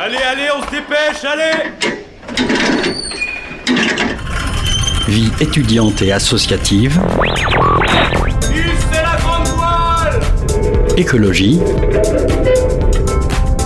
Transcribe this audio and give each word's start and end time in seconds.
Allez, 0.00 0.16
allez, 0.30 0.48
on 0.56 0.64
se 0.64 0.70
dépêche, 0.70 1.24
allez 1.24 1.72
Vie 5.08 5.32
étudiante 5.40 6.02
et 6.02 6.12
associative. 6.12 7.00
c'est 8.40 9.02
la 9.02 9.16
grande 9.16 9.48
voile 9.56 10.20
Écologie. 10.96 11.58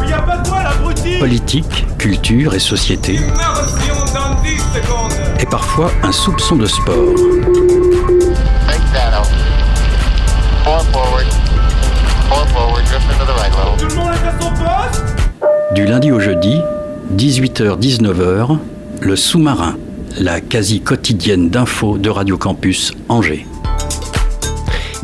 Il 0.02 0.08
y 0.08 0.12
a 0.14 0.22
pas 0.22 0.38
de 0.38 0.48
voile, 0.48 0.66
abruti 0.68 1.18
Politique, 1.18 1.84
culture 1.98 2.54
et 2.54 2.60
société. 2.60 3.16
Immersion 3.16 3.96
dans 4.14 4.42
10 4.42 4.56
secondes 4.56 5.12
Et 5.38 5.44
parfois 5.44 5.92
un 6.02 6.12
soupçon 6.12 6.56
de 6.56 6.64
sport. 6.64 7.14
Du 15.74 15.86
lundi 15.86 16.12
au 16.12 16.20
jeudi, 16.20 16.60
18h-19h, 17.16 18.58
le 19.00 19.16
sous-marin, 19.16 19.78
la 20.18 20.42
quasi 20.42 20.82
quotidienne 20.82 21.48
d'infos 21.48 21.96
de 21.96 22.10
Radio 22.10 22.36
Campus 22.36 22.92
Angers. 23.08 23.46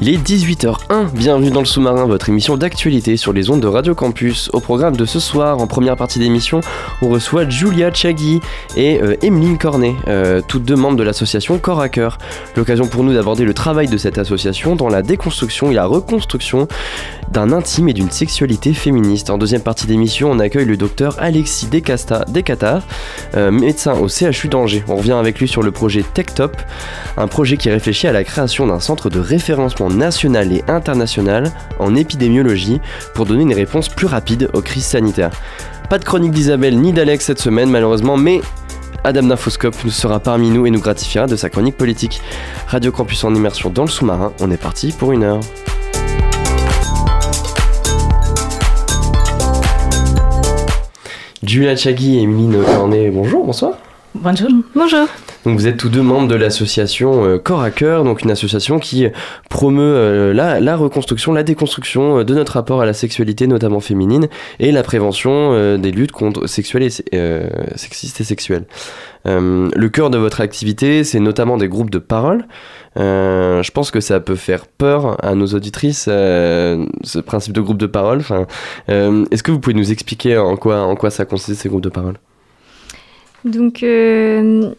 Il 0.01 0.09
est 0.11 0.19
18h01, 0.19 1.11
bienvenue 1.13 1.51
dans 1.51 1.59
le 1.59 1.67
sous-marin, 1.67 2.07
votre 2.07 2.29
émission 2.29 2.57
d'actualité 2.57 3.17
sur 3.17 3.33
les 3.33 3.51
ondes 3.51 3.61
de 3.61 3.67
Radio 3.67 3.97
Campus. 3.97 4.49
Au 4.53 4.61
programme 4.61 4.95
de 4.95 5.05
ce 5.05 5.19
soir, 5.19 5.59
en 5.59 5.67
première 5.67 5.97
partie 5.97 6.21
d'émission, 6.21 6.61
on 7.03 7.09
reçoit 7.09 7.49
Julia 7.49 7.93
Chagui 7.93 8.41
et 8.77 9.03
euh, 9.03 9.17
Emeline 9.23 9.59
Cornet, 9.59 9.97
euh, 10.07 10.41
toutes 10.47 10.65
deux 10.65 10.77
membres 10.77 10.97
de 10.97 11.03
l'association 11.03 11.59
Corps 11.59 11.81
à 11.81 11.89
Cœur. 11.89 12.19
L'occasion 12.57 12.87
pour 12.87 13.03
nous 13.03 13.13
d'aborder 13.13 13.45
le 13.45 13.55
travail 13.55 13.89
de 13.89 13.97
cette 13.97 14.19
association 14.19 14.77
dans 14.77 14.89
la 14.89 15.03
déconstruction 15.03 15.73
et 15.73 15.75
la 15.75 15.87
reconstruction 15.87 16.69
d'un 17.33 17.53
intime 17.53 17.89
et 17.89 17.93
d'une 17.93 18.11
sexualité 18.11 18.73
féministe. 18.75 19.31
En 19.31 19.39
deuxième 19.39 19.63
partie 19.63 19.87
d'émission, 19.87 20.31
on 20.31 20.39
accueille 20.39 20.65
le 20.65 20.77
docteur 20.77 21.17
Alexis 21.19 21.67
Descasta, 21.67 22.25
Descatar, 22.29 22.83
euh, 23.37 23.51
médecin 23.51 23.95
au 23.95 24.09
CHU 24.09 24.49
d'Angers. 24.49 24.85
On 24.89 24.97
revient 24.97 25.13
avec 25.13 25.39
lui 25.39 25.49
sur 25.49 25.63
le 25.63 25.71
projet 25.71 26.03
TechTop, 26.03 26.57
un 27.17 27.27
projet 27.29 27.57
qui 27.57 27.71
réfléchit 27.71 28.07
à 28.07 28.13
la 28.13 28.25
création 28.25 28.67
d'un 28.67 28.81
centre 28.81 29.11
de 29.11 29.21
référencement 29.21 29.91
national 29.91 30.53
et 30.53 30.63
international 30.69 31.53
en 31.79 31.95
épidémiologie 31.95 32.81
pour 33.15 33.27
donner 33.27 33.43
une 33.43 33.55
réponse 33.55 33.89
plus 33.89 34.07
rapide 34.07 34.51
aux 34.53 34.63
crises 34.63 34.87
sanitaires. 34.87 35.33
Pas 35.91 35.99
de 35.99 36.05
chronique 36.05 36.33
d'Isabelle 36.33 36.79
ni 36.79 36.93
d'Alex 36.93 37.25
cette 37.25 37.41
semaine 37.41 37.71
malheureusement, 37.71 38.17
mais 38.17 38.41
Adam 39.05 39.23
Nafoscope 39.23 39.77
nous 39.85 39.91
sera 39.91 40.21
parmi 40.21 40.51
nous 40.51 40.67
et 40.67 40.71
nous 40.71 40.81
gratifiera 40.81 41.27
de 41.27 41.37
sa 41.37 41.49
chronique 41.49 41.77
politique. 41.77 42.21
Radio 42.67 42.93
Campus 42.93 43.25
en 43.25 43.35
immersion 43.35 43.71
dans 43.71 43.85
le 43.85 43.89
sous-marin, 43.89 44.33
on 44.41 44.51
est 44.51 44.61
parti 44.61 44.93
pour 44.93 45.13
une 45.13 45.23
heure. 45.23 45.41
Julia 51.43 51.77
Chagui 51.77 52.19
et 52.19 52.23
Emeline 52.23 52.63
Cornet, 52.65 53.11
bonjour, 53.11 53.45
bonsoir. 53.45 53.75
Bonjour. 54.15 54.49
Bonjour. 54.75 55.07
Donc 55.45 55.59
vous 55.59 55.67
êtes 55.67 55.77
tous 55.77 55.89
deux 55.89 56.03
membres 56.03 56.29
de 56.29 56.35
l'association 56.35 57.25
euh, 57.25 57.39
Corps 57.39 57.63
à 57.63 57.71
Cœur, 57.71 58.05
donc 58.05 58.23
une 58.23 58.31
association 58.31 58.79
qui 58.79 59.07
promeut 59.49 59.83
euh, 59.83 60.33
la, 60.35 60.77
reconstruction, 60.77 61.33
la 61.33 61.43
déconstruction 61.43 62.19
euh, 62.19 62.25
de 62.25 62.35
notre 62.35 62.53
rapport 62.55 62.81
à 62.81 62.87
la 62.87 62.93
sexualité, 62.93 63.47
notamment 63.47 63.81
féminine, 63.81 64.29
et 64.59 64.73
la 64.73 64.83
prévention 64.83 65.53
euh, 65.53 65.79
des 65.79 65.93
luttes 65.93 66.13
contre 66.13 66.47
sexuelles 66.47 66.91
euh, 67.15 67.49
sexistes 67.77 68.21
et 68.21 68.25
sexuelles. 68.25 68.65
Euh, 69.27 69.69
le 69.75 69.89
cœur 69.89 70.11
de 70.11 70.19
votre 70.19 70.41
activité, 70.41 71.05
c'est 71.05 71.21
notamment 71.21 71.57
des 71.57 71.69
groupes 71.69 71.91
de 71.91 71.99
parole. 71.99 72.47
Euh, 72.97 73.63
je 73.63 73.71
pense 73.71 73.91
que 73.91 74.01
ça 74.01 74.21
peut 74.21 74.37
faire 74.37 74.67
peur 74.67 75.23
à 75.25 75.35
nos 75.35 75.47
auditrices, 75.47 76.07
euh, 76.09 76.87
ce 77.05 77.19
principe 77.19 77.53
de 77.53 77.61
groupe 77.61 77.79
de 77.79 77.87
parole. 77.87 78.19
Enfin, 78.19 78.47
euh, 78.91 79.25
Est-ce 79.31 79.43
que 79.43 79.53
vous 79.53 79.61
pouvez 79.61 79.75
nous 79.75 79.93
expliquer 79.93 80.37
en 80.37 80.57
quoi, 80.57 80.81
en 80.81 80.97
quoi 80.97 81.11
ça 81.11 81.25
consiste 81.25 81.61
ces 81.61 81.69
groupes 81.69 81.83
de 81.83 81.89
parole? 81.89 82.15
Donc, 83.45 83.83
euh, 83.83 84.71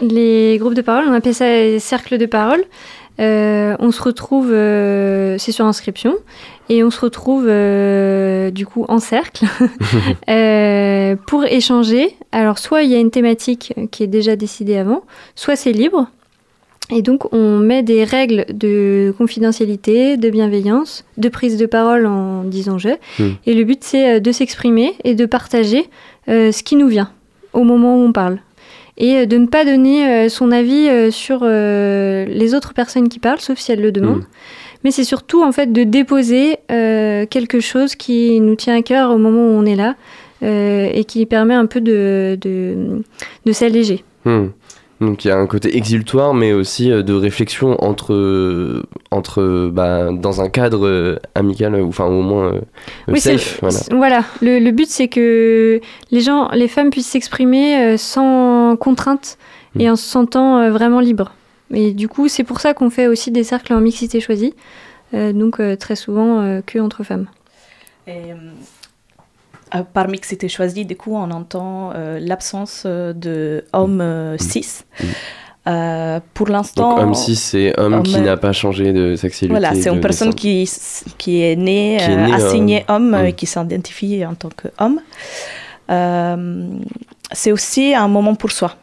les 0.00 0.56
groupes 0.58 0.74
de 0.74 0.82
parole, 0.82 1.04
on 1.08 1.12
appelle 1.12 1.34
ça 1.34 1.46
les 1.46 1.78
cercles 1.78 2.18
de 2.18 2.26
parole. 2.26 2.64
Euh, 3.20 3.76
on 3.78 3.92
se 3.92 4.02
retrouve, 4.02 4.50
euh, 4.50 5.36
c'est 5.38 5.52
sur 5.52 5.66
inscription, 5.66 6.16
et 6.68 6.82
on 6.82 6.90
se 6.90 7.00
retrouve 7.00 7.46
euh, 7.48 8.50
du 8.50 8.66
coup 8.66 8.84
en 8.88 8.98
cercle 8.98 9.44
pour 11.26 11.44
échanger. 11.44 12.16
Alors, 12.32 12.58
soit 12.58 12.82
il 12.82 12.90
y 12.90 12.94
a 12.94 12.98
une 12.98 13.10
thématique 13.10 13.72
qui 13.90 14.02
est 14.02 14.08
déjà 14.08 14.36
décidée 14.36 14.76
avant, 14.76 15.04
soit 15.36 15.56
c'est 15.56 15.72
libre. 15.72 16.08
Et 16.90 17.00
donc, 17.00 17.32
on 17.32 17.60
met 17.60 17.82
des 17.82 18.04
règles 18.04 18.44
de 18.52 19.14
confidentialité, 19.16 20.18
de 20.18 20.28
bienveillance, 20.28 21.06
de 21.16 21.30
prise 21.30 21.56
de 21.56 21.64
parole 21.64 22.04
en 22.04 22.44
disant 22.44 22.76
je. 22.76 22.90
Mm. 23.18 23.30
Et 23.46 23.54
le 23.54 23.64
but, 23.64 23.82
c'est 23.82 24.20
de 24.20 24.32
s'exprimer 24.32 24.92
et 25.02 25.14
de 25.14 25.24
partager 25.24 25.88
ce 26.26 26.62
qui 26.62 26.76
nous 26.76 26.88
vient 26.88 27.10
au 27.54 27.62
moment 27.62 27.96
où 27.96 28.00
on 28.00 28.12
parle. 28.12 28.38
Et 28.96 29.16
euh, 29.16 29.26
de 29.26 29.36
ne 29.36 29.46
pas 29.46 29.64
donner 29.64 30.08
euh, 30.08 30.28
son 30.28 30.52
avis 30.52 30.88
euh, 30.88 31.10
sur 31.10 31.44
les 31.44 32.54
autres 32.54 32.74
personnes 32.74 33.08
qui 33.08 33.18
parlent, 33.18 33.40
sauf 33.40 33.58
si 33.58 33.72
elles 33.72 33.82
le 33.82 33.92
demandent. 33.92 34.18
Mm. 34.18 34.26
Mais 34.84 34.90
c'est 34.90 35.04
surtout, 35.04 35.42
en 35.42 35.50
fait, 35.50 35.72
de 35.72 35.82
déposer 35.82 36.58
quelque 36.68 37.60
chose 37.60 37.94
qui 37.94 38.38
nous 38.40 38.54
tient 38.54 38.76
à 38.76 38.82
cœur 38.82 39.10
au 39.10 39.16
moment 39.16 39.40
où 39.40 39.58
on 39.58 39.64
est 39.64 39.76
là 39.76 39.94
et 40.42 41.04
qui 41.04 41.24
permet 41.24 41.54
un 41.54 41.64
peu 41.64 41.80
de, 41.80 42.36
de, 42.38 43.00
de 43.46 43.52
s'alléger. 43.52 44.04
Hmm. 44.26 44.48
Donc 45.00 45.24
il 45.24 45.28
y 45.28 45.30
a 45.32 45.36
un 45.36 45.46
côté 45.46 45.76
exultoire, 45.76 46.34
mais 46.34 46.52
aussi 46.52 46.90
euh, 46.90 47.02
de 47.02 47.12
réflexion 47.14 47.76
entre, 47.84 48.14
euh, 48.14 48.84
entre 49.10 49.68
bah, 49.72 50.10
dans 50.12 50.40
un 50.40 50.48
cadre 50.48 50.86
euh, 50.86 51.16
amical, 51.34 51.74
ou 51.74 51.88
enfin 51.88 52.06
au 52.06 52.22
moins 52.22 52.54
euh, 52.54 52.60
Oui, 53.08 53.20
c'est- 53.20 53.36
safe. 53.38 53.88
Voilà. 53.90 54.24
le, 54.40 54.60
le 54.60 54.70
but 54.70 54.88
c'est 54.88 55.08
que 55.08 55.80
les 56.10 56.20
gens, 56.20 56.48
les 56.52 56.68
femmes 56.68 56.90
puissent 56.90 57.08
s'exprimer 57.08 57.76
euh, 57.76 57.96
sans 57.96 58.76
contrainte 58.76 59.36
et 59.78 59.88
Mm. 59.88 59.92
en 59.92 59.96
se 59.96 60.04
sentant 60.08 60.58
euh, 60.58 60.70
vraiment 60.70 61.00
libres. 61.00 61.32
Et 61.72 61.92
du 61.92 62.06
coup, 62.08 62.28
c'est 62.28 62.44
pour 62.44 62.60
ça 62.60 62.72
qu'on 62.74 62.90
fait 62.90 63.08
aussi 63.08 63.32
des 63.32 63.42
cercles 63.42 63.72
en 63.74 63.80
mixité 63.80 64.20
choisie, 64.20 64.54
euh, 65.14 65.32
donc 65.32 65.58
euh, 65.58 65.74
très 65.74 65.96
souvent 65.96 66.40
euh, 66.40 66.60
que 66.64 66.78
entre 66.78 67.02
femmes. 67.02 67.26
Et, 68.06 68.12
euh, 69.74 69.78
euh, 69.78 69.82
par 69.82 70.08
mixité 70.08 70.48
choisie, 70.48 70.84
du 70.84 70.96
coup, 70.96 71.14
on 71.14 71.30
entend 71.30 71.92
euh, 71.94 72.18
l'absence 72.20 72.84
euh, 72.86 73.12
de 73.12 73.64
euh, 73.74 74.36
cis. 74.38 74.84
Mm. 75.00 75.04
Euh, 75.66 76.20
pour 76.34 76.48
l'instant, 76.48 76.90
Donc 76.90 76.98
homme 77.00 77.14
cis, 77.14 77.36
c'est 77.36 77.78
homme, 77.80 77.94
homme, 77.94 78.02
qui 78.02 78.20
n'a 78.20 78.36
pas 78.36 78.52
changé 78.52 78.92
de 78.92 79.16
sexualité. 79.16 79.58
voilà, 79.58 79.74
c'est 79.74 79.88
une 79.88 80.00
personne 80.00 80.28
naissance. 80.28 81.04
qui, 81.06 81.14
qui 81.16 81.42
est 81.42 81.56
née, 81.56 81.96
Qui 81.98 82.10
est 82.10 82.16
née, 82.16 82.34
assignée 82.34 82.84
homme 82.88 83.12
mm. 83.12 83.24
et 83.26 83.32
qui 83.32 83.46
s'identifie 83.46 84.24
en 84.26 84.34
tant 84.34 84.50
qu'homme. 84.50 85.00
Euh, 85.90 86.66
c'est 87.32 87.52
aussi 87.52 87.94
un 87.94 88.08
moment 88.08 88.34
pour 88.34 88.52
soi. 88.52 88.74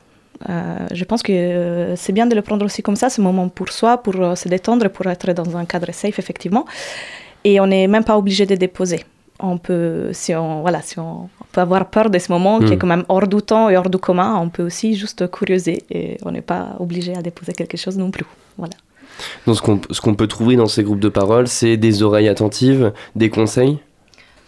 Euh, 0.50 0.88
je 0.91 1.03
pense 1.03 1.22
que 1.22 1.94
c'est 1.96 2.14
bien 2.14 2.25
de 2.25 2.34
le 2.34 2.41
prendre 2.41 2.66
aussi 2.66 2.81
comme 2.81 2.96
ça, 2.96 3.12
ce 3.12 3.22
moment 3.22 3.47
pour 3.47 3.70
soi, 3.70 4.02
pour 4.02 4.16
se 4.36 4.47
détendre, 4.50 4.88
pour 4.90 5.06
être 5.06 5.34
dans 5.34 5.56
un 5.56 5.66
cadre 5.66 5.91
safe, 5.94 6.18
effectivement. 6.18 6.66
Et 7.44 7.59
on 7.59 7.68
n'est 7.68 7.88
même 7.88 8.03
pas 8.03 8.18
obligé 8.18 8.47
de 8.47 8.56
déposer. 8.56 9.02
On 9.44 9.57
peut, 9.57 10.09
si 10.13 10.34
on, 10.35 10.62
voilà, 10.62 10.81
si 10.81 11.00
on, 11.00 11.24
on 11.41 11.46
peut 11.52 11.62
avoir 11.62 11.90
peur 11.90 12.09
de 12.09 12.19
ce 12.19 12.31
moment 12.31 12.59
qui 12.59 12.74
est 12.74 12.75
Mm. 12.75 12.79
quand 12.79 12.88
même 12.88 13.06
hors 13.09 13.28
du 13.28 13.41
temps 13.41 13.69
et 13.69 13.75
hors 13.78 13.90
du 13.90 13.97
commun, 13.97 14.38
on 14.44 14.50
peut 14.50 14.63
aussi 14.63 14.96
juste 14.96 15.29
curioser 15.31 15.84
et 15.90 16.18
on 16.25 16.31
n'est 16.31 16.41
pas 16.53 16.75
obligé 16.79 17.16
à 17.16 17.22
déposer 17.22 17.53
quelque 17.53 17.78
chose 17.78 17.97
non 17.97 18.12
plus. 18.12 18.25
Voilà. 18.57 18.74
Donc 19.46 19.56
ce 19.57 19.62
qu'on 19.62 19.79
ce 19.90 20.00
qu'on 20.02 20.16
peut 20.16 20.28
trouver 20.28 20.56
dans 20.56 20.68
ces 20.68 20.84
groupes 20.84 21.00
de 21.00 21.09
parole, 21.09 21.47
c'est 21.47 21.78
des 21.78 22.02
oreilles 22.03 22.29
attentives, 22.29 22.91
des 23.16 23.29
conseils? 23.29 23.78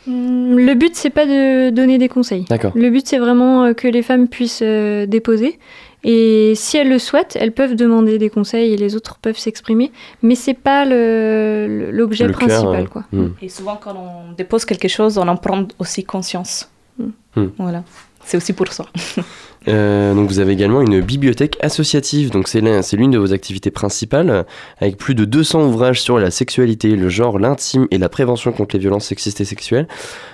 Mm, 0.08 0.58
Le 0.58 0.74
but 0.76 0.96
c'est 0.96 1.10
pas 1.10 1.26
de 1.26 1.70
donner 1.70 1.98
des 1.98 2.10
conseils. 2.10 2.46
D'accord. 2.50 2.72
Le 2.76 2.90
but 2.90 3.06
c'est 3.08 3.20
vraiment 3.20 3.64
euh, 3.66 3.74
que 3.74 3.88
les 3.88 4.02
femmes 4.02 4.28
puissent 4.28 4.62
euh, 4.64 5.06
déposer. 5.06 5.60
Et 6.04 6.54
si 6.56 6.78
elles 6.78 6.90
le 6.90 7.00
souhaitent, 7.00 7.38
elles 7.40 7.54
peuvent 7.54 7.76
demander 7.76 8.18
des 8.18 8.30
conseils 8.30 8.74
et 8.74 8.78
les 8.78 8.96
autres 8.96 9.20
peuvent 9.22 9.38
s'exprimer. 9.38 9.92
Mais 10.22 10.36
c'est 10.36 10.54
pas 10.54 10.86
l'objet 10.86 12.26
cœur, 12.26 12.34
principal, 12.36 12.84
euh, 12.84 12.88
quoi. 12.88 13.04
hmm. 13.12 13.30
Et 13.42 13.50
souvent, 13.50 13.80
quand 13.82 13.96
on 13.96 14.34
dépose 14.34 14.66
quelque 14.66 14.88
chose, 14.88 15.18
on 15.18 15.28
en 15.28 15.38
prend 15.38 15.66
aussi 15.80 16.04
conscience. 16.04 16.70
Mm. 16.98 17.06
Mm. 17.36 17.48
Voilà. 17.58 17.84
C'est 18.26 18.38
aussi 18.38 18.54
pour 18.54 18.72
ça. 18.72 18.86
Euh, 19.70 20.14
donc 20.14 20.28
vous 20.28 20.40
avez 20.40 20.52
également 20.52 20.82
une 20.82 21.00
bibliothèque 21.00 21.56
associative, 21.62 22.32
donc 22.32 22.50
c'est 22.50 22.60
l'un- 22.60 22.82
c'est 22.82 22.98
l'une 22.98 23.12
de 23.12 23.18
vos 23.18 23.32
activités 23.32 23.72
principales, 23.72 24.46
avec 24.82 24.98
plus 24.98 25.16
de 25.16 25.24
200 25.24 25.64
ouvrages 25.68 26.02
sur 26.02 26.20
la 26.20 26.32
sexualité, 26.32 26.98
le 26.98 27.08
genre, 27.08 27.40
l'intime 27.40 27.88
et 27.90 27.98
la 27.98 28.10
prévention 28.10 28.52
contre 28.52 28.76
les 28.76 28.82
violences 28.82 29.06
sexistes 29.06 29.40
et 29.40 29.46
sexuelles. 29.46 29.88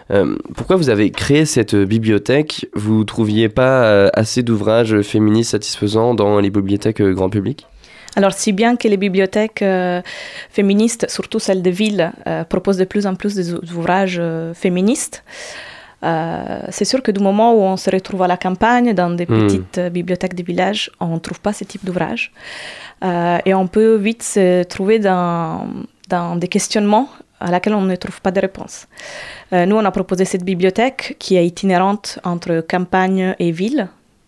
Euh, 0.09 0.35
pourquoi 0.55 0.77
vous 0.77 0.89
avez 0.89 1.11
créé 1.11 1.45
cette 1.45 1.75
bibliothèque? 1.75 2.65
Vous 2.73 3.03
trouviez 3.03 3.49
pas 3.49 3.83
euh, 3.83 4.09
assez 4.13 4.41
d'ouvrages 4.41 4.99
féministes 5.03 5.51
satisfaisants 5.51 6.15
dans 6.15 6.39
les 6.39 6.49
bibliothèques 6.49 7.03
grand 7.03 7.29
public? 7.29 7.67
Alors, 8.15 8.33
si 8.33 8.51
bien 8.51 8.75
que 8.77 8.87
les 8.87 8.97
bibliothèques 8.97 9.61
euh, 9.61 10.01
féministes, 10.49 11.05
surtout 11.07 11.37
celles 11.37 11.61
de 11.61 11.69
ville, 11.69 12.13
euh, 12.25 12.43
proposent 12.45 12.77
de 12.77 12.85
plus 12.85 13.05
en 13.05 13.13
plus 13.13 13.35
des 13.35 13.53
ou- 13.53 13.59
ouvrages 13.77 14.17
euh, 14.19 14.55
féministes, 14.55 15.23
euh, 16.03 16.61
c'est 16.69 16.85
sûr 16.85 17.03
que 17.03 17.11
du 17.11 17.19
moment 17.19 17.53
où 17.53 17.61
on 17.61 17.77
se 17.77 17.89
retrouve 17.89 18.23
à 18.23 18.27
la 18.27 18.37
campagne, 18.37 18.93
dans 18.93 19.09
des 19.09 19.25
Mm. 19.25 19.47
petites 19.47 19.77
euh, 19.77 19.89
bibliothèques 19.89 20.35
de 20.35 20.43
village, 20.43 20.89
on 20.99 21.15
ne 21.15 21.19
trouve 21.19 21.39
pas 21.41 21.53
ce 21.53 21.63
type 21.63 21.83
d'ouvrage. 21.85 22.31
Euh, 23.03 23.37
et 23.45 23.53
on 23.53 23.67
peut 23.67 23.95
vite 23.95 24.23
se 24.23 24.63
trouver 24.63 24.99
dans, 24.99 25.67
dans 26.09 26.35
des 26.35 26.47
questionnements 26.47 27.09
à 27.39 27.51
laquelle 27.51 27.73
on 27.73 27.81
ne 27.81 27.95
trouve 27.95 28.21
pas 28.21 28.31
de 28.31 28.39
réponse. 28.41 28.87
Euh, 29.53 29.65
nous, 29.65 29.77
on 29.77 29.85
a 29.85 29.91
proposé 29.91 30.25
cette 30.25 30.43
bibliothèque 30.43 31.15
qui 31.19 31.37
est 31.37 31.45
itinérante 31.45 32.19
entre 32.23 32.61
campagne 32.61 33.35
et 33.39 33.51
ville. 33.51 33.87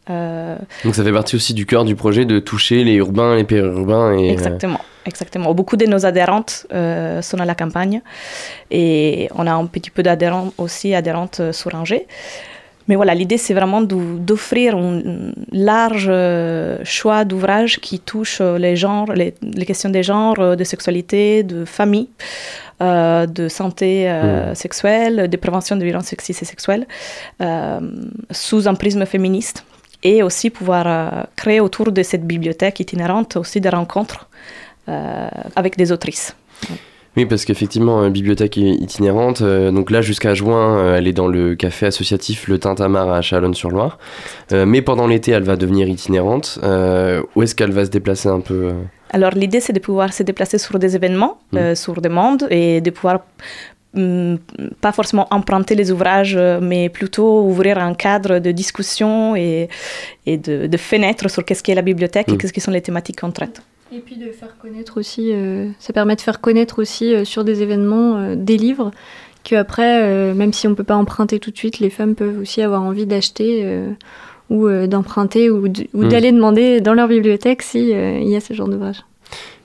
Euh, 0.10 0.58
Donc 0.84 0.96
ça 0.96 1.04
fait 1.04 1.12
partie 1.12 1.36
aussi 1.36 1.54
du 1.54 1.66
cœur 1.66 1.86
du 1.86 1.96
projet 1.96 2.26
de 2.26 2.40
toucher 2.40 2.84
les 2.84 2.94
urbains, 2.94 3.36
les 3.36 3.44
périurbains. 3.44 4.18
Et, 4.18 4.30
euh, 4.30 4.34
Exactement. 4.34 4.80
Exactement. 5.06 5.54
Beaucoup 5.54 5.78
de 5.78 5.86
nos 5.86 6.06
adhérentes 6.06 6.68
euh, 6.74 7.22
sont 7.22 7.40
à 7.40 7.46
la 7.46 7.56
campagne 7.56 8.02
et 8.70 9.30
on 9.36 9.48
a 9.48 9.54
un 9.54 9.66
petit 9.66 9.90
peu 9.90 10.04
d'adhérents 10.04 10.52
aussi, 10.60 10.94
adhérentes 10.94 11.40
euh, 11.40 11.52
sur 11.52 11.74
Angers. 11.74 12.08
Mais 12.88 12.96
voilà, 12.96 13.16
l'idée 13.16 13.38
c'est 13.38 13.54
vraiment 13.54 13.82
d'offrir 13.82 14.76
un 14.76 15.02
large 15.52 16.12
choix 16.84 17.26
d'ouvrages 17.26 17.80
qui 17.80 18.00
touchent 18.00 18.42
les 18.42 18.76
genres, 18.76 19.14
les, 19.14 19.36
les 19.42 19.66
questions 19.66 19.90
des 19.90 20.04
genres, 20.04 20.58
de 20.58 20.64
sexualité, 20.64 21.44
de 21.44 21.64
famille, 21.64 22.10
euh, 22.82 23.28
de 23.28 23.48
santé 23.48 24.10
euh, 24.10 24.56
sexuelle, 24.56 25.30
de 25.30 25.38
prévention 25.38 25.76
de 25.76 25.84
violences 25.84 26.06
sexistes 26.06 26.42
et 26.42 26.46
sexuelles, 26.46 26.88
euh, 27.40 27.80
sous 28.32 28.68
un 28.68 28.74
prisme 28.74 29.06
féministe. 29.06 29.64
Et 30.04 30.24
aussi 30.24 30.50
pouvoir 30.50 30.86
euh, 30.88 31.24
créer 31.36 31.60
autour 31.60 31.92
de 31.92 32.02
cette 32.04 32.26
bibliothèque 32.26 32.80
itinérante 32.80 33.36
aussi 33.38 33.62
des 33.62 33.70
rencontres 33.70 34.28
euh, 34.90 35.28
avec 35.56 35.78
des 35.78 35.92
autrices. 35.92 36.36
Oui, 37.18 37.26
parce 37.26 37.44
qu'effectivement, 37.44 38.10
bibliothèque 38.10 38.56
itinérante, 38.56 39.42
euh, 39.42 39.70
donc 39.70 39.92
là 39.92 40.02
jusqu'à 40.02 40.34
juin, 40.34 40.78
euh, 40.78 40.96
elle 40.98 41.08
est 41.10 41.14
dans 41.14 41.28
le 41.28 41.56
café 41.56 41.86
associatif 41.88 42.48
Le 42.48 42.58
Tintamarre 42.58 43.12
à 43.12 43.22
Chalonne-sur-Loire. 43.22 44.00
Euh, 44.54 44.66
mais 44.66 44.82
pendant 44.82 45.08
l'été, 45.08 45.32
elle 45.32 45.44
va 45.44 45.58
devenir 45.58 45.90
itinérante. 45.90 46.58
Où 47.36 47.44
est-ce 47.44 47.54
qu'elle 47.54 47.72
va 47.74 47.84
se 47.86 47.90
déplacer 47.92 48.30
un 48.30 48.40
peu 48.40 48.72
Alors 49.10 49.32
l'idée 49.32 49.60
c'est 49.60 49.74
de 49.74 49.80
pouvoir 49.80 50.14
se 50.14 50.24
déplacer 50.24 50.58
sur 50.58 50.80
des 50.80 50.96
événements, 50.96 51.38
Mm. 51.52 51.58
euh, 51.58 51.76
sur 51.76 52.02
demande, 52.02 52.48
et 52.50 52.80
de 52.80 52.90
pouvoir 52.92 53.20
pas 53.94 54.92
forcément 54.92 55.28
emprunter 55.32 55.76
les 55.76 55.92
ouvrages, 55.92 56.36
euh, 56.38 56.60
mais 56.62 56.90
plutôt 56.90 57.42
ouvrir 57.42 57.78
un 57.78 57.94
cadre 57.94 58.40
de 58.40 58.52
discussion 58.52 59.36
et, 59.36 59.68
et 60.26 60.38
de, 60.38 60.68
de 60.68 60.78
fenêtre 60.78 61.30
sur 61.30 61.44
qu'est-ce 61.44 61.62
qu'est 61.64 61.76
la 61.76 61.82
bibliothèque 61.82 62.30
et 62.30 62.34
Mm. 62.34 62.38
qu'est-ce 62.38 62.54
qui 62.54 62.62
sont 62.62 62.72
les 62.72 62.82
thématiques 62.82 63.20
qu'on 63.22 63.32
traite. 63.32 63.62
Et 63.94 64.00
puis 64.00 64.16
de 64.16 64.32
faire 64.32 64.56
connaître 64.62 64.98
aussi, 64.98 65.32
euh, 65.34 65.68
ça 65.80 65.92
permet 65.92 66.16
de 66.16 66.22
faire 66.22 66.40
connaître 66.40 66.80
aussi 66.82 67.14
euh, 67.14 67.26
sur 67.26 67.44
des 67.44 67.62
événements 67.62 68.16
euh, 68.18 68.36
des 68.38 68.56
livres 68.58 68.92
que 69.44 69.56
après, 69.56 70.04
euh, 70.04 70.34
même 70.34 70.54
si 70.54 70.68
on 70.68 70.76
peut 70.76 70.84
pas 70.86 70.96
emprunter 70.96 71.40
tout 71.40 71.52
de 71.52 71.58
suite, 71.58 71.80
les 71.80 71.90
femmes 71.90 72.16
peuvent 72.16 72.40
aussi 72.40 72.62
avoir 72.62 72.84
envie 72.84 73.06
d'acheter 73.06 73.62
euh, 73.66 73.90
ou 74.50 74.68
euh, 74.68 74.88
d'emprunter 74.88 75.50
ou 75.50 75.68
Mm. 75.94 76.08
d'aller 76.08 76.32
demander 76.32 76.80
dans 76.80 76.94
leur 76.94 77.10
bibliothèque 77.10 77.62
si 77.62 77.94
euh, 77.94 78.20
il 78.22 78.30
y 78.30 78.36
a 78.38 78.40
ce 78.40 78.54
genre 78.54 78.70
d'ouvrage. 78.70 79.02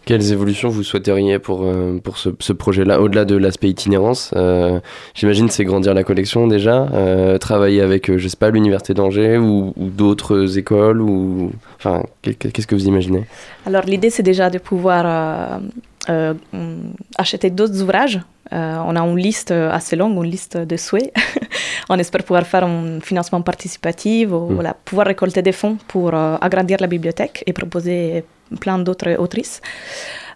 Quelles 0.07 0.31
évolutions 0.33 0.69
vous 0.69 0.85
souhaiteriez 0.85 1.39
pour, 1.41 1.65
euh, 1.65 1.99
pour 2.03 2.17
ce, 2.17 2.29
ce 2.39 2.53
projet-là, 2.53 3.01
au-delà 3.01 3.25
de 3.25 3.37
l'aspect 3.37 3.69
itinérance 3.69 4.31
euh, 4.37 4.79
J'imagine 5.15 5.51
c'est 5.51 5.65
grandir 5.65 5.95
la 5.95 6.05
collection 6.05 6.47
déjà, 6.47 6.87
euh, 6.95 7.39
travailler 7.39 7.81
avec, 7.83 8.09
euh, 8.09 8.17
je 8.17 8.29
sais 8.29 8.37
pas, 8.37 8.51
l'Université 8.51 8.95
d'Angers 8.95 9.37
ou, 9.37 9.75
ou 9.77 9.87
d'autres 9.91 10.59
écoles, 10.59 11.01
ou... 11.03 11.51
Enfin, 11.79 12.05
qu'est- 12.23 12.53
qu'est-ce 12.53 12.69
que 12.69 12.77
vous 12.77 12.87
imaginez? 12.87 13.25
Alors 13.67 13.83
l'idée 13.83 14.11
c'est 14.11 14.23
déjà 14.23 14.49
de 14.49 14.59
pouvoir 14.59 15.61
hum, 16.09 16.93
acheter 17.19 17.51
d'autres 17.51 17.83
ouvrages. 17.83 18.21
On 18.53 18.95
a 18.95 19.01
une 19.01 19.19
liste 19.19 19.51
assez 19.51 19.97
longue, 19.97 20.23
une 20.25 20.31
liste 20.31 20.57
de 20.57 20.77
souhaits. 20.77 21.13
on 21.89 21.99
espère 21.99 22.23
pouvoir 22.23 22.47
faire 22.47 22.63
un 22.63 23.01
financement 23.01 23.43
participatif, 23.43 24.31
ou, 24.31 24.51
Mm. 24.51 24.55
voilà, 24.55 24.77
pouvoir 24.85 25.09
récolter 25.09 25.43
des 25.43 25.51
fonds 25.51 25.79
pour 25.89 26.15
agrandir 26.15 26.77
la 26.81 26.87
bibliothèque 26.87 27.43
et 27.45 27.53
proposer 27.53 28.23
plein 28.61 28.79
d'autres 28.79 29.17
autrices. 29.17 29.61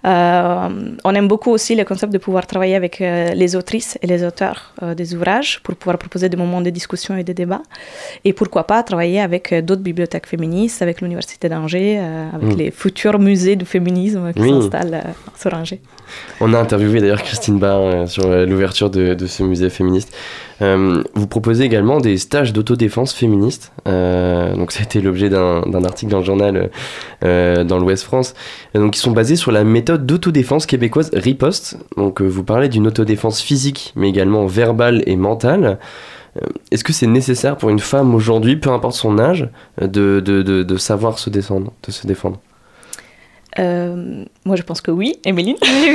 Euh, 0.06 0.68
on 1.04 1.14
aime 1.14 1.28
beaucoup 1.28 1.50
aussi 1.50 1.74
le 1.74 1.84
concept 1.84 2.12
de 2.12 2.18
pouvoir 2.18 2.46
travailler 2.46 2.74
avec 2.74 3.00
euh, 3.00 3.32
les 3.34 3.54
autrices 3.54 3.98
et 4.02 4.06
les 4.06 4.24
auteurs 4.24 4.72
euh, 4.82 4.94
des 4.94 5.14
ouvrages 5.14 5.60
pour 5.62 5.74
pouvoir 5.74 5.98
proposer 5.98 6.28
des 6.28 6.36
moments 6.36 6.60
de 6.62 6.70
discussion 6.70 7.16
et 7.16 7.24
de 7.24 7.32
débat. 7.32 7.60
Et 8.24 8.32
pourquoi 8.32 8.64
pas 8.64 8.82
travailler 8.82 9.20
avec 9.20 9.54
d'autres 9.64 9.82
bibliothèques 9.82 10.26
féministes, 10.26 10.80
avec 10.82 11.00
l'Université 11.02 11.48
d'Angers, 11.48 11.98
avec 12.34 12.50
Mm. 12.54 12.58
les 12.58 12.70
futurs 12.70 13.18
musées 13.18 13.56
du 13.56 13.64
féminisme 13.66 14.32
qui 14.32 14.42
Oui. 14.42 14.50
s'installent 14.50 15.02
sur 15.38 15.52
Angers. 15.52 15.80
On 16.40 16.52
a 16.54 16.58
interviewé 16.58 17.00
d'ailleurs 17.00 17.22
Christine 17.22 17.58
Barr 17.58 18.08
sur 18.08 18.26
l'ouverture 18.46 18.88
de, 18.90 19.14
de 19.14 19.26
ce 19.26 19.42
musée 19.42 19.70
féministe. 19.70 20.10
Euh, 20.62 21.02
vous 21.14 21.26
proposez 21.26 21.64
également 21.64 22.00
des 22.00 22.18
stages 22.18 22.52
d'autodéfense 22.52 23.12
féministe. 23.14 23.72
Euh, 23.88 24.54
donc 24.54 24.72
ça 24.72 24.80
a 24.80 24.82
été 24.82 25.00
l'objet 25.00 25.30
d'un 25.30 25.84
article 25.84 26.12
dans 26.12 26.18
le 26.18 26.24
journal 26.24 26.70
euh, 27.24 27.64
dans 27.64 27.78
l'Ouest 27.78 28.04
France. 28.04 28.34
Donc 28.74 28.96
ils 28.96 29.00
sont 29.00 29.12
basés 29.12 29.36
sur 29.36 29.52
la 29.52 29.64
méthode 29.64 29.89
d'autodéfense 29.98 30.66
québécoise 30.66 31.10
Riposte. 31.12 31.78
Donc 31.96 32.20
euh, 32.22 32.26
vous 32.26 32.44
parlez 32.44 32.68
d'une 32.68 32.86
autodéfense 32.86 33.40
physique, 33.40 33.92
mais 33.96 34.08
également 34.08 34.46
verbale 34.46 35.02
et 35.06 35.16
mentale. 35.16 35.78
Euh, 36.36 36.46
Est-ce 36.70 36.84
que 36.84 36.92
c'est 36.92 37.06
nécessaire 37.08 37.56
pour 37.56 37.70
une 37.70 37.80
femme 37.80 38.14
aujourd'hui, 38.14 38.56
peu 38.56 38.70
importe 38.70 38.94
son 38.94 39.18
âge, 39.18 39.48
euh, 39.82 39.86
de, 39.88 40.20
de, 40.24 40.42
de, 40.42 40.62
de 40.62 40.76
savoir 40.76 41.18
se 41.18 41.28
défendre, 41.30 41.72
de 41.86 41.90
se 41.90 42.06
défendre? 42.06 42.38
Euh, 43.58 44.24
moi, 44.44 44.54
je 44.54 44.62
pense 44.62 44.80
que 44.80 44.92
oui, 44.92 45.16
Emeline. 45.24 45.56
Oui, 45.62 45.88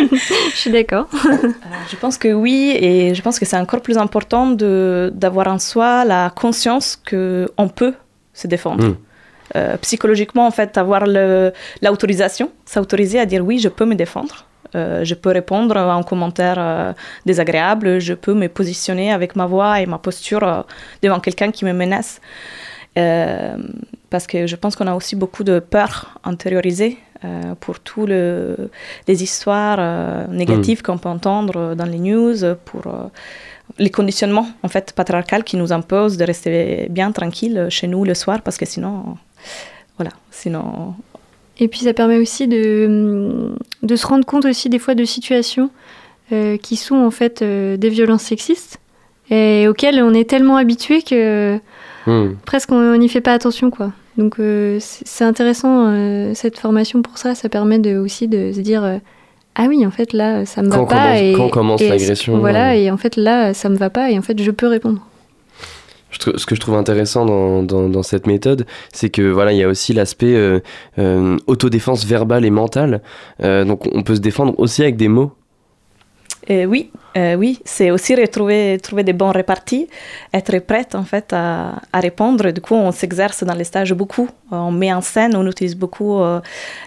oui, 0.00 0.08
je 0.52 0.56
suis 0.56 0.70
d'accord. 0.70 1.08
Euh, 1.26 1.48
Je 1.90 1.96
pense 1.96 2.16
que 2.18 2.32
oui, 2.32 2.72
et 2.78 3.14
je 3.16 3.22
pense 3.22 3.40
que 3.40 3.44
c'est 3.44 3.56
encore 3.58 3.80
plus 3.82 3.98
important 3.98 4.48
de- 4.50 5.10
d'avoir 5.14 5.48
en 5.48 5.58
soi 5.58 6.04
la 6.04 6.30
conscience 6.30 6.96
qu'on 6.96 7.68
peut 7.68 7.94
se 8.32 8.46
défendre. 8.46 8.86
Mm. 8.90 8.96
Euh, 9.56 9.76
psychologiquement, 9.78 10.46
en 10.46 10.50
fait, 10.50 10.78
avoir 10.78 11.04
l'autorisation, 11.06 12.50
s'autoriser 12.64 13.18
à 13.18 13.26
dire 13.26 13.44
oui, 13.44 13.58
je 13.58 13.68
peux 13.68 13.84
me 13.84 13.94
défendre. 13.94 14.46
Euh, 14.74 15.04
je 15.04 15.14
peux 15.14 15.30
répondre 15.30 15.76
à 15.76 15.94
un 15.94 16.02
commentaire 16.02 16.56
euh, 16.58 16.92
désagréable, 17.26 17.98
je 17.98 18.14
peux 18.14 18.34
me 18.34 18.48
positionner 18.48 19.12
avec 19.12 19.36
ma 19.36 19.46
voix 19.46 19.80
et 19.80 19.86
ma 19.86 19.98
posture 19.98 20.44
euh, 20.44 20.62
devant 21.02 21.20
quelqu'un 21.20 21.50
qui 21.50 21.64
me 21.64 21.72
menace. 21.72 22.20
Parce 24.10 24.26
que 24.26 24.46
je 24.46 24.56
pense 24.56 24.76
qu'on 24.76 24.86
a 24.86 24.94
aussi 24.94 25.16
beaucoup 25.16 25.44
de 25.44 25.58
peur 25.58 26.18
intériorisée 26.24 26.98
pour 27.60 27.80
toutes 27.80 28.08
le, 28.08 28.70
les 29.06 29.22
histoires 29.22 30.28
négatives 30.28 30.82
qu'on 30.82 30.98
peut 30.98 31.08
entendre 31.08 31.74
dans 31.74 31.86
les 31.86 31.98
news, 31.98 32.36
pour 32.64 32.82
les 33.78 33.90
conditionnements 33.90 34.48
en 34.62 34.68
fait 34.68 34.92
patriarcales 34.92 35.44
qui 35.44 35.56
nous 35.56 35.72
imposent 35.72 36.16
de 36.16 36.24
rester 36.24 36.88
bien 36.90 37.12
tranquille 37.12 37.68
chez 37.70 37.86
nous 37.86 38.04
le 38.04 38.14
soir 38.14 38.42
parce 38.42 38.58
que 38.58 38.66
sinon, 38.66 39.16
voilà, 39.96 40.12
sinon. 40.30 40.94
Et 41.58 41.68
puis 41.68 41.80
ça 41.80 41.92
permet 41.92 42.16
aussi 42.18 42.48
de, 42.48 43.50
de 43.82 43.96
se 43.96 44.06
rendre 44.06 44.24
compte 44.24 44.44
aussi 44.46 44.68
des 44.70 44.78
fois 44.78 44.94
de 44.94 45.04
situations 45.04 45.70
euh, 46.32 46.56
qui 46.56 46.76
sont 46.76 46.96
en 46.96 47.10
fait 47.10 47.42
euh, 47.42 47.76
des 47.76 47.90
violences 47.90 48.22
sexistes 48.22 48.78
et 49.30 49.66
auxquelles 49.68 50.02
on 50.02 50.14
est 50.14 50.28
tellement 50.28 50.56
habitué 50.56 51.02
que 51.02 51.58
Hmm. 52.06 52.30
presque 52.46 52.72
on 52.72 52.96
n'y 52.96 53.10
fait 53.10 53.20
pas 53.20 53.34
attention 53.34 53.70
quoi. 53.70 53.92
Donc 54.16 54.40
euh, 54.40 54.78
c'est 54.80 55.22
intéressant 55.24 55.84
euh, 55.90 56.32
cette 56.34 56.58
formation 56.58 57.02
pour 57.02 57.18
ça, 57.18 57.34
ça 57.34 57.50
permet 57.50 57.78
de, 57.78 57.98
aussi 57.98 58.26
de 58.26 58.52
se 58.54 58.60
dire 58.60 58.82
euh, 58.82 58.96
ah 59.54 59.66
oui 59.68 59.84
en 59.84 59.90
fait 59.90 60.14
là 60.14 60.46
ça 60.46 60.62
me 60.62 60.70
va 60.70 60.78
pas 60.78 60.86
commence- 60.86 61.20
et 61.20 61.32
quand 61.36 61.48
commence 61.50 61.82
l'agression, 61.82 62.38
Voilà 62.38 62.68
ouais. 62.70 62.84
et 62.84 62.90
en 62.90 62.96
fait 62.96 63.16
là 63.16 63.52
ça 63.52 63.68
me 63.68 63.76
va 63.76 63.90
pas 63.90 64.10
et 64.10 64.18
en 64.18 64.22
fait 64.22 64.42
je 64.42 64.50
peux 64.50 64.66
répondre. 64.66 65.06
Je 66.10 66.36
ce 66.36 66.44
que 66.46 66.54
je 66.54 66.60
trouve 66.60 66.76
intéressant 66.76 67.24
dans, 67.24 67.62
dans, 67.62 67.88
dans 67.88 68.02
cette 68.02 68.26
méthode, 68.26 68.66
c'est 68.92 69.10
que 69.10 69.22
voilà, 69.30 69.52
il 69.52 69.58
y 69.58 69.64
a 69.64 69.68
aussi 69.68 69.92
l'aspect 69.92 70.34
euh, 70.34 70.60
euh, 70.98 71.36
autodéfense 71.46 72.04
verbale 72.04 72.44
et 72.44 72.50
mentale. 72.50 73.00
Euh, 73.42 73.64
donc 73.64 73.86
on 73.92 74.02
peut 74.02 74.16
se 74.16 74.20
défendre 74.20 74.54
aussi 74.58 74.82
avec 74.82 74.96
des 74.96 75.08
mots. 75.08 75.32
Et 76.48 76.64
oui, 76.66 76.90
euh, 77.16 77.34
oui, 77.34 77.60
c'est 77.64 77.90
aussi 77.92 78.14
retrouver 78.16 78.78
trouver 78.82 79.04
des 79.04 79.12
bons 79.12 79.30
répartis, 79.30 79.88
être 80.32 80.58
prête 80.60 80.94
en 80.94 81.04
fait 81.04 81.32
à, 81.32 81.74
à 81.92 82.00
répondre. 82.00 82.50
Du 82.50 82.60
coup, 82.60 82.74
on 82.74 82.90
s'exerce 82.92 83.44
dans 83.44 83.54
les 83.54 83.64
stages 83.64 83.92
beaucoup. 83.92 84.28
Euh, 84.52 84.56
On 84.56 84.72
met 84.72 84.92
en 84.92 85.02
scène, 85.02 85.36
on 85.36 85.46
utilise 85.46 85.76
beaucoup 85.76 86.18
euh, 86.18 86.40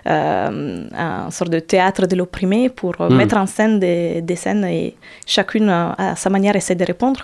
euh, 0.07 0.87
un 0.97 1.31
sorte 1.31 1.51
de 1.51 1.59
théâtre 1.59 2.07
de 2.07 2.15
l'opprimé 2.15 2.69
pour 2.69 2.95
euh, 2.99 3.09
Mm. 3.09 3.15
mettre 3.15 3.37
en 3.37 3.45
scène 3.45 3.79
des, 3.79 4.21
des 4.21 4.35
scènes 4.35 4.65
et 4.65 4.95
chacune 5.25 5.69
euh, 5.69 5.91
à 5.97 6.15
sa 6.15 6.29
manière 6.29 6.55
essaie 6.55 6.75
de 6.75 6.83
répondre. 6.85 7.21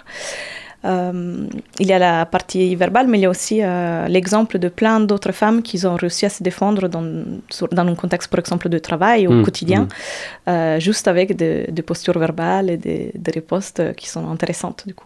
Euh, 0.86 1.46
il 1.80 1.88
y 1.88 1.92
a 1.94 2.00
la 2.00 2.26
partie 2.26 2.74
verbale, 2.76 3.08
mais 3.08 3.18
il 3.18 3.22
y 3.22 3.26
a 3.26 3.30
aussi 3.30 3.62
euh, 3.62 4.08
l'exemple 4.08 4.60
de 4.60 4.70
plein 4.70 5.02
d'autres 5.02 5.34
femmes 5.34 5.62
qui 5.62 5.86
ont 5.86 5.96
réussi 5.96 6.26
à 6.26 6.30
se 6.30 6.42
défendre 6.42 6.88
dans, 6.88 7.06
sur- 7.50 7.68
dans 7.68 7.86
un 7.86 7.96
contexte, 7.96 8.30
par 8.32 8.40
exemple, 8.40 8.70
de 8.70 8.80
travail 8.80 9.28
au 9.28 9.34
Mm, 9.34 9.44
quotidien, 9.44 9.82
mm. 9.82 10.50
euh, 10.50 10.80
juste 10.80 11.08
avec 11.10 11.36
des 11.36 11.82
postures 11.86 12.18
verbales 12.18 12.70
et 12.70 12.78
des, 12.78 13.12
des 13.14 13.32
ripostes 13.32 13.94
qui 13.96 14.08
sont 14.08 14.30
intéressantes, 14.32 14.84
du 14.88 14.94
coup. 14.94 15.06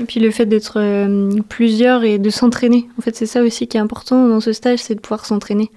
Et 0.00 0.04
puis 0.04 0.18
le 0.18 0.30
fait 0.30 0.46
d'être 0.46 0.78
euh, 0.80 1.38
plusieurs 1.48 2.02
et 2.04 2.18
de 2.18 2.30
s'entraîner. 2.30 2.88
En 2.98 3.02
fait, 3.02 3.14
c'est 3.14 3.26
ça 3.26 3.42
aussi 3.42 3.68
qui 3.68 3.76
est 3.76 3.80
important 3.80 4.26
dans 4.28 4.40
ce 4.40 4.52
stage, 4.52 4.80
c'est 4.80 4.94
de 4.94 5.00
pouvoir 5.00 5.24
s'entraîner. 5.26 5.70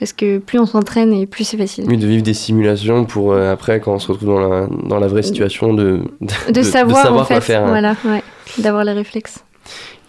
Parce 0.00 0.12
que 0.12 0.38
plus 0.38 0.58
on 0.58 0.66
s'entraîne 0.66 1.12
et 1.12 1.26
plus 1.26 1.44
c'est 1.44 1.56
facile. 1.56 1.84
Oui, 1.88 1.96
de 1.96 2.06
vivre 2.06 2.22
des 2.22 2.34
simulations 2.34 3.04
pour 3.04 3.32
euh, 3.32 3.52
après, 3.52 3.80
quand 3.80 3.94
on 3.94 3.98
se 3.98 4.10
retrouve 4.10 4.28
dans 4.28 4.40
la, 4.40 4.66
dans 4.88 4.98
la 4.98 5.06
vraie 5.06 5.22
situation, 5.22 5.72
de, 5.72 6.00
de, 6.20 6.52
De, 6.52 6.62
savoir, 6.62 7.12
en 7.14 7.24
fait, 7.24 7.34
quoi 7.34 7.40
faire. 7.40 7.62
hein. 7.64 7.68
voilà, 7.68 7.96
ouais, 8.04 8.22
d'avoir 8.58 8.84
les 8.84 8.92
réflexes. 8.92 9.44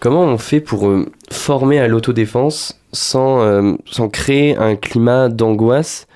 Comment 0.00 0.22
on 0.24 0.38
fait 0.38 0.60
pour 0.60 0.88
euh, 0.88 1.06
former 1.32 1.78
à 1.78 1.88
l'autodéfense 1.88 2.80
sans, 2.92 3.40
euh, 3.42 3.72
sans 3.86 4.08
créer 4.08 4.56
un 4.56 4.76
climat 4.76 5.28
d'angoisse 5.28 6.06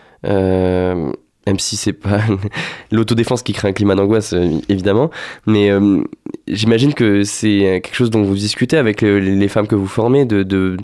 même 1.46 1.58
si 1.58 1.76
c'est 1.76 1.94
pas 1.94 2.20
l'autodéfense 2.92 3.42
qui 3.42 3.52
crée 3.54 3.68
un 3.68 3.72
climat 3.72 3.94
d'angoisse, 3.94 4.34
évidemment. 4.68 5.10
Mais 5.46 5.70
euh, 5.70 6.02
j'imagine 6.46 6.92
que 6.94 7.24
c'est 7.24 7.80
quelque 7.82 7.94
chose 7.96 8.10
dont 8.10 8.22
vous 8.22 8.34
discutez 8.34 8.76
avec 8.76 9.00
le- 9.02 9.18
les 9.18 9.48
femmes 9.48 9.66
que 9.66 9.74
vous 9.74 9.86
formez. 9.86 10.26
De, 10.26 10.42
de- 10.42 10.76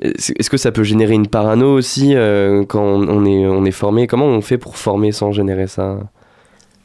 Est-ce 0.00 0.48
que 0.48 0.56
ça 0.56 0.72
peut 0.72 0.82
générer 0.82 1.14
une 1.14 1.26
parano 1.26 1.74
aussi 1.74 2.14
euh, 2.14 2.64
quand 2.64 2.82
on 2.82 3.24
est, 3.26 3.46
on 3.46 3.64
est 3.66 3.70
formé? 3.70 4.06
Comment 4.06 4.26
on 4.26 4.40
fait 4.40 4.56
pour 4.58 4.76
former 4.76 5.12
sans 5.12 5.30
générer 5.32 5.66
ça? 5.66 5.98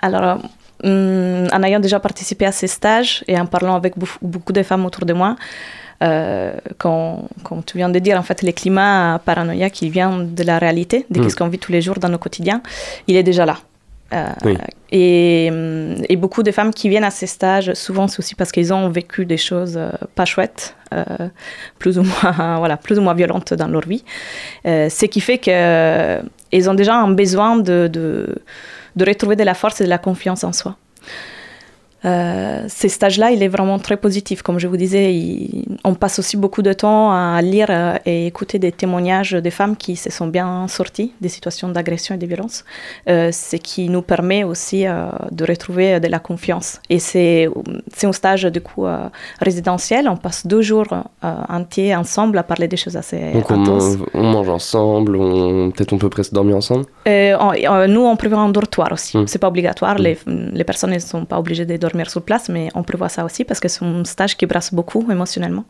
Alors, 0.01 0.39
hum, 0.83 1.47
en 1.53 1.63
ayant 1.63 1.79
déjà 1.79 1.99
participé 1.99 2.45
à 2.45 2.51
ces 2.51 2.67
stages 2.67 3.23
et 3.27 3.39
en 3.39 3.45
parlant 3.45 3.75
avec 3.75 3.93
beaucoup 4.21 4.53
de 4.53 4.63
femmes 4.63 4.85
autour 4.85 5.05
de 5.05 5.13
moi, 5.13 5.37
euh, 6.03 6.53
quand, 6.77 7.29
comme 7.43 7.63
tu 7.63 7.77
viens 7.77 7.87
de 7.89 7.99
dire, 7.99 8.17
en 8.19 8.23
fait, 8.23 8.41
le 8.41 8.51
climat 8.51 9.19
paranoïaque 9.23 9.71
qui 9.71 9.89
vient 9.89 10.19
de 10.19 10.43
la 10.43 10.59
réalité, 10.59 11.05
de 11.09 11.21
Mm. 11.21 11.29
ce 11.29 11.35
qu'on 11.37 11.47
vit 11.47 11.59
tous 11.59 11.71
les 11.71 11.81
jours 11.81 11.95
dans 11.99 12.09
nos 12.09 12.17
quotidiens, 12.17 12.61
il 13.07 13.15
est 13.15 13.23
déjà 13.23 13.45
là. 13.45 13.57
Euh, 14.13 14.27
Oui. 14.45 14.55
et, 14.91 15.47
et 16.09 16.15
beaucoup 16.15 16.43
de 16.43 16.51
femmes 16.51 16.71
qui 16.73 16.89
viennent 16.89 17.03
à 17.03 17.09
ces 17.11 17.25
stages, 17.25 17.73
souvent 17.73 18.07
c'est 18.07 18.19
aussi 18.19 18.35
parce 18.35 18.51
qu'ils 18.51 18.71
ont 18.71 18.87
vécu 18.89 19.25
des 19.25 19.37
choses 19.37 19.77
euh, 19.77 19.89
pas 20.13 20.25
chouettes, 20.25 20.75
euh, 20.93 21.03
plus 21.79 21.97
ou 21.97 22.03
moins 22.03 22.57
voilà, 22.59 22.77
plus 22.77 22.99
ou 22.99 23.01
moins 23.01 23.15
violentes 23.15 23.53
dans 23.55 23.67
leur 23.67 23.81
vie, 23.87 24.03
Euh, 24.67 24.89
ce 24.89 25.05
qui 25.07 25.21
fait 25.21 25.39
qu'ils 25.39 26.69
ont 26.69 26.75
déjà 26.75 26.95
un 26.95 27.09
besoin 27.11 27.57
de, 27.57 27.87
de, 27.91 28.35
de 28.95 29.05
retrouver 29.05 29.35
de 29.35 29.43
la 29.43 29.55
force 29.55 29.81
et 29.81 29.85
de 29.85 29.89
la 29.89 29.97
confiance 29.97 30.43
en 30.43 30.53
soi. 30.53 30.75
Euh, 32.05 32.63
ces 32.67 32.89
stages-là, 32.89 33.31
il 33.31 33.41
est 33.41 33.47
vraiment 33.47 33.79
très 33.79 33.97
positif. 33.97 34.41
Comme 34.41 34.59
je 34.59 34.67
vous 34.67 34.77
disais, 34.77 35.13
il- 35.15 35.65
on 35.83 35.95
passe 35.95 36.19
aussi 36.19 36.37
beaucoup 36.37 36.61
de 36.61 36.73
temps 36.73 37.11
à 37.11 37.41
lire 37.41 37.67
euh, 37.69 37.97
et 38.05 38.27
écouter 38.27 38.59
des 38.59 38.71
témoignages 38.71 39.31
de 39.31 39.49
femmes 39.49 39.75
qui 39.75 39.95
se 39.95 40.11
sont 40.11 40.27
bien 40.27 40.67
sorties 40.67 41.13
des 41.21 41.29
situations 41.29 41.69
d'agression 41.69 42.13
et 42.15 42.17
de 42.17 42.27
violence, 42.27 42.63
euh, 43.09 43.31
ce 43.31 43.55
qui 43.55 43.89
nous 43.89 44.01
permet 44.13 44.43
aussi 44.43 44.85
euh, 44.85 45.07
de 45.31 45.43
retrouver 45.45 45.99
de 45.99 46.07
la 46.15 46.19
confiance. 46.19 46.79
Et 46.89 46.99
c'est 46.99 47.47
un 48.03 48.11
stage 48.21 48.43
du 48.57 48.61
coup 48.61 48.85
résidentiel. 49.41 50.07
On 50.07 50.17
passe 50.17 50.45
deux 50.45 50.61
jours 50.61 50.87
entiers 51.49 51.95
ensemble 51.95 52.37
à 52.37 52.43
parler 52.43 52.67
des 52.67 52.77
choses 52.77 52.97
assez 52.97 53.31
Donc 53.33 53.49
on, 53.49 53.61
intenses. 53.61 53.97
man- 53.97 54.07
on 54.13 54.23
mange 54.35 54.49
ensemble, 54.49 55.15
on... 55.15 55.71
peut-être 55.71 55.93
on 55.93 55.97
peut 55.97 56.09
presque 56.09 56.33
dormir 56.33 56.55
ensemble? 56.61 56.85
On- 57.07 57.87
nous, 57.95 58.01
on 58.13 58.15
prévoit 58.15 58.39
un 58.39 58.49
dortoir 58.49 58.89
aussi. 58.91 59.17
Mm. 59.17 59.27
C'est 59.27 59.39
pas 59.39 59.47
obligatoire. 59.47 59.95
Mm. 59.99 60.03
Les, 60.05 60.17
les 60.59 60.63
personnes 60.69 60.91
ne 60.93 60.99
sont 60.99 61.25
pas 61.25 61.39
obligées 61.39 61.65
de 61.65 61.77
dormir 61.77 61.94
sur 62.03 62.21
place, 62.21 62.49
mais 62.49 62.69
on 62.75 62.83
prévoit 62.83 63.09
ça 63.09 63.23
aussi 63.23 63.43
parce 63.45 63.59
que 63.59 63.67
c'est 63.67 63.85
un 63.85 64.03
stage 64.03 64.35
qui 64.35 64.45
brasse 64.45 64.73
beaucoup 64.73 65.09
émotionnellement. 65.09 65.65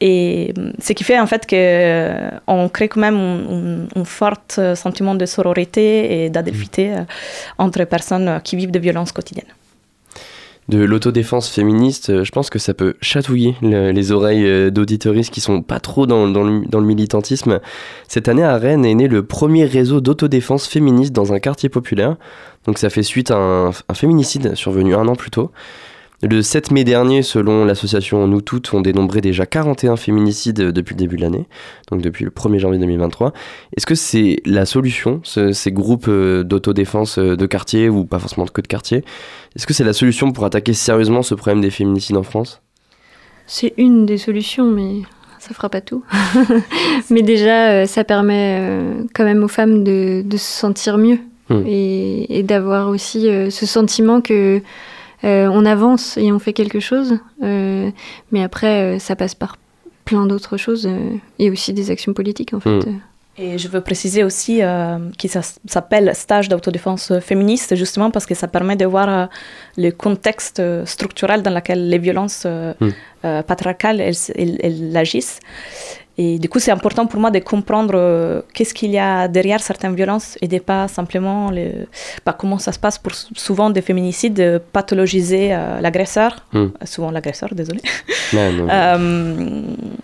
Et 0.00 0.52
mm, 0.56 0.70
ce 0.80 0.92
qui 0.92 1.04
fait 1.04 1.18
en 1.18 1.26
fait 1.26 1.46
qu'on 1.46 2.68
crée 2.68 2.88
quand 2.88 3.00
même 3.00 3.88
un, 3.94 4.04
fort 4.04 4.38
euh, 4.58 4.74
sentiment 4.74 5.14
de 5.14 5.26
sororité 5.26 6.24
et 6.24 6.30
d'adelphité 6.30 6.92
euh, 6.92 7.02
entre 7.58 7.84
personnes 7.84 8.28
euh, 8.28 8.38
qui 8.40 8.56
vivent 8.56 8.70
des 8.70 8.78
violences 8.78 9.12
quotidiennes. 9.12 9.52
De 10.68 10.78
l'autodéfense 10.84 11.48
féministe, 11.48 12.10
euh, 12.10 12.24
je 12.24 12.30
pense 12.30 12.50
que 12.50 12.58
ça 12.58 12.74
peut 12.74 12.94
chatouiller 13.00 13.56
le- 13.62 13.90
les 13.90 14.12
oreilles 14.12 14.44
euh, 14.44 14.70
d'auditoristes 14.70 15.32
qui 15.32 15.40
sont 15.40 15.62
pas 15.62 15.80
trop 15.80 16.06
dans, 16.06 16.26
le, 16.26 16.80
militantisme. 16.82 17.60
Cette 18.06 18.28
année 18.28 18.44
à 18.44 18.56
Rennes 18.58 18.84
est 18.84 18.94
né 18.94 19.08
le 19.08 19.22
premier 19.24 19.64
réseau 19.64 20.00
d'autodéfense 20.00 20.66
féministe 20.66 21.12
dans 21.12 21.32
un 21.32 21.38
quartier 21.38 21.68
populaire. 21.68 22.16
Donc 22.66 22.78
ça 22.78 22.90
fait 22.90 23.02
suite 23.02 23.30
à 23.30 23.36
un 23.36 23.94
féminicide 23.94 24.54
survenu 24.54 24.94
un 24.94 25.08
an 25.08 25.14
plus 25.14 25.30
tôt. 25.30 25.50
Le 26.20 26.42
7 26.42 26.72
mai 26.72 26.82
dernier, 26.82 27.22
selon 27.22 27.64
l'association 27.64 28.26
Nous 28.26 28.40
Toutes, 28.40 28.74
on 28.74 28.80
dénombrait 28.80 29.20
déjà 29.20 29.46
41 29.46 29.94
féminicides 29.96 30.56
depuis 30.60 30.94
le 30.94 30.98
début 30.98 31.14
de 31.16 31.20
l'année, 31.20 31.46
donc 31.92 32.02
depuis 32.02 32.24
le 32.24 32.32
1er 32.32 32.58
janvier 32.58 32.80
2023. 32.80 33.32
Est-ce 33.76 33.86
que 33.86 33.94
c'est 33.94 34.40
la 34.44 34.66
solution, 34.66 35.20
ce- 35.22 35.52
ces 35.52 35.70
groupes 35.70 36.08
euh, 36.08 36.42
d'autodéfense 36.42 37.18
euh, 37.20 37.36
de 37.36 37.46
quartier, 37.46 37.88
ou 37.88 38.04
pas 38.04 38.18
forcément 38.18 38.46
que 38.46 38.60
de 38.60 38.66
quartier? 38.66 39.04
Est-ce 39.54 39.64
que 39.68 39.72
c'est 39.74 39.84
la 39.84 39.92
solution 39.92 40.32
pour 40.32 40.44
attaquer 40.44 40.72
sérieusement 40.72 41.22
ce 41.22 41.36
problème 41.36 41.60
des 41.60 41.70
féminicides 41.70 42.16
en 42.16 42.24
France? 42.24 42.62
C'est 43.46 43.74
une 43.76 44.04
des 44.04 44.18
solutions, 44.18 44.68
mais 44.68 45.02
ça 45.38 45.54
fera 45.54 45.68
pas 45.68 45.80
tout. 45.80 46.02
mais 47.10 47.22
déjà, 47.22 47.70
euh, 47.70 47.86
ça 47.86 48.02
permet 48.02 48.60
quand 49.14 49.22
même 49.24 49.44
aux 49.44 49.48
femmes 49.48 49.84
de, 49.84 50.22
de 50.26 50.36
se 50.36 50.50
sentir 50.50 50.98
mieux 50.98 51.18
Hmm. 51.50 51.62
et, 51.66 52.40
et 52.40 52.42
d'avoir 52.42 52.90
aussi 52.90 53.22
ce 53.50 53.64
sentiment 53.64 54.20
que 54.20 54.60
on 55.24 55.64
avance 55.64 56.16
et 56.16 56.30
on 56.32 56.38
fait 56.38 56.52
quelque 56.52 56.80
chose. 56.80 57.18
Euh, 57.42 57.90
mais 58.32 58.42
après, 58.42 58.96
euh, 58.96 58.98
ça 58.98 59.16
passe 59.16 59.34
par 59.34 59.56
plein 60.04 60.26
d'autres 60.26 60.56
choses 60.56 60.86
euh, 60.86 61.10
et 61.38 61.50
aussi 61.50 61.72
des 61.72 61.90
actions 61.90 62.12
politiques 62.14 62.54
en 62.54 62.60
fait. 62.60 62.70
Hmm. 62.86 63.00
Et 63.40 63.56
je 63.56 63.68
veux 63.68 63.80
préciser 63.80 64.24
aussi 64.24 64.62
euh, 64.62 64.98
que 65.16 65.28
ça 65.28 65.42
s'appelle 65.66 66.12
stage 66.16 66.48
d'autodéfense 66.48 67.12
féministe, 67.20 67.76
justement 67.76 68.10
parce 68.10 68.26
que 68.26 68.34
ça 68.34 68.48
permet 68.48 68.74
de 68.74 68.84
voir 68.84 69.08
euh, 69.08 69.26
le 69.76 69.90
contexte 69.90 70.58
euh, 70.58 70.84
structurel 70.86 71.42
dans 71.42 71.54
lequel 71.54 71.88
les 71.88 71.98
violences 71.98 72.42
euh, 72.46 72.72
Mm. 72.80 72.88
euh, 73.24 73.42
patriarcales 73.42 74.00
elles, 74.00 74.08
s- 74.10 74.32
elles- 74.34 74.58
elles 74.60 74.96
agissent. 74.96 75.38
Et 76.20 76.38
du 76.40 76.48
coup, 76.48 76.58
c'est 76.58 76.72
important 76.72 77.06
pour 77.06 77.20
moi 77.20 77.30
de 77.30 77.38
comprendre 77.38 77.94
euh, 77.94 78.42
qu'est-ce 78.52 78.74
qu'il 78.74 78.90
y 78.90 78.98
a 78.98 79.28
derrière 79.28 79.60
certaines 79.60 79.94
violences 79.94 80.36
et 80.42 80.48
de 80.48 80.58
pas 80.58 80.88
simplement 80.88 81.50
le, 81.52 81.86
bah, 82.26 82.34
comment 82.36 82.58
ça 82.58 82.72
se 82.72 82.78
passe 82.80 82.98
pour 82.98 83.12
souvent 83.14 83.70
des 83.70 83.82
féminicides, 83.82 84.34
de 84.34 84.60
pathologiser 84.72 85.54
euh, 85.54 85.80
l'agresseur, 85.80 86.30
Mm. 86.52 86.66
souvent 86.84 87.10
l'agresseur, 87.12 87.50
désolé, 87.54 87.80
non. 88.32 88.66
euh, 88.70 89.62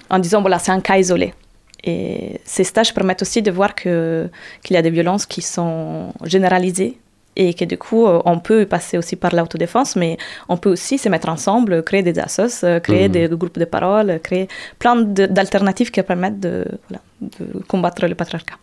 en 0.08 0.18
disant 0.20 0.40
voilà, 0.40 0.58
c'est 0.60 0.72
un 0.72 0.80
cas 0.80 0.98
isolé. 0.98 1.34
Et 1.82 2.40
ces 2.44 2.64
stages 2.64 2.94
permettent 2.94 3.22
aussi 3.22 3.42
de 3.42 3.50
voir 3.50 3.74
que- 3.74 4.28
qu'il 4.62 4.74
y 4.74 4.78
a 4.78 4.82
des 4.82 4.90
violences 4.90 5.26
qui 5.26 5.42
sont 5.42 6.12
généralisées 6.24 6.96
et 7.36 7.54
que 7.54 7.64
du 7.64 7.76
coup, 7.78 8.06
euh, 8.06 8.20
on 8.24 8.38
peut 8.38 8.66
passer 8.66 8.96
aussi 8.98 9.16
par 9.16 9.34
l'autodéfense, 9.34 9.96
mais 9.96 10.16
on 10.48 10.56
peut 10.56 10.70
aussi 10.70 10.98
se 10.98 11.08
mettre 11.08 11.28
ensemble, 11.28 11.82
créer 11.82 12.02
des 12.02 12.18
assos, 12.18 12.64
euh, 12.64 12.80
créer 12.80 13.08
Mhm. 13.08 13.12
des 13.12 13.28
groupes 13.28 13.58
de 13.58 13.64
parole, 13.64 14.20
créer 14.22 14.48
plein 14.78 14.96
d'alternatives 15.02 15.90
qui 15.90 16.02
permettent 16.02 16.40
de, 16.40 16.64
voilà, 16.88 17.02
de 17.20 17.60
combattre 17.66 18.06
le 18.06 18.14
patriarcat. 18.14 18.56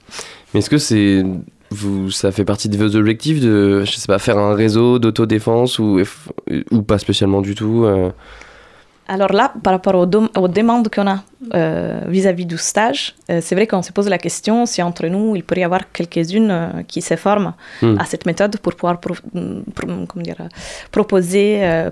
Mais 0.54 0.60
est-ce 0.60 0.70
que 0.70 0.78
c'est 0.78 1.24
vous, 1.74 2.12
ça 2.12 2.32
fait 2.34 2.44
partie 2.44 2.68
de 2.68 2.78
vos 2.78 2.96
objectifs 2.98 3.40
de, 3.40 3.84
je 3.86 3.92
sais 3.92 4.08
pas, 4.08 4.20
faire 4.20 4.38
un 4.38 4.54
réseau 4.56 5.00
d'autodéfense 5.00 5.80
ou, 5.80 6.02
ou 6.72 6.82
pas 6.82 6.98
spécialement 6.98 7.42
du 7.42 7.56
tout 7.56 7.86
euh, 7.86 8.10
Alors 9.16 9.32
là, 9.40 9.46
par 9.66 9.74
rapport 9.74 9.96
aux, 9.96 10.06
demandes 10.60 10.88
qu'on 10.94 11.08
a 11.16 11.18
euh, 11.54 12.00
vis-à-vis 12.16 12.46
du 12.54 12.58
stage, 12.58 13.02
euh, 13.30 13.40
c'est 13.46 13.56
vrai 13.58 13.66
qu'on 13.70 13.82
se 13.82 13.92
pose 13.98 14.08
la 14.16 14.18
question 14.28 14.66
si 14.66 14.80
entre 14.90 15.06
nous, 15.14 15.36
il 15.38 15.44
pourrait 15.44 15.62
y 15.62 15.64
avoir 15.72 15.84
quelques-unes 15.98 16.52
euh, 16.52 16.84
qui 16.92 17.02
se 17.10 17.16
forment 17.26 17.54
Hmm. 17.82 17.98
à 18.04 18.06
cette 18.12 18.26
méthode 18.26 18.54
pour 18.64 18.74
pouvoir 18.78 18.96
pro- 19.06 19.16
pro- 19.78 19.88
comment 20.10 20.24
dire, 20.30 20.42
proposer 20.92 21.46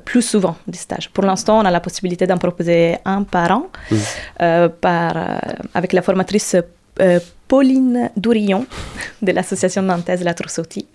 plus 0.09 0.21
souvent 0.33 0.55
des 0.73 0.77
stages. 0.85 1.07
Pour 1.15 1.23
l'instant, 1.29 1.55
on 1.61 1.65
a 1.65 1.71
la 1.71 1.81
possibilité 1.88 2.23
d'en 2.29 2.38
proposer 2.45 2.79
un 3.15 3.21
par 3.35 3.49
an 3.57 3.63
Hmm. 3.91 4.67
par, 4.85 5.13
avec 5.79 5.91
la 5.97 6.01
formatrice 6.07 6.55
euh, 7.01 7.20
Pauline 7.48 8.12
Dourillon 8.15 8.65
de 9.24 9.32
l'association 9.32 9.82
nantaise 9.82 10.24
La 10.24 10.34
Troussotti. 10.36 10.86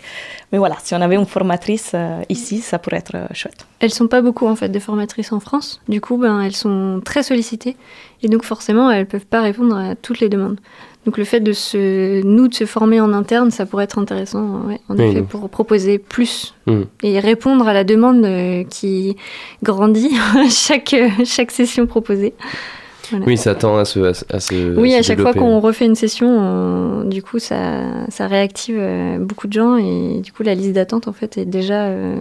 Mais 0.53 0.59
voilà, 0.59 0.77
si 0.83 0.95
on 0.95 1.01
avait 1.01 1.17
une 1.17 1.27
formatrice 1.27 1.93
euh, 1.95 2.23
ici, 2.29 2.59
ça 2.61 2.79
pourrait 2.79 2.99
être 2.99 3.17
euh, 3.17 3.27
chouette. 3.33 3.67
Elles 3.81 3.93
sont 3.93 4.07
pas 4.07 4.23
beaucoup 4.23 4.47
en 4.47 4.55
fait 4.55 4.69
des 4.69 4.81
formatrices 4.81 5.33
en 5.33 5.41
France. 5.41 5.81
Du 5.89 6.01
coup, 6.01 6.17
ben 6.17 6.41
elles 6.41 6.55
sont 6.55 7.01
très 7.05 7.23
sollicitées 7.25 7.77
et 8.23 8.29
donc 8.29 8.45
forcément 8.45 8.91
elles 8.91 9.07
peuvent 9.07 9.27
pas 9.27 9.41
répondre 9.43 9.77
à 9.77 9.97
toutes 9.97 10.21
les 10.21 10.29
demandes. 10.29 10.61
Donc 11.07 11.19
le 11.19 11.25
fait 11.25 11.41
de 11.41 11.53
se 11.53 12.23
nous 12.25 12.49
de 12.49 12.55
se 12.55 12.65
former 12.65 12.99
en 13.01 13.13
interne, 13.13 13.51
ça 13.51 13.67
pourrait 13.67 13.85
être 13.85 13.99
intéressant, 13.99 14.63
ouais, 14.67 14.81
en 14.89 14.97
Oui, 14.97 15.05
effet, 15.05 15.23
pour 15.23 15.49
proposer 15.51 15.99
plus 15.99 16.55
Hmm. 16.67 16.85
et 17.03 17.21
répondre 17.21 17.69
à 17.69 17.75
la 17.75 17.85
demande 17.85 18.25
euh, 18.25 18.65
qui 18.65 19.17
grandit 19.63 20.13
chaque 20.51 20.95
chaque 21.27 21.51
session 21.51 21.87
proposée. 21.87 22.33
Voilà. 23.11 23.27
Oui, 23.27 23.37
ça 23.37 23.55
tend 23.55 23.77
à 23.77 23.85
se, 23.85 24.01
à, 24.01 24.15
se- 24.15 24.25
à 24.31 24.41
se- 24.41 24.77
Oui, 24.79 24.93
se 24.93 24.97
à 24.99 25.03
chaque 25.03 25.21
fois 25.21 25.33
qu'on 25.35 25.61
refait 25.61 25.85
une 25.87 25.95
session, 25.95 26.27
on- 26.29 27.05
du 27.05 27.23
coup, 27.23 27.39
ça, 27.39 27.83
ça 28.09 28.27
réactive 28.27 28.77
euh, 28.79 29.19
beaucoup 29.19 29.47
de 29.47 29.53
gens 29.53 29.77
et 29.77 30.21
du 30.23 30.33
coup, 30.33 30.43
la 30.43 30.55
liste 30.55 30.73
d'attente, 30.73 31.07
en 31.09 31.13
fait, 31.13 31.37
est 31.39 31.45
déjà. 31.45 31.85
euh, 31.87 32.17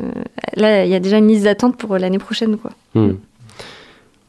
là, 0.55 0.85
il 0.85 0.91
y 0.91 0.95
a 0.95 0.99
déjà 0.99 1.17
une 1.17 1.27
liste 1.27 1.43
d'attente 1.45 1.77
pour 1.77 1.97
l'année 1.97 2.19
prochaine, 2.19 2.57
quoi. 2.57 2.71
Hmm. 2.95 3.13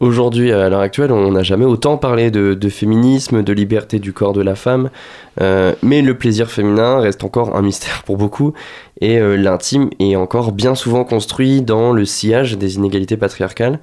Aujourd'hui, 0.01 0.53
à 0.53 0.69
l'heure 0.69 0.81
actuelle, 0.81 1.13
on 1.13 1.31
n'a 1.33 1.43
jamais 1.45 1.65
autant 1.65 1.97
parlé 1.97 2.31
de, 2.31 2.55
de 2.55 2.69
féminisme, 2.69 3.43
de 3.43 3.53
liberté 3.53 3.99
du 4.01 4.13
corps 4.13 4.33
de 4.33 4.43
la 4.43 4.55
femme, 4.57 4.91
euh, 5.41 5.73
mais 5.83 6.03
le 6.03 6.19
plaisir 6.19 6.51
féminin 6.51 6.99
reste 6.99 7.23
encore 7.25 7.57
un 7.57 7.63
mystère 7.63 8.03
pour 8.05 8.17
beaucoup, 8.17 8.53
et 9.01 9.19
l'intime 9.21 9.91
est 10.01 10.17
encore 10.17 10.53
bien 10.53 10.75
souvent 10.75 11.05
construit 11.05 11.63
dans 11.63 11.93
le 11.93 12.05
sillage 12.05 12.59
des 12.59 12.75
inégalités 12.77 13.17
patriarcales. 13.17 13.79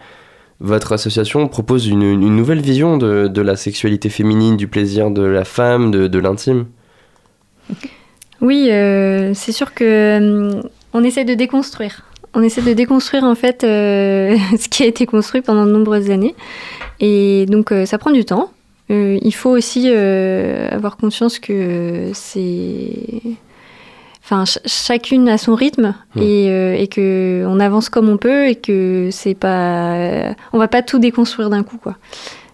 Votre 0.62 0.94
association 0.94 1.48
propose 1.48 1.88
une, 1.88 2.20
nouvelle 2.20 2.62
vision 2.62 2.98
de, 2.98 3.42
la 3.42 3.56
sexualité 3.56 4.10
féminine, 4.10 4.58
du 4.58 4.68
plaisir 4.68 5.10
de 5.10 5.24
la 5.24 5.44
femme, 5.44 5.90
de, 5.90 6.20
l'intime. 6.20 6.68
Oui, 8.42 8.70
euh, 8.70 9.34
c'est 9.34 9.54
sûr 9.54 9.74
que 9.74 10.18
hum, 10.20 10.62
on 10.94 11.04
essaie 11.04 11.26
de 11.26 11.34
déconstruire. 11.34 12.04
On 12.36 12.44
essaie 12.44 12.62
de 12.62 12.74
déconstruire 12.74 13.24
en 13.24 13.34
fait 13.34 13.64
euh, 13.64 14.38
ce 14.60 14.70
qui 14.70 14.84
a 14.84 14.86
été 14.86 15.08
construit 15.08 15.42
pendant 15.42 15.66
de 15.66 15.72
nombreuses 15.72 16.12
années. 16.12 16.36
Et 17.00 17.48
donc 17.48 17.72
euh, 17.72 17.88
ça 17.88 17.98
prend 17.98 18.12
du 18.12 18.24
temps. 18.24 18.52
Il 18.90 19.32
faut 19.32 19.52
aussi 19.52 19.90
avoir 19.90 20.98
conscience 20.98 21.40
que 21.40 22.12
c'est... 22.14 23.22
enfin, 24.32 24.46
ch- 24.46 24.60
chacune 24.66 25.28
à 25.28 25.38
son 25.38 25.56
rythme 25.56 25.94
et, 26.16 26.48
euh, 26.50 26.76
et 26.76 26.88
que 26.88 27.44
on 27.48 27.60
avance 27.60 27.90
comme 27.90 28.08
on 28.08 28.18
peut 28.18 28.48
et 28.48 28.56
que 28.56 29.10
c'est 29.12 29.36
pas, 29.36 30.34
on 30.54 30.58
va 30.58 30.68
pas 30.70 30.82
tout 30.82 31.00
déconstruire 31.00 31.50
d'un 31.50 31.64
coup, 31.64 31.78
quoi. 31.78 31.98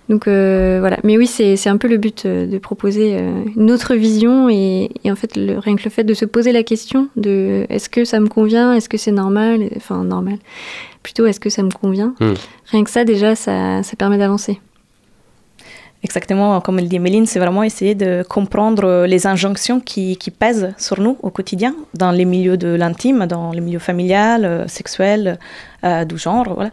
Donc 0.10 0.28
euh, 0.28 0.78
voilà. 0.80 0.98
Mais 1.04 1.18
oui, 1.18 1.28
c'est 1.28 1.68
un 1.68 1.76
peu 1.78 1.88
le 1.90 1.98
but 1.98 2.26
euh, 2.26 2.48
de 2.48 2.58
proposer 2.60 3.18
euh, 3.20 3.44
une 3.58 3.70
autre 3.72 3.94
vision 3.94 4.50
et, 4.50 4.90
et 5.04 5.12
en 5.12 5.16
fait, 5.18 5.36
le, 5.36 5.60
rien 5.60 5.76
que 5.76 5.84
le 5.84 5.90
fait 5.90 6.06
de 6.06 6.14
se 6.14 6.24
poser 6.26 6.54
la 6.54 6.64
question 6.64 7.10
de 7.18 7.66
est-ce 7.70 7.90
que 7.90 8.06
ça 8.06 8.20
me 8.22 8.28
convient, 8.28 8.74
est-ce 8.74 8.88
que 8.88 8.98
c'est 8.98 9.12
normal, 9.12 9.70
enfin 9.76 10.04
normal, 10.06 10.38
plutôt 11.04 11.26
est-ce 11.26 11.42
que 11.42 11.50
ça 11.50 11.62
me 11.62 11.72
convient. 11.72 12.16
Mm. 12.22 12.34
Rien 12.72 12.84
que 12.86 12.90
ça, 12.90 13.04
déjà, 13.04 13.36
ça, 13.36 13.84
ça 13.84 13.96
permet 13.98 14.18
d'avancer. 14.18 14.62
Exactement, 16.04 16.62
comme 16.62 16.77
le 16.77 16.84
dit 16.84 17.00
Méline, 17.00 17.25
c'est 17.25 17.39
vraiment 17.39 17.63
essayer 17.63 17.96
de 17.96 18.24
comprendre 18.27 19.06
les 19.06 19.25
injonctions 19.25 19.80
qui, 19.80 20.16
qui 20.18 20.30
pèsent 20.30 20.74
sur 20.77 21.01
nous 21.01 21.18
au 21.24 21.32
quotidien, 21.32 21.75
dans 21.96 22.12
les 22.12 22.25
milieux 22.25 22.56
de 22.56 22.68
l'intime, 22.68 23.25
dans 23.25 23.51
les 23.51 23.62
milieux 23.62 23.80
familial, 23.80 24.46
euh, 24.46 24.68
sexuel, 24.68 25.39
euh, 25.84 26.06
du 26.06 26.18
genre, 26.18 26.54
voilà. 26.54 26.70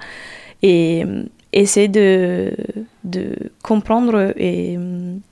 Et 0.62 1.04
euh, 1.04 1.22
essayer 1.52 1.88
de, 1.88 2.52
de 3.04 3.30
comprendre 3.62 4.34
et 4.36 4.78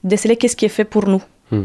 déceler 0.02 0.37
qu'est-ce 0.37 0.56
qui 0.56 0.64
est 0.64 0.76
fait 0.80 0.84
pour 0.84 1.06
nous, 1.06 1.22
Hmm. 1.52 1.64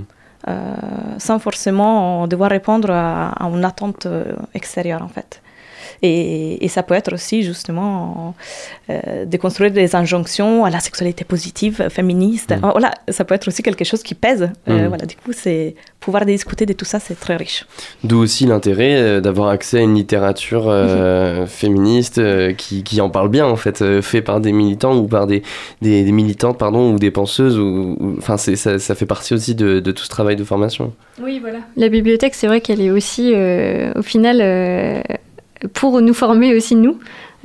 Euh, 0.49 0.75
sans 1.17 1.39
forcément 1.39 2.27
devoir 2.27 2.49
répondre 2.49 2.91
à, 2.91 3.29
à 3.29 3.47
une 3.47 3.63
attente 3.63 4.05
extérieure, 4.53 5.01
en 5.01 5.07
fait. 5.07 5.41
Et, 6.01 6.63
et 6.63 6.67
ça 6.67 6.83
peut 6.83 6.93
être 6.93 7.13
aussi 7.13 7.43
justement 7.43 8.33
euh, 8.89 9.25
de 9.25 9.37
construire 9.37 9.71
des 9.71 9.95
injonctions 9.95 10.65
à 10.65 10.69
la 10.69 10.79
sexualité 10.79 11.23
positive, 11.25 11.87
féministe. 11.89 12.51
Mm. 12.55 12.69
Voilà, 12.71 12.91
ça 13.09 13.23
peut 13.25 13.35
être 13.35 13.47
aussi 13.47 13.63
quelque 13.63 13.83
chose 13.85 14.03
qui 14.03 14.15
pèse. 14.15 14.49
Euh, 14.69 14.85
Mm. 14.85 14.87
voilà, 14.87 15.05
du 15.05 15.15
coup, 15.15 15.31
c'est 15.33 15.75
pouvoir 15.99 16.25
discuter 16.25 16.65
de 16.65 16.73
tout 16.73 16.85
ça, 16.85 16.99
c'est 16.99 17.19
très 17.19 17.35
riche. 17.35 17.65
D'où 18.03 18.17
aussi 18.19 18.45
l'intérêt 18.45 18.95
euh, 18.95 19.19
d'avoir 19.21 19.49
accès 19.49 19.79
à 19.79 19.81
une 19.81 19.95
littérature 19.95 20.65
euh, 20.69 21.41
Mhm. 21.41 21.47
féministe 21.47 22.17
euh, 22.19 22.53
qui, 22.53 22.83
qui 22.83 23.01
en 23.01 23.09
parle 23.09 23.29
bien 23.29 23.45
en 23.45 23.55
fait, 23.55 23.81
euh, 23.81 24.01
fait 24.01 24.21
par 24.21 24.39
des 24.39 24.51
militants 24.53 24.95
ou 24.95 25.07
par 25.07 25.27
des, 25.27 25.41
des, 25.81 26.03
des 26.03 26.11
militantes 26.11 26.57
pardon 26.57 26.93
ou 26.93 26.99
des 26.99 27.11
penseuses 27.11 27.57
ou 27.57 27.97
ou- 27.99 28.15
enfin 28.17 28.37
ça, 28.37 28.79
ça 28.79 28.95
fait 28.95 29.05
partie 29.05 29.33
aussi 29.33 29.55
de, 29.55 29.79
de 29.79 29.91
tout 29.91 30.03
ce 30.03 30.09
travail 30.09 30.35
de 30.35 30.43
formation. 30.43 30.93
Oui, 31.21 31.39
voilà. 31.39 31.59
La 31.75 31.89
bibliothèque, 31.89 32.35
c'est 32.35 32.47
vrai 32.47 32.61
qu'elle 32.61 32.79
est 32.81 32.91
aussi, 32.91 33.33
euh, 33.35 33.91
au 33.95 34.01
final, 34.01 34.39
euh, 34.41 35.01
pour 35.73 36.01
nous 36.01 36.13
former 36.13 36.55
aussi 36.55 36.75
nous. 36.75 36.97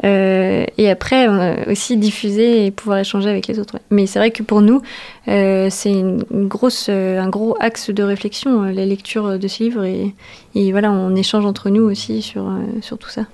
Euh, 0.05 0.65
et 0.79 0.91
après, 0.91 1.27
a 1.27 1.69
aussi 1.69 1.97
diffuser 1.97 2.67
et 2.67 2.71
pouvoir 2.71 2.99
échanger 2.99 3.29
avec 3.29 3.47
les 3.47 3.59
autres. 3.59 3.79
Mais 3.91 4.07
c'est 4.07 4.19
vrai 4.19 4.31
que 4.31 4.43
pour 4.43 4.61
nous, 4.61 4.83
euh, 5.29 5.69
c'est 5.71 5.93
une, 5.93 6.25
grosse, 6.49 6.87
euh, 6.89 7.21
un 7.21 7.29
gros 7.29 7.57
axe 7.61 7.91
de 7.91 8.03
réflexion, 8.03 8.65
euh, 8.65 8.73
la 8.73 8.85
lecture 8.85 9.39
de 9.39 9.49
ce 9.49 9.63
livre. 9.63 9.85
Et, 9.85 10.15
et 10.55 10.73
voilà, 10.73 10.91
on 10.91 11.15
échange 11.15 11.45
entre 11.45 11.71
nous 11.71 11.83
aussi 11.83 12.23
sur, 12.23 12.49
euh, 12.49 12.59
sur 12.81 12.99
tout 12.99 13.11
ça. 13.11 13.27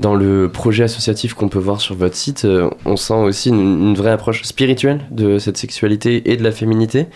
Dans 0.00 0.16
le 0.16 0.48
projet 0.48 0.84
associatif 0.84 1.34
qu'on 1.34 1.48
peut 1.48 1.60
voir 1.60 1.80
sur 1.80 1.94
votre 1.94 2.16
site, 2.16 2.44
euh, 2.44 2.68
on 2.84 2.96
sent 2.96 3.14
aussi 3.14 3.50
une 3.50 3.94
vraie 3.94 4.10
approche 4.10 4.42
spirituelle 4.42 5.00
de 5.12 5.38
cette 5.38 5.56
sexualité 5.56 6.32
et 6.32 6.36
de 6.36 6.42
la 6.42 6.50
féminité. 6.50 7.06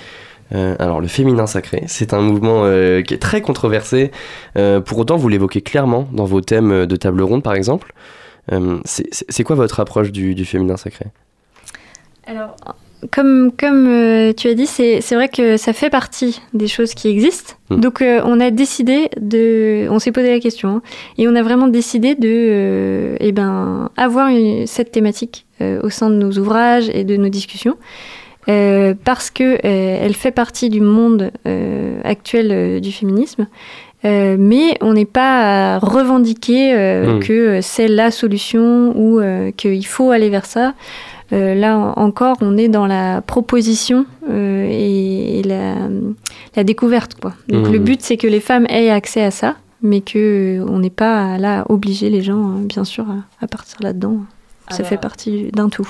Euh, 0.55 0.77
alors 0.79 1.01
le 1.01 1.09
féminin 1.09 1.47
sacré, 1.47 1.85
c'est 1.89 2.15
un 2.15 2.21
mouvement 2.21 2.63
euh, 2.65 3.03
qui 3.03 3.15
est 3.15 3.19
très 3.19 3.43
controversé. 3.43 4.11
Euh, 4.57 4.81
pour 4.81 4.99
autant, 4.99 5.17
vous 5.17 5.29
l'évoquez 5.29 5.61
clairement 5.61 6.09
dans 6.13 6.25
vos 6.25 6.41
thèmes 6.41 6.87
de 6.87 6.97
table 6.97 7.23
ronde, 7.23 7.43
par 7.43 7.55
exemple. 7.55 7.93
C'est- 8.85 9.45
quoi 9.45 9.57
votre 9.57 9.79
approche 9.81 10.11
du, 10.11 10.35
du 10.35 10.47
féminin 10.47 10.79
sacré? 10.79 11.05
Alors, 12.27 12.57
comme, 13.11 13.53
comme 13.53 14.33
tu 14.35 14.49
as 14.49 14.55
dit, 14.55 14.67
c'est 14.67 15.15
vrai 15.15 15.29
que 15.29 15.59
ça 15.59 15.75
fait 15.75 15.91
partie 15.91 16.41
des 16.55 16.67
choses 16.67 16.95
qui 16.95 17.09
existent. 17.09 17.55
Mm. 17.69 17.81
Donc, 17.81 18.03
on 18.03 18.41
a 18.41 18.51
décidé 18.51 19.11
de. 19.21 19.87
On 19.91 19.99
s'est 19.99 20.13
posé 20.13 20.31
la 20.31 20.41
question. 20.41 20.77
hein, 20.77 20.83
et 21.19 21.29
on 21.29 21.35
a 21.35 21.43
vraiment 21.43 21.69
décidé 21.69 22.15
de 22.15 23.17
eh 23.21 23.33
ben, 23.33 23.91
avoir 23.99 24.29
une- 24.29 24.67
cette 24.67 24.93
thématique 24.93 25.45
au 25.61 25.91
sein 25.91 26.09
de 26.09 26.15
nos 26.15 26.33
ouvrages 26.39 26.89
et 26.89 27.05
de 27.05 27.17
nos 27.19 27.29
discussions. 27.29 27.77
Euh, 28.49 28.95
parce 29.05 29.31
que 29.31 29.45
euh, 29.65 29.99
elle 30.03 30.15
fait 30.15 30.31
partie 30.31 30.69
du 30.71 30.81
monde 30.81 31.31
euh, 31.47 32.01
actuel 32.05 32.81
du 32.81 32.93
féminisme, 32.93 33.47
mais 34.05 34.77
on 34.81 34.93
n'est 34.95 35.05
pas 35.05 35.75
à 35.75 35.79
revendiquer 35.79 36.73
euh, 36.75 37.17
Mm. 37.17 37.21
que 37.21 37.61
c'est 37.63 37.89
la 37.89 38.11
solution 38.11 38.93
ou 38.97 39.21
qu'il 39.57 39.87
faut 39.87 40.11
aller 40.11 40.31
vers 40.31 40.47
ça. 40.47 40.75
Euh, 41.35 41.55
là 41.55 41.77
en- 41.77 41.93
encore, 42.07 42.37
on 42.41 42.57
est 42.57 42.69
dans 42.69 42.87
la 42.87 43.21
proposition 43.21 44.07
euh, 44.31 44.67
et, 44.71 45.41
et 45.41 45.43
la, 45.43 45.75
la 46.57 46.65
découverte. 46.65 47.17
Quoi. 47.21 47.35
Donc 47.51 47.67
Mhm. 47.67 47.73
le 47.75 47.79
but, 47.81 48.01
c'est 48.01 48.17
que 48.17 48.27
les 48.27 48.41
femmes 48.41 48.65
aient 48.71 48.89
accès 48.89 49.23
à 49.23 49.31
ça, 49.31 49.57
mais 49.83 50.01
que 50.01 50.19
euh, 50.61 50.79
n'est 50.79 50.89
pas 50.89 51.37
là 51.37 51.61
à 51.61 51.71
obliger 51.71 52.09
les 52.09 52.23
gens, 52.23 52.43
hein, 52.43 52.61
bien 52.65 52.85
sûr, 52.85 53.05
à, 53.11 53.45
à 53.45 53.47
partir 53.47 53.77
là-dedans. 53.83 54.21
Ça 54.71 54.85
fait 54.85 54.97
partie 54.99 55.51
d'un 55.53 55.69
tout. 55.69 55.89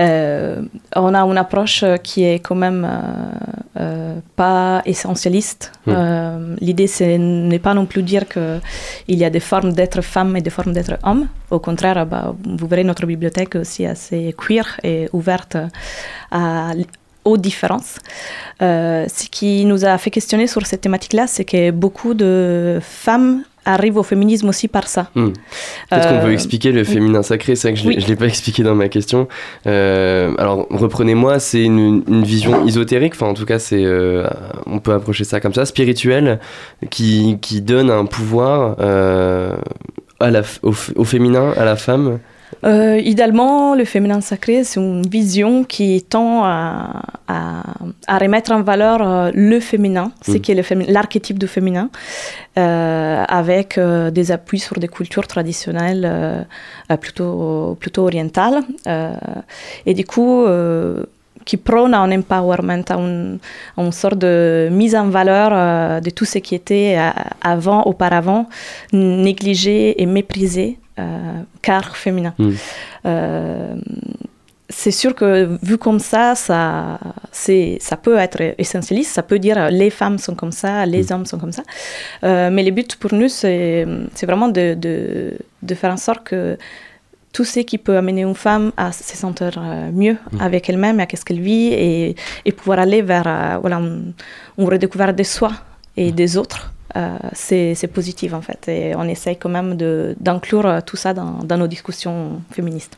Euh, 0.00 0.62
on 0.94 1.14
a 1.14 1.20
une 1.20 1.38
approche 1.38 1.84
qui 2.02 2.24
est 2.24 2.38
quand 2.40 2.54
même 2.54 2.84
euh, 2.84 3.80
euh, 3.80 4.18
pas 4.36 4.82
essentialiste. 4.84 5.72
Mm. 5.86 5.92
Euh, 5.94 6.56
L'idée, 6.60 6.86
c'est 6.86 7.18
n'est 7.18 7.58
pas 7.58 7.74
non 7.74 7.86
plus 7.86 8.02
dire 8.02 8.24
qu'il 8.28 8.60
y 9.08 9.24
a 9.24 9.30
des 9.30 9.40
formes 9.40 9.72
d'être 9.72 10.00
femme 10.02 10.36
et 10.36 10.40
des 10.40 10.50
formes 10.50 10.72
d'être 10.72 10.98
homme. 11.02 11.28
Au 11.50 11.58
contraire, 11.58 12.06
bah, 12.06 12.34
vous 12.44 12.66
verrez 12.66 12.84
notre 12.84 13.06
bibliothèque 13.06 13.56
aussi 13.56 13.86
assez 13.86 14.34
queer 14.38 14.80
et 14.82 15.08
ouverte 15.12 15.56
à, 16.30 16.72
aux 17.26 17.36
différences. 17.36 17.96
Euh, 18.62 19.06
ce 19.08 19.28
qui 19.28 19.64
nous 19.66 19.84
a 19.84 19.98
fait 19.98 20.10
questionner 20.10 20.46
sur 20.46 20.64
cette 20.64 20.80
thématique-là, 20.80 21.26
c'est 21.26 21.44
que 21.44 21.70
beaucoup 21.70 22.14
de 22.14 22.78
femmes 22.80 23.42
arrivent 23.66 23.98
au 23.98 24.02
féminisme 24.02 24.48
aussi 24.48 24.68
par 24.68 24.88
ça. 24.88 25.10
Hmm. 25.14 25.30
Peut-être 25.90 26.08
qu'on 26.08 26.14
Euh, 26.14 26.22
peut 26.24 26.32
expliquer 26.32 26.72
le 26.72 26.84
féminin 26.84 27.22
sacré, 27.22 27.54
c'est 27.56 27.68
vrai 27.68 27.74
que 27.76 27.82
je 27.82 27.88
oui. 27.88 27.96
ne 27.96 28.06
l'ai 28.06 28.16
pas 28.16 28.26
expliqué 28.26 28.62
dans 28.62 28.74
ma 28.74 28.88
question. 28.88 29.28
Euh, 29.66 30.32
alors, 30.38 30.66
reprenez-moi, 30.70 31.38
c'est 31.38 31.62
une, 31.64 32.02
une 32.08 32.22
vision 32.24 32.66
ésotérique, 32.66 33.14
enfin 33.14 33.26
en 33.26 33.34
tout 33.34 33.44
cas, 33.44 33.58
c'est, 33.58 33.84
euh, 33.84 34.26
on 34.66 34.78
peut 34.78 34.92
approcher 34.94 35.24
ça 35.24 35.40
comme 35.40 35.52
ça, 35.54 35.66
spirituelle, 35.66 36.38
qui, 36.90 37.38
qui 37.42 37.60
donne 37.60 37.90
un 37.90 38.06
pouvoir 38.06 38.76
euh, 38.80 39.54
à 40.20 40.30
la, 40.30 40.42
au 40.62 41.04
féminin, 41.04 41.52
à 41.56 41.64
la 41.64 41.76
femme. 41.76 42.18
Euh, 42.64 42.98
idéalement, 42.98 43.74
le 43.74 43.84
féminin 43.84 44.20
sacré, 44.20 44.64
c'est 44.64 44.80
une 44.80 45.06
vision 45.06 45.62
qui 45.64 46.02
tend 46.02 46.44
à, 46.44 47.02
à, 47.28 47.62
à 48.06 48.18
remettre 48.18 48.52
en 48.52 48.62
valeur 48.62 48.98
euh, 49.02 49.30
le 49.34 49.60
féminin, 49.60 50.12
ce 50.22 50.32
Mm. 50.32 50.40
qui 50.40 50.52
est 50.52 50.88
l'archétype 50.88 51.38
du 51.38 51.46
féminin, 51.46 51.90
euh, 52.58 53.24
avec 53.28 53.78
euh, 53.78 54.10
des 54.10 54.32
appuis 54.32 54.58
sur 54.58 54.78
des 54.78 54.88
cultures 54.88 55.26
traditionnelles 55.26 56.46
plutôt, 57.00 57.76
plutôt 57.80 58.04
orientales. 58.04 58.62
et 59.86 59.94
du 59.94 60.04
coup, 60.04 60.44
qui 61.46 61.56
prône 61.56 61.94
un 61.94 62.10
empowerment, 62.10 62.82
une, 62.90 63.38
une 63.78 63.92
sorte 63.92 64.18
de 64.18 64.68
mise 64.70 64.94
en 64.96 65.08
valeur 65.08 65.50
euh, 65.52 66.00
de 66.00 66.10
tout 66.10 66.24
ce 66.24 66.38
qui 66.38 66.54
était 66.54 66.96
euh, 66.98 67.10
avant, 67.40 67.84
auparavant, 67.84 68.46
négligé 68.92 70.02
et 70.02 70.06
méprisé, 70.06 70.78
euh, 70.98 71.42
car 71.62 71.96
féminin. 71.96 72.34
Mm. 72.38 72.50
Euh, 73.06 73.74
c'est 74.68 74.90
sûr 74.90 75.14
que 75.14 75.58
vu 75.62 75.78
comme 75.78 76.00
ça, 76.00 76.34
ça, 76.34 76.98
c'est, 77.30 77.78
ça 77.80 77.96
peut 77.96 78.16
être 78.16 78.54
essentialiste, 78.58 79.12
ça 79.12 79.22
peut 79.22 79.38
dire 79.38 79.70
les 79.70 79.90
femmes 79.90 80.18
sont 80.18 80.34
comme 80.34 80.52
ça, 80.52 80.84
les 80.86 81.12
hommes 81.12 81.24
sont 81.24 81.38
comme 81.38 81.52
ça. 81.52 81.62
Euh, 82.24 82.50
mais 82.50 82.64
le 82.64 82.72
but 82.72 82.96
pour 82.96 83.14
nous, 83.14 83.28
c'est, 83.28 83.86
vraiment 84.22 84.48
de, 84.48 84.74
de, 84.74 85.34
de 85.62 85.74
faire 85.74 85.92
en 85.92 85.96
sorte 85.96 86.24
que 86.24 86.58
tout 87.32 87.44
ce 87.44 87.60
qui 87.60 87.78
peut 87.78 87.96
amener 87.96 88.22
une 88.22 88.34
femme 88.34 88.72
à 88.76 88.92
se 88.92 89.16
sentir 89.16 89.60
mieux 89.92 90.16
avec 90.40 90.68
elle-même, 90.70 90.98
à 90.98 91.06
ce 91.14 91.24
qu'elle 91.24 91.40
vit, 91.40 91.68
et, 91.72 92.16
et 92.46 92.52
pouvoir 92.52 92.78
aller 92.78 93.02
vers 93.02 93.26
euh, 93.26 93.58
voilà, 93.60 93.76
une, 93.76 94.14
une 94.58 94.68
redécouverte 94.68 95.14
de 95.14 95.22
soi 95.22 95.52
et 95.98 96.12
des 96.12 96.38
autres, 96.38 96.72
c'est, 97.32 97.74
c'est 97.74 97.86
positif 97.88 98.32
en 98.32 98.40
fait. 98.40 98.68
Et 98.68 98.94
on 98.96 99.04
essaye 99.04 99.36
quand 99.36 99.48
même 99.48 99.76
d'inclure 100.20 100.66
euh, 100.66 100.80
tout 100.84 100.96
ça 100.96 101.14
dans, 101.14 101.40
dans 101.44 101.58
nos 101.58 101.66
discussions 101.66 102.40
féministes. 102.52 102.96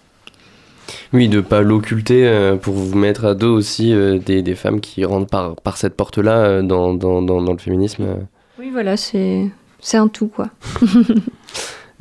Oui, 1.13 1.29
de 1.29 1.41
pas 1.41 1.61
l'occulter 1.61 2.27
euh, 2.27 2.57
pour 2.57 2.75
vous 2.75 2.97
mettre 2.97 3.25
à 3.27 3.35
dos 3.35 3.55
aussi 3.55 3.93
euh, 3.93 4.19
des, 4.19 4.43
des 4.43 4.55
femmes 4.55 4.81
qui 4.81 5.05
rentrent 5.05 5.29
par, 5.29 5.57
par 5.57 5.77
cette 5.77 5.95
porte-là 5.95 6.37
euh, 6.39 6.63
dans, 6.63 6.95
dans, 6.95 7.21
dans, 7.23 7.43
dans 7.43 7.53
le 7.53 7.59
féminisme. 7.59 8.05
euh. 8.05 8.15
Oui, 8.59 8.71
voilà, 8.73 8.97
c'est 8.97 9.51
un 9.95 10.09
tout, 10.09 10.29
quoi. 10.29 10.49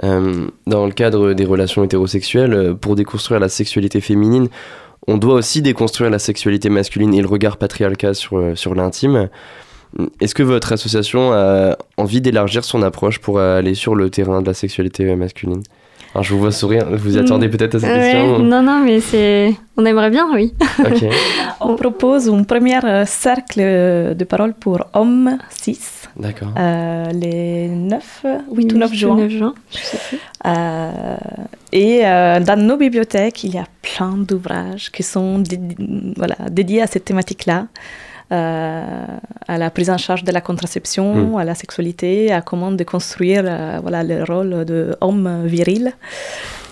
Euh, 0.04 0.48
dans 0.68 0.86
le 0.86 0.92
cadre 0.92 1.34
des 1.34 1.44
relations 1.44 1.84
hétérosexuelles, 1.84 2.54
euh, 2.54 2.74
pour 2.76 2.96
déconstruire 2.96 3.40
la 3.40 3.50
sexualité 3.50 4.00
féminine, 4.00 4.48
on 5.08 5.18
doit 5.18 5.34
aussi 5.34 5.64
déconstruire 5.64 6.12
la 6.12 6.20
sexualité 6.20 6.70
masculine 6.70 7.16
et 7.16 7.22
le 7.22 7.28
regard 7.28 7.58
patriarcal 7.58 8.14
sur, 8.14 8.38
euh, 8.38 8.54
sur 8.54 8.76
l'intime. 8.76 9.28
Est-ce 10.22 10.36
que 10.36 10.44
votre 10.44 10.74
association 10.74 11.32
a 11.34 11.76
envie 11.98 12.22
d'élargir 12.22 12.64
son 12.64 12.82
approche 12.84 13.20
pour 13.20 13.40
aller 13.40 13.74
sur 13.76 13.96
le 13.96 14.10
terrain 14.10 14.42
de 14.42 14.48
la 14.48 14.54
sexualité 14.54 15.06
euh, 15.10 15.16
masculine? 15.16 15.64
Alors, 16.14 16.24
je 16.24 16.34
vous 16.34 16.40
vois 16.40 16.52
sourire, 16.52 16.86
vous 16.92 17.16
y 17.16 17.20
Mm. 17.20 17.26
attendez 17.26 17.50
peut-être 17.50 17.76
à 17.76 17.80
cette 17.80 17.90
Ouais, 17.90 18.12
question 18.12 18.40
non, 18.40 18.62
non, 18.64 18.82
mais 18.84 19.00
c'est. 19.02 19.54
On 19.76 19.86
aimerait 19.86 20.10
bien, 20.10 20.28
oui. 20.34 20.54
On 21.62 21.76
propose 21.76 22.30
un 22.30 22.44
premier 22.44 22.84
euh, 22.84 23.06
cercle 23.06 23.60
de 24.16 24.24
parole 24.24 24.54
pour 24.54 24.80
hommes 24.94 25.38
6, 25.50 26.10
D'accord. 26.18 26.50
euh, 26.58 27.06
les 27.12 27.68
9, 27.68 28.26
8 28.52 28.74
ou 28.74 28.78
9 28.78 28.92
Le 28.92 28.98
juin. 28.98 29.16
9 29.18 29.30
juin, 29.32 29.54
je 29.72 29.78
sais 29.78 29.98
plus. 30.10 30.18
Euh, 30.46 31.18
et 31.72 32.06
euh, 32.06 32.40
dans 32.40 32.60
nos 32.60 32.78
bibliothèques, 32.78 33.44
il 33.44 33.54
y 33.54 33.58
a 33.60 33.66
plein 33.82 34.16
d'ouvrages 34.18 34.92
qui 34.92 35.04
sont 35.04 35.40
dédi- 35.40 36.14
voilà, 36.16 36.36
dédiés 36.50 36.82
à 36.82 36.88
cette 36.88 37.06
thématique-là, 37.06 37.60
euh, 37.60 37.66
à 38.30 39.58
la 39.58 39.70
prise 39.70 39.90
en 39.90 39.98
charge 39.98 40.24
de 40.24 40.32
la 40.32 40.42
contraception, 40.42 41.16
Mm. 41.16 41.36
à 41.38 41.44
la 41.46 41.56
sexualité, 41.56 42.32
à 42.32 42.42
comment 42.42 42.72
déconstruire 42.72 43.44
euh, 43.46 43.80
voilà, 43.82 44.04
le 44.04 44.24
rôle 44.24 44.66
de 44.66 44.96
homme 45.02 45.46
viril. 45.46 45.94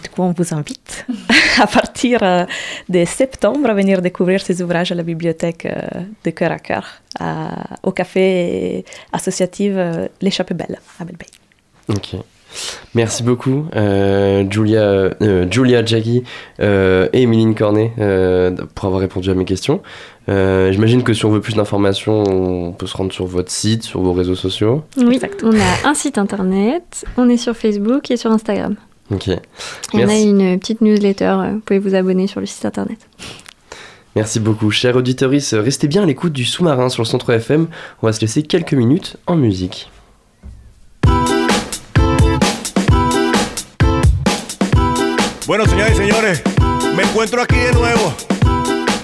Du 0.03 0.09
coup, 0.09 0.21
on 0.21 0.33
vous 0.37 0.53
invite 0.53 1.05
à 1.61 1.67
partir 1.67 2.19
euh, 2.21 2.45
de 2.89 3.05
septembre 3.05 3.69
à 3.69 3.73
venir 3.73 4.01
découvrir 4.01 4.41
ces 4.41 4.61
ouvrages 4.61 4.91
à 4.91 4.95
la 4.95 5.03
bibliothèque 5.03 5.65
euh, 5.65 5.81
de 6.23 6.29
Cœur 6.31 6.51
à 6.51 6.59
Cœur, 6.59 6.85
à- 7.19 7.77
au 7.83 7.91
café 7.91 8.85
associatif 9.13 9.71
euh, 9.75 10.07
L'échappée 10.21 10.53
belle 10.53 10.77
à 10.99 11.05
Belle 11.05 11.15
Ok. 11.89 12.15
Merci 12.93 13.21
beaucoup, 13.23 13.65
euh, 13.75 14.45
Julia, 14.49 14.79
euh, 15.21 15.45
Julia 15.51 15.83
Jaggi 15.83 16.23
euh, 16.61 17.09
et 17.11 17.23
Emeline 17.23 17.53
Cornet, 17.53 17.91
euh, 17.99 18.51
pour 18.73 18.85
avoir 18.85 19.01
répondu 19.01 19.29
à 19.29 19.33
mes 19.33 19.43
questions. 19.43 19.81
Euh, 20.27 20.71
J'imagine 20.71 21.03
que 21.03 21.13
si 21.13 21.23
on 21.25 21.29
veut 21.29 21.41
plus 21.41 21.53
d'informations, 21.55 22.23
on 22.23 22.71
peut 22.71 22.87
se 22.87 22.97
rendre 22.97 23.13
sur 23.13 23.25
votre 23.27 23.51
site, 23.51 23.83
sur 23.83 24.01
vos 24.01 24.13
réseaux 24.13 24.35
sociaux. 24.35 24.83
Oui, 24.97 25.15
Exact. 25.15 25.43
on 25.43 25.51
a 25.55 25.87
un 25.89 25.93
site 25.93 26.17
internet, 26.17 27.05
on 27.17 27.29
est 27.29 27.37
sur 27.37 27.55
Facebook 27.55 28.09
et 28.09 28.17
sur 28.17 28.31
Instagram. 28.31 28.75
Ok. 29.11 29.27
Et 29.27 29.37
on 29.93 29.97
a 29.99 30.05
Merci. 30.07 30.29
une 30.29 30.59
petite 30.59 30.81
newsletter, 30.81 31.25
euh, 31.25 31.51
vous 31.53 31.59
pouvez 31.59 31.79
vous 31.79 31.93
abonner 31.93 32.25
sur 32.27 32.39
le 32.39 32.47
site 32.47 32.65
internet. 32.65 32.97
Merci 34.15 34.39
beaucoup. 34.39 34.71
Chers 34.71 34.95
auditeurs, 34.95 35.29
restez 35.29 35.87
bien 35.87 36.03
à 36.03 36.05
l'écoute 36.05 36.31
du 36.33 36.45
sous-marin 36.45 36.89
sur 36.89 37.03
le 37.03 37.07
centre 37.07 37.29
FM. 37.31 37.67
On 38.01 38.07
va 38.07 38.13
se 38.13 38.21
laisser 38.21 38.41
quelques 38.43 38.73
minutes 38.73 39.17
en 39.27 39.35
musique. 39.35 39.89
Bueno, 45.47 45.65
señores 45.67 45.91
y 45.93 45.95
señores, 45.97 46.41
me 46.95 47.03
encuentro 47.03 47.41
aquí 47.41 47.55
de 47.57 47.73
nuevo 47.73 48.13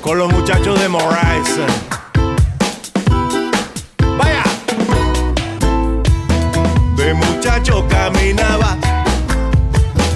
con 0.01 0.17
los 0.17 0.31
muchachos 0.31 0.79
de 0.79 0.89
Moraes. 0.89 1.59
Vaya. 4.17 4.43
De 6.95 7.13
muchacho 7.13 7.85
caminaba 7.87 8.77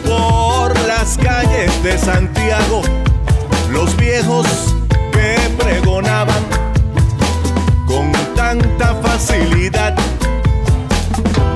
por 0.04 0.78
las 0.88 1.17
calles 1.17 1.84
de 1.84 1.98
Santiago, 1.98 2.82
los 3.71 3.95
viejos 3.98 4.48
que 5.12 5.36
pregonaban 5.58 6.43
con 7.86 8.12
tanta 8.36 8.95
facilidad. 8.95 9.95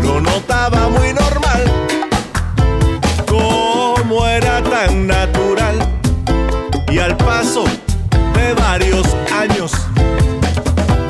Lo 0.03 0.21
notaba 0.21 0.89
muy 0.89 1.13
normal 1.13 1.63
como 3.27 4.25
era 4.25 4.61
tan 4.63 5.07
natural 5.07 5.77
y 6.91 6.99
al 6.99 7.17
paso 7.17 7.65
varios 8.53 9.07
años 9.33 9.71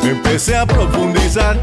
empecé 0.04 0.56
a 0.56 0.65
profundizar. 0.65 1.60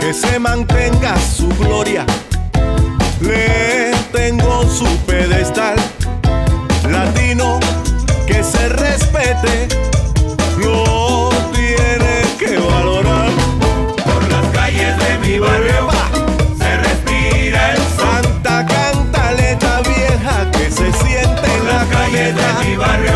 Que 0.00 0.12
se 0.14 0.38
mantenga 0.38 1.14
su 1.20 1.48
gloria, 1.48 2.04
le 3.20 3.92
tengo 4.10 4.64
su 4.68 4.86
pedestal. 5.06 5.76
Latino, 6.90 7.60
que 8.26 8.42
se 8.42 8.70
respete 8.70 9.68
lo 10.58 11.28
tiene 11.52 12.22
que 12.38 12.58
valorar. 12.58 13.28
Por 14.04 14.28
las 14.32 14.46
calles 14.46 14.96
de 14.98 15.18
mi 15.18 15.38
barrio 15.38 15.88
se 16.58 16.76
respira 16.78 17.74
el 17.74 17.82
Santa 17.96 18.66
cantaleta 18.66 19.82
vieja 19.82 20.50
que 20.52 20.70
se 20.70 20.90
siente 21.04 21.46
en 21.58 21.66
la 21.68 21.84
calle 21.90 22.32
de 22.32 22.64
mi 22.64 22.76
barrio 22.76 23.15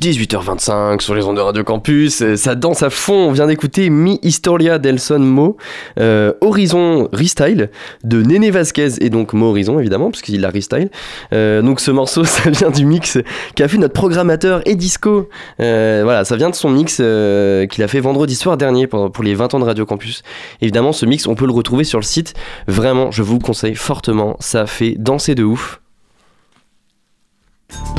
18h25 0.00 1.00
sur 1.00 1.16
les 1.16 1.24
ondes 1.24 1.36
de 1.36 1.40
Radio 1.40 1.64
Campus, 1.64 2.22
euh, 2.22 2.36
ça 2.36 2.54
danse 2.54 2.84
à 2.84 2.90
fond, 2.90 3.14
on 3.14 3.32
vient 3.32 3.48
d'écouter 3.48 3.90
Mi 3.90 4.20
Historia 4.22 4.78
del 4.78 5.00
Son 5.00 5.18
Mo, 5.18 5.56
euh, 5.98 6.32
Horizon 6.40 7.08
Restyle 7.12 7.70
de 8.04 8.22
Néné 8.22 8.52
Vasquez 8.52 8.90
et 9.00 9.10
donc 9.10 9.32
Mo 9.32 9.46
Horizon 9.46 9.80
évidemment 9.80 10.12
parce 10.12 10.22
qu'il 10.22 10.44
a 10.44 10.50
restyle. 10.50 10.90
Euh, 11.32 11.62
donc 11.62 11.80
ce 11.80 11.90
morceau 11.90 12.22
ça 12.24 12.48
vient 12.48 12.70
du 12.70 12.84
mix 12.84 13.18
qu'a 13.56 13.66
fait 13.66 13.78
notre 13.78 13.94
programmateur 13.94 14.62
Edisco. 14.66 15.28
Euh, 15.60 16.02
voilà, 16.04 16.24
ça 16.24 16.36
vient 16.36 16.50
de 16.50 16.54
son 16.54 16.70
mix 16.70 16.98
euh, 17.00 17.66
qu'il 17.66 17.82
a 17.82 17.88
fait 17.88 18.00
vendredi 18.00 18.36
soir 18.36 18.56
dernier 18.56 18.86
pour, 18.86 19.10
les 19.22 19.34
20 19.34 19.54
ans 19.54 19.58
de 19.58 19.64
Radio 19.64 19.84
Campus. 19.84 20.22
Évidemment 20.60 20.92
ce 20.92 21.06
mix 21.06 21.26
on 21.26 21.34
peut 21.34 21.46
le 21.46 21.52
retrouver 21.52 21.82
sur 21.82 21.98
le 21.98 22.04
site, 22.04 22.34
vraiment 22.68 23.10
je 23.10 23.22
vous 23.22 23.34
le 23.34 23.42
conseille 23.42 23.74
fortement, 23.74 24.36
ça 24.38 24.66
fait 24.66 24.94
danser 24.96 25.34
de 25.34 25.42
ouf. 25.42 25.80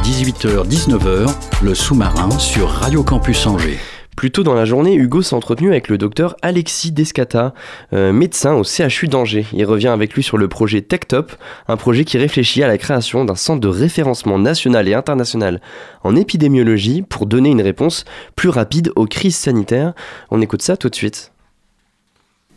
18h-19h, 0.10 1.32
le 1.62 1.76
sous-marin 1.76 2.32
sur 2.40 2.68
Radio 2.68 3.04
Campus 3.04 3.46
Angers. 3.46 3.78
Plus 4.18 4.32
tôt 4.32 4.42
dans 4.42 4.56
la 4.56 4.66
journée, 4.66 4.96
Hugo 4.96 5.22
s'est 5.22 5.36
entretenu 5.36 5.70
avec 5.70 5.88
le 5.88 6.00
docteur 6.00 6.36
Alexis 6.42 6.92
Descata, 6.92 7.54
euh, 7.94 8.12
médecin 8.12 8.56
au 8.56 8.64
CHU 8.64 9.08
d'Angers. 9.08 9.46
Il 9.54 9.64
revient 9.66 9.90
avec 9.90 10.14
lui 10.16 10.24
sur 10.24 10.38
le 10.38 10.48
projet 10.48 10.82
TechTop, 10.82 11.32
un 11.68 11.78
projet 11.78 12.06
qui 12.06 12.18
réfléchit 12.18 12.64
à 12.64 12.68
la 12.68 12.80
création 12.80 13.24
d'un 13.24 13.36
centre 13.36 13.62
de 13.62 13.68
référencement 13.68 14.40
national 14.40 14.88
et 14.88 14.96
international 14.96 15.62
en 16.04 16.16
épidémiologie 16.16 17.04
pour 17.04 17.28
donner 17.28 17.50
une 17.50 17.62
réponse 17.62 18.04
plus 18.36 18.50
rapide 18.50 18.92
aux 18.96 19.06
crises 19.06 19.38
sanitaires. 19.38 19.94
On 20.32 20.42
écoute 20.42 20.64
ça 20.64 20.76
tout 20.76 20.90
de 20.90 20.96
suite. 20.96 21.32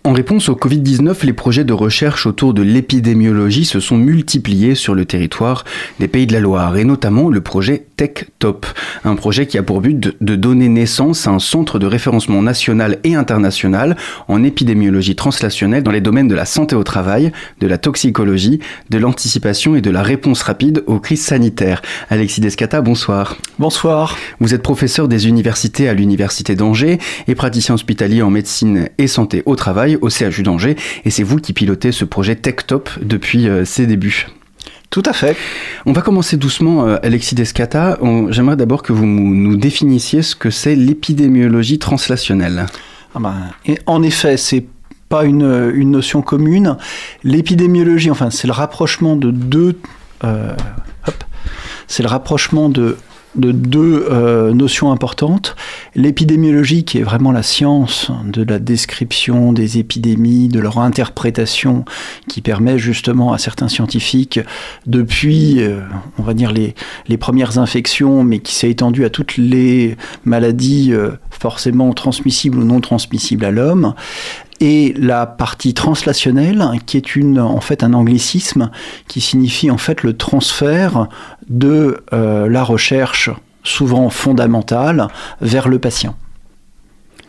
En 0.04 0.14
réponse 0.14 0.48
au 0.48 0.56
Covid-19, 0.56 1.24
les 1.24 1.32
projets 1.32 1.62
de 1.62 1.72
recherche 1.72 2.26
autour 2.26 2.54
de 2.54 2.62
l'épidémiologie 2.62 3.64
se 3.64 3.78
sont 3.78 3.96
multipliés 3.96 4.74
sur 4.74 4.96
le 4.96 5.04
territoire 5.04 5.64
des 6.00 6.08
Pays 6.08 6.26
de 6.26 6.32
la 6.32 6.40
Loire, 6.40 6.76
et 6.76 6.82
notamment 6.82 7.30
le 7.30 7.40
projet 7.40 7.86
TechTop, 7.96 8.66
un 9.04 9.14
projet 9.14 9.46
qui 9.46 9.58
a 9.58 9.62
pour 9.62 9.80
but 9.80 10.00
de, 10.00 10.16
de 10.20 10.34
donner 10.34 10.66
naissance 10.66 11.28
à 11.28 11.30
un 11.30 11.38
centre 11.38 11.78
de 11.78 11.86
référencement 11.86 12.42
national 12.42 12.98
et 13.04 13.14
international 13.14 13.96
en 14.26 14.42
épidémiologie 14.42 15.14
translationnelle 15.14 15.84
dans 15.84 15.92
les 15.92 16.00
domaines 16.00 16.26
de 16.26 16.34
la 16.34 16.46
santé 16.46 16.74
au 16.74 16.82
travail, 16.82 17.30
de 17.60 17.68
la 17.68 17.78
toxicologie, 17.78 18.58
de 18.90 18.98
l'anticipation 18.98 19.76
et 19.76 19.82
de 19.82 19.90
la 19.90 20.02
réponse 20.02 20.42
rapide 20.42 20.82
aux 20.88 20.98
crises 20.98 21.22
sanitaires. 21.24 21.80
Alexis 22.10 22.40
Descata, 22.40 22.80
bonsoir. 22.80 23.36
Bonsoir. 23.60 24.18
Vous 24.40 24.52
êtes 24.52 24.62
professeur 24.62 25.06
des 25.06 25.28
universités 25.28 25.88
à 25.88 25.94
l'Université 25.94 26.56
d'Angers 26.56 26.98
et 27.28 27.36
praticien 27.36 27.76
hospitalier 27.76 28.22
en 28.22 28.30
médecine 28.30 28.88
et 28.98 29.06
santé 29.06 29.44
au 29.46 29.54
travail 29.54 29.91
au 30.00 30.08
CHU 30.10 30.42
d'Angers, 30.42 30.76
et 31.04 31.10
c'est 31.10 31.22
vous 31.22 31.38
qui 31.38 31.52
pilotez 31.52 31.92
ce 31.92 32.04
projet 32.04 32.36
TechTop 32.36 32.90
depuis 33.02 33.48
euh, 33.48 33.64
ses 33.64 33.86
débuts. 33.86 34.28
Tout 34.90 35.02
à 35.06 35.12
fait. 35.14 35.36
On 35.86 35.92
va 35.92 36.02
commencer 36.02 36.36
doucement, 36.36 36.86
euh, 36.86 36.96
Alexis 37.02 37.34
Descata. 37.34 37.98
J'aimerais 38.28 38.56
d'abord 38.56 38.82
que 38.82 38.92
vous 38.92 39.06
nous 39.06 39.56
définissiez 39.56 40.20
ce 40.22 40.36
que 40.36 40.50
c'est 40.50 40.74
l'épidémiologie 40.74 41.78
translationnelle. 41.78 42.66
Ah 43.14 43.18
ben, 43.18 43.34
et 43.66 43.78
en 43.86 44.02
effet, 44.02 44.36
c'est 44.36 44.66
pas 45.08 45.24
une, 45.24 45.72
une 45.74 45.90
notion 45.90 46.22
commune. 46.22 46.76
L'épidémiologie, 47.24 48.10
enfin, 48.10 48.30
c'est 48.30 48.46
le 48.46 48.52
rapprochement 48.52 49.16
de 49.16 49.30
deux. 49.30 49.78
euh, 50.24 50.54
hop, 51.06 51.24
c'est 51.86 52.02
le 52.02 52.08
rapprochement 52.08 52.68
de 52.68 52.96
de 53.34 53.52
deux 53.52 54.06
euh, 54.10 54.52
notions 54.52 54.92
importantes. 54.92 55.56
L'épidémiologie, 55.94 56.84
qui 56.84 56.98
est 56.98 57.02
vraiment 57.02 57.32
la 57.32 57.42
science 57.42 58.10
de 58.26 58.42
la 58.42 58.58
description 58.58 59.52
des 59.52 59.78
épidémies, 59.78 60.48
de 60.48 60.60
leur 60.60 60.78
interprétation, 60.78 61.84
qui 62.28 62.40
permet 62.40 62.78
justement 62.78 63.32
à 63.32 63.38
certains 63.38 63.68
scientifiques, 63.68 64.40
depuis, 64.86 65.62
euh, 65.62 65.80
on 66.18 66.22
va 66.22 66.34
dire, 66.34 66.52
les, 66.52 66.74
les 67.08 67.16
premières 67.16 67.58
infections, 67.58 68.24
mais 68.24 68.40
qui 68.40 68.54
s'est 68.54 68.70
étendue 68.70 69.04
à 69.04 69.10
toutes 69.10 69.36
les 69.36 69.96
maladies 70.24 70.92
euh, 70.92 71.12
forcément 71.30 71.92
transmissibles 71.92 72.58
ou 72.58 72.64
non 72.64 72.80
transmissibles 72.80 73.44
à 73.44 73.50
l'homme, 73.50 73.94
et 74.62 74.94
la 74.96 75.26
partie 75.26 75.74
translationnelle, 75.74 76.64
qui 76.86 76.96
est 76.96 77.16
une, 77.16 77.40
en 77.40 77.60
fait 77.60 77.82
un 77.82 77.94
anglicisme 77.94 78.70
qui 79.08 79.20
signifie 79.20 79.72
en 79.72 79.76
fait 79.76 80.04
le 80.04 80.16
transfert 80.16 81.08
de 81.48 82.02
euh, 82.12 82.48
la 82.48 82.64
recherche 82.64 83.30
souvent 83.64 84.10
fondamentale 84.10 85.08
vers 85.40 85.68
le 85.68 85.78
patient. 85.78 86.16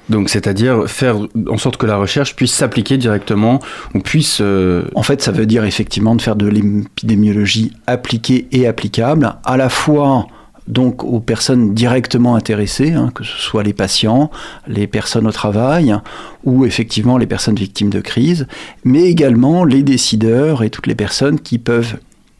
Donc, 0.09 0.29
c'est-à-dire 0.29 0.89
faire 0.89 1.15
en 1.49 1.57
sorte 1.57 1.77
que 1.77 1.85
la 1.85 1.95
recherche 1.95 2.35
puisse 2.35 2.53
s'appliquer 2.53 2.97
directement 2.97 3.59
ou 3.93 3.99
puisse. 3.99 4.39
euh, 4.41 4.83
En 4.95 5.03
fait, 5.03 5.21
ça 5.21 5.31
veut 5.31 5.45
dire 5.45 5.63
effectivement 5.63 6.15
de 6.15 6.21
faire 6.21 6.35
de 6.35 6.47
l'épidémiologie 6.47 7.71
appliquée 7.87 8.47
et 8.51 8.67
applicable, 8.67 9.35
à 9.45 9.55
la 9.55 9.69
fois 9.69 10.27
donc 10.67 11.03
aux 11.03 11.19
personnes 11.19 11.73
directement 11.73 12.35
intéressées, 12.35 12.93
hein, 12.93 13.11
que 13.13 13.23
ce 13.23 13.37
soit 13.37 13.63
les 13.63 13.73
patients, 13.73 14.31
les 14.67 14.87
personnes 14.87 15.27
au 15.27 15.31
travail, 15.31 15.95
ou 16.45 16.65
effectivement 16.65 17.17
les 17.17 17.27
personnes 17.27 17.55
victimes 17.55 17.89
de 17.89 17.99
crise, 17.99 18.47
mais 18.83 19.03
également 19.03 19.65
les 19.65 19.83
décideurs 19.83 20.63
et 20.63 20.69
toutes 20.69 20.87
les 20.87 20.95
personnes 20.95 21.39
qui 21.39 21.57
peuvent 21.57 21.97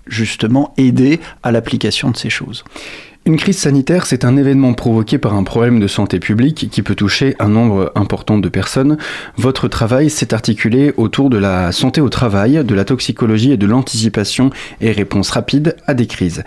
justement 0.08 0.74
aider 0.78 1.20
à 1.44 1.52
l'application 1.52 2.12
de 2.12 2.18
ces 2.18 2.30
choses. 2.30 2.64
Une 3.26 3.38
crise 3.38 3.58
sanitaire, 3.58 4.06
c'est 4.06 4.26
un 4.26 4.36
événement 4.36 4.74
provoqué 4.74 5.18
par 5.18 5.34
un 5.34 5.44
problème 5.44 5.80
de 5.80 5.88
santé 5.88 6.20
publique 6.20 6.68
qui 6.70 6.82
peut 6.82 6.94
toucher 6.94 7.36
un 7.40 7.48
nombre 7.48 7.90
important 7.96 8.38
de 8.38 8.50
personnes. 8.50 8.98
Votre 9.38 9.70
travail 9.70 10.10
s'est 10.10 10.34
articulé 10.34 10.94
autour 10.98 11.30
de 11.30 11.38
la 11.38 11.72
santé 11.72 12.02
au 12.02 12.10
travail, 12.10 12.62
de 12.66 12.76
la 12.76 12.84
toxicologie 12.84 13.54
et 13.54 13.58
de 13.58 13.66
l'anticipation 13.66 14.50
et 14.82 14.92
réponse 14.92 15.30
rapide 15.30 15.78
à 15.88 15.94
des 15.94 16.06
crises. 16.06 16.44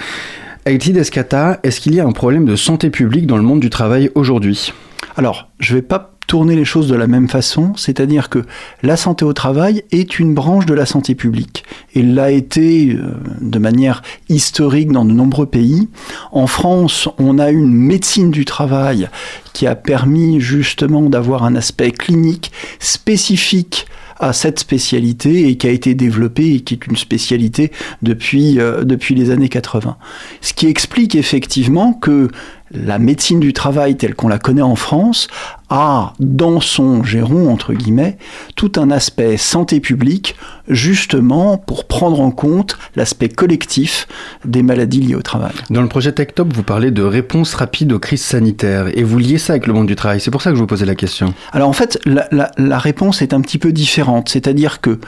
Alexis 0.67 0.93
Descata, 0.93 1.61
est-ce 1.63 1.81
qu'il 1.81 1.95
y 1.95 2.01
a 2.01 2.05
un 2.05 2.13
problème 2.13 2.45
de 2.45 2.57
santé 2.57 2.91
publique 2.91 3.27
dans 3.27 3.39
le 3.39 3.43
monde 3.43 3.61
du 3.61 3.71
travail 3.71 4.11
aujourd'hui? 4.15 4.75
Alors, 5.17 5.49
je 5.59 5.73
ne 5.73 5.79
vais 5.79 5.87
pas 5.87 6.16
tourner 6.27 6.57
les 6.57 6.65
choses 6.65 6.89
de 6.89 6.95
la 6.95 7.07
même 7.07 7.29
façon, 7.29 7.73
c'est-à-dire 7.77 8.29
que 8.29 8.45
la 8.83 8.97
santé 8.97 9.25
au 9.25 9.33
travail 9.33 9.85
est 9.93 10.19
une 10.19 10.35
branche 10.35 10.67
de 10.67 10.75
la 10.75 10.87
santé 10.87 11.15
publique. 11.15 11.65
Et 11.95 12.03
l'a 12.03 12.31
été 12.31 12.91
euh, 12.91 13.15
de 13.41 13.59
manière 13.59 14.03
historique 14.29 14.91
dans 14.91 15.05
de 15.05 15.13
nombreux 15.13 15.47
pays. 15.47 15.89
En 16.33 16.47
France, 16.47 17.09
on 17.19 17.39
a 17.39 17.51
une 17.51 17.73
médecine 17.73 18.31
du 18.31 18.45
travail 18.45 19.09
qui 19.53 19.67
a 19.67 19.75
permis 19.75 20.41
justement 20.41 21.03
d'avoir 21.03 21.45
un 21.45 21.55
aspect 21.55 21.91
clinique 21.91 22.53
spécifique 22.79 23.87
à 24.19 24.33
cette 24.33 24.59
spécialité 24.59 25.49
et 25.49 25.57
qui 25.57 25.67
a 25.67 25.71
été 25.71 25.95
développée 25.95 26.55
et 26.55 26.61
qui 26.61 26.75
est 26.75 26.87
une 26.87 26.97
spécialité 26.97 27.71
depuis, 28.03 28.59
euh, 28.59 28.85
depuis 28.85 29.15
les 29.15 29.31
années 29.31 29.49
80. 29.49 29.97
Ce 30.41 30.55
qui 30.55 30.67
explique 30.67 31.15
effectivement 31.15 31.93
que 31.93 32.29
la 32.73 32.99
médecine 32.99 33.41
du 33.41 33.53
travail 33.53 33.97
telle 33.97 34.15
qu'on 34.15 34.29
la 34.29 34.39
connaît 34.39 34.63
en 34.63 34.75
France 34.77 35.29
a 35.71 36.13
dans 36.21 36.61
son 36.61 37.03
giron, 37.05 37.51
entre 37.51 37.73
guillemets, 37.75 38.19
tout 38.55 38.73
un 38.77 38.91
aspect 38.91 39.37
santé 39.37 39.81
publique, 39.81 40.37
justement 40.69 41.59
pour 41.59 41.87
prendre 41.87 42.21
en 42.21 42.31
compte 42.31 42.79
l'aspect 42.95 43.29
collectif 43.29 44.07
des 44.45 44.63
maladies 44.63 45.01
liées 45.01 45.15
au 45.15 45.23
travail. 45.23 45.53
Dans 45.71 45.83
le 45.83 45.89
projet 45.89 46.13
TechTop, 46.13 46.53
vous 46.53 46.63
parlez 46.63 46.91
de 46.91 47.03
réponse 47.03 47.55
rapide 47.55 47.93
aux 47.93 47.99
crises 47.99 48.23
sanitaires 48.25 48.87
et 48.97 49.03
vous 49.03 49.19
liez 49.19 49.39
ça 49.39 49.55
avec 49.55 49.67
le 49.67 49.73
monde 49.73 49.87
du 49.87 49.97
travail. 49.97 50.21
C'est 50.21 50.31
pour 50.31 50.43
ça 50.43 50.51
que 50.51 50.57
je 50.57 50.61
vous 50.61 50.67
posais 50.67 50.87
la 50.87 50.95
question. 50.95 51.35
Alors 51.53 51.69
en 51.69 51.73
fait, 51.73 51.99
la, 52.05 52.27
la- 52.31 52.51
la 52.59 52.79
réponse 52.79 53.23
est 53.23 53.33
un 53.33 53.41
petit 53.41 53.59
peu 53.59 53.73
différente, 53.73 54.29
c'est-à-dire 54.29 54.81
que 54.81 54.99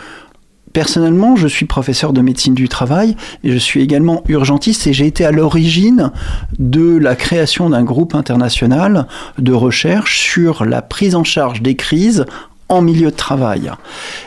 Personnellement, 0.72 1.36
je 1.36 1.48
suis 1.48 1.66
professeur 1.66 2.12
de 2.12 2.20
médecine 2.20 2.54
du 2.54 2.68
travail 2.68 3.16
et 3.44 3.50
je 3.52 3.58
suis 3.58 3.80
également 3.82 4.22
urgentiste 4.28 4.86
et 4.86 4.92
j'ai 4.92 5.06
été 5.06 5.24
à 5.24 5.32
l'origine 5.32 6.12
de 6.58 6.96
la 6.98 7.16
création 7.16 7.70
d'un 7.70 7.84
groupe 7.84 8.14
international 8.14 9.06
de 9.38 9.52
recherche 9.52 10.20
sur 10.20 10.64
la 10.64 10.82
prise 10.82 11.14
en 11.14 11.24
charge 11.24 11.62
des 11.62 11.74
crises 11.74 12.26
en 12.68 12.82
milieu 12.82 13.10
de 13.10 13.16
travail. 13.16 13.70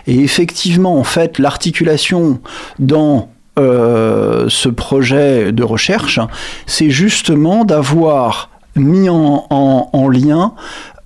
Et 0.07 0.19
effectivement, 0.19 0.97
en 0.97 1.03
fait, 1.03 1.37
l'articulation 1.37 2.39
dans 2.79 3.29
euh, 3.59 4.45
ce 4.49 4.69
projet 4.69 5.51
de 5.51 5.63
recherche, 5.63 6.19
c'est 6.65 6.89
justement 6.89 7.65
d'avoir 7.65 8.49
mis 8.75 9.09
en, 9.09 9.45
en- 9.49 9.89
en 9.93 10.07
lien 10.09 10.53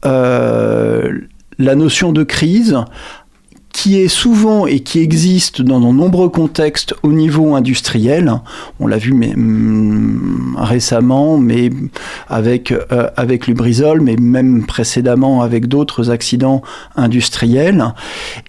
euh, 0.05 1.11
la 1.57 1.75
notion 1.75 2.11
de 2.11 2.23
crise 2.23 2.77
qui 3.75 3.99
est 3.99 4.07
souvent 4.07 4.67
et 4.67 4.79
qui 4.79 4.99
existe 5.01 5.61
dans 5.61 5.81
de 5.81 5.85
nombreux 5.85 6.29
contextes 6.29 6.95
au 7.03 7.11
niveau 7.11 7.55
industriel. 7.55 8.39
On 8.79 8.87
l'a 8.87 8.97
vu 8.97 9.11
hum, 9.11 10.55
récemment, 10.57 11.37
mais 11.37 11.69
avec, 12.29 12.71
euh, 12.71 13.09
avec 13.17 13.47
Lubrizol, 13.47 13.99
mais 13.99 14.15
même 14.15 14.65
précédemment 14.65 15.41
avec 15.41 15.67
d'autres 15.67 16.09
accidents 16.09 16.61
industriels. 16.95 17.93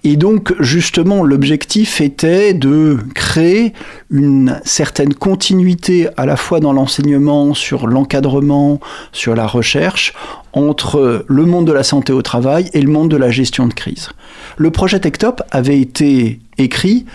Et 0.05 0.15
donc, 0.15 0.55
justement, 0.61 1.25
l'objectif 1.25 1.99
était 1.99 2.53
de 2.53 2.97
créer 3.13 3.73
une 4.09 4.61
certaine 4.63 5.13
continuité 5.13 6.07
à 6.15 6.25
la 6.25 6.37
fois 6.37 6.61
dans 6.61 6.71
l'enseignement, 6.71 7.53
sur 7.53 7.87
l'encadrement, 7.87 8.79
sur 9.11 9.35
la 9.35 9.45
recherche, 9.45 10.13
entre 10.53 11.25
le 11.27 11.45
monde 11.45 11.67
de 11.67 11.73
la 11.73 11.83
santé 11.83 12.13
au 12.13 12.21
travail 12.21 12.69
et 12.71 12.81
le 12.81 12.89
monde 12.89 13.11
de 13.11 13.17
la 13.17 13.29
gestion 13.29 13.67
de 13.67 13.73
crise. 13.73 14.09
Le 14.55 14.71
projet 14.71 14.99
TechTop 14.99 15.41
avait 15.51 15.79
été 15.79 16.39
écrit 16.57 17.05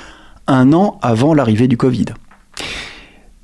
un 0.47 0.73
an 0.73 0.99
avant 1.03 1.35
l'arrivée 1.35 1.69
du 1.69 1.77
Covid. 1.77 2.07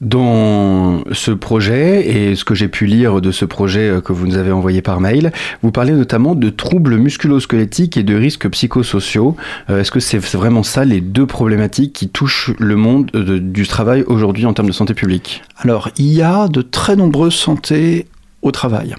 Dans 0.00 1.02
ce 1.10 1.32
projet 1.32 2.06
et 2.06 2.36
ce 2.36 2.44
que 2.44 2.54
j'ai 2.54 2.68
pu 2.68 2.86
lire 2.86 3.20
de 3.20 3.32
ce 3.32 3.44
projet 3.44 3.88
euh, 3.88 4.00
que 4.00 4.12
vous 4.12 4.28
nous 4.28 4.36
avez 4.36 4.52
envoyé 4.52 4.80
par 4.80 5.00
mail, 5.00 5.32
vous 5.64 5.72
parlez 5.72 5.90
notamment 5.90 6.36
de 6.36 6.50
troubles 6.50 6.98
musculo-squelettiques 6.98 7.96
et 7.96 8.04
de 8.04 8.14
risques 8.14 8.48
psychosociaux. 8.48 9.34
Euh, 9.70 9.80
est-ce 9.80 9.90
que 9.90 9.98
c'est 9.98 10.18
vraiment 10.18 10.62
ça 10.62 10.84
les 10.84 11.00
deux 11.00 11.26
problématiques 11.26 11.94
qui 11.94 12.08
touchent 12.08 12.52
le 12.60 12.76
monde 12.76 13.10
euh, 13.16 13.40
du 13.40 13.66
travail 13.66 14.04
aujourd'hui 14.06 14.46
en 14.46 14.52
termes 14.52 14.68
de 14.68 14.72
santé 14.72 14.94
publique? 14.94 15.42
Alors, 15.56 15.90
il 15.96 16.12
y 16.12 16.22
a 16.22 16.46
de 16.46 16.62
très 16.62 16.94
nombreuses 16.94 17.34
santé 17.34 18.06
au 18.42 18.52
travail. 18.52 18.94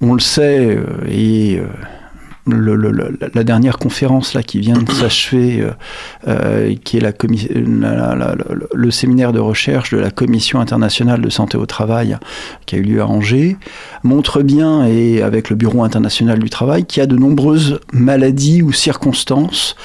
On 0.00 0.14
le 0.14 0.20
sait 0.20 0.76
et 1.08 1.60
la 2.46 3.44
dernière 3.44 3.78
conférence 3.78 4.36
qui 4.46 4.60
vient 4.60 4.78
de 4.78 4.90
s'achever, 4.90 5.60
euh, 5.60 5.70
euh, 6.26 6.74
qui 6.84 6.98
est 6.98 7.22
le 8.74 8.90
séminaire 8.90 9.32
de 9.32 9.38
recherche 9.38 9.92
de 9.92 9.98
la 9.98 10.10
Commission 10.10 10.60
internationale 10.60 11.20
de 11.20 11.28
santé 11.28 11.56
au 11.56 11.66
travail, 11.66 12.16
qui 12.66 12.76
a 12.76 12.78
eu 12.78 12.82
lieu 12.82 13.02
à 13.02 13.06
Angers, 13.06 13.56
montre 14.02 14.42
bien, 14.42 14.84
et 14.86 15.22
avec 15.22 15.50
le 15.50 15.56
Bureau 15.56 15.82
international 15.82 16.38
du 16.38 16.50
travail, 16.50 16.84
qu'il 16.84 17.00
y 17.00 17.04
a 17.04 17.06
de 17.06 17.16
nombreuses 17.16 17.80
maladies 17.92 18.62
ou 18.62 18.72
circonstances 18.72 19.76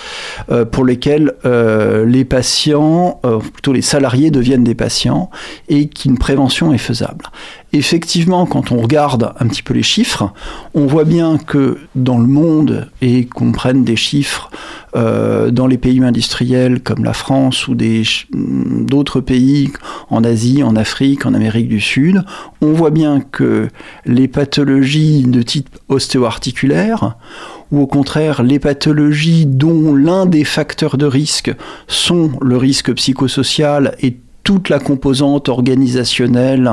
euh, 0.50 0.66
pour 0.66 0.86
lesquelles 0.86 1.34
les 1.44 2.26
patients, 2.26 3.20
plutôt 3.54 3.74
les 3.74 3.82
salariés 3.82 4.32
deviennent 4.32 4.64
des 4.64 4.76
patients, 4.76 5.30
et 5.68 5.88
qu'une 5.88 6.18
prévention 6.18 6.74
est 6.74 6.78
faisable 6.78 7.26
effectivement, 7.78 8.46
quand 8.46 8.72
on 8.72 8.82
regarde 8.82 9.34
un 9.40 9.48
petit 9.48 9.64
peu 9.64 9.74
les 9.74 9.84
chiffres, 9.84 10.34
on 10.74 10.86
voit 10.86 11.04
bien 11.04 11.38
que 11.38 11.78
dans 11.96 12.18
le 12.18 12.28
monde, 12.28 12.90
et 13.02 13.26
qu'on 13.26 13.52
prenne 13.52 13.84
des 13.84 13.96
chiffres 13.96 14.50
euh, 14.96 15.52
dans 15.52 15.68
les 15.68 15.78
pays 15.78 16.02
industriels 16.04 16.82
comme 16.82 17.04
la 17.04 17.14
France 17.14 17.68
ou 17.68 17.76
d'autres 17.76 19.20
pays 19.20 19.72
en 20.10 20.24
Asie, 20.24 20.64
en 20.64 20.76
Afrique, 20.76 21.26
en 21.26 21.34
Amérique 21.34 21.68
du 21.68 21.82
Sud, 21.82 22.24
on 22.62 22.72
voit 22.72 22.92
bien 22.92 23.20
que 23.20 23.68
les 24.06 24.28
pathologies 24.28 25.24
de 25.24 25.42
type 25.42 25.70
ostéo-articulaire, 25.90 27.18
ou 27.72 27.82
au 27.82 27.88
contraire 27.88 28.42
les 28.42 28.60
pathologies 28.60 29.46
dont 29.46 29.94
l'un 29.94 30.26
des 30.26 30.44
facteurs 30.44 30.98
de 30.98 31.06
risque 31.06 31.54
sont 31.88 32.32
le 32.42 32.58
risque 32.58 32.94
psychosocial 32.94 33.96
et 34.02 34.18
toute 34.46 34.70
la 34.70 34.80
composante 34.80 35.50
organisationnelle, 35.50 36.72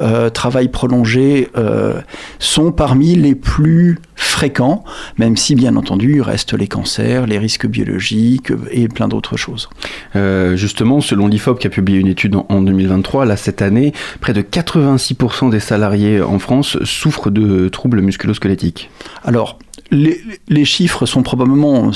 euh, 0.00 0.30
travail 0.30 0.68
prolongé, 0.68 1.50
euh, 1.58 2.00
sont 2.38 2.70
parmi 2.70 3.16
les 3.16 3.34
plus 3.34 3.98
fréquents, 4.14 4.84
même 5.18 5.36
si 5.36 5.56
bien 5.56 5.74
entendu 5.74 6.22
restent 6.22 6.54
les 6.54 6.68
cancers, 6.68 7.26
les 7.26 7.38
risques 7.38 7.66
biologiques 7.66 8.52
et 8.70 8.86
plein 8.86 9.08
d'autres 9.08 9.36
choses. 9.36 9.68
Euh, 10.14 10.56
justement, 10.56 11.00
selon 11.00 11.26
l'IFOP 11.26 11.58
qui 11.58 11.66
a 11.66 11.70
publié 11.70 11.98
une 11.98 12.06
étude 12.06 12.36
en, 12.36 12.62
2023, 12.62 13.24
là 13.24 13.36
cette 13.36 13.62
année, 13.62 13.92
près 14.20 14.32
de 14.32 14.40
86% 14.40 15.50
des 15.50 15.60
salariés 15.60 16.22
en 16.22 16.38
France 16.38 16.78
souffrent 16.84 17.30
de 17.30 17.68
troubles 17.68 18.00
musculosquelettiques. 18.00 18.90
Alors, 19.24 19.58
les, 19.90 20.64
chiffres 20.64 21.06
sont 21.06 21.22
probablement. 21.22 21.90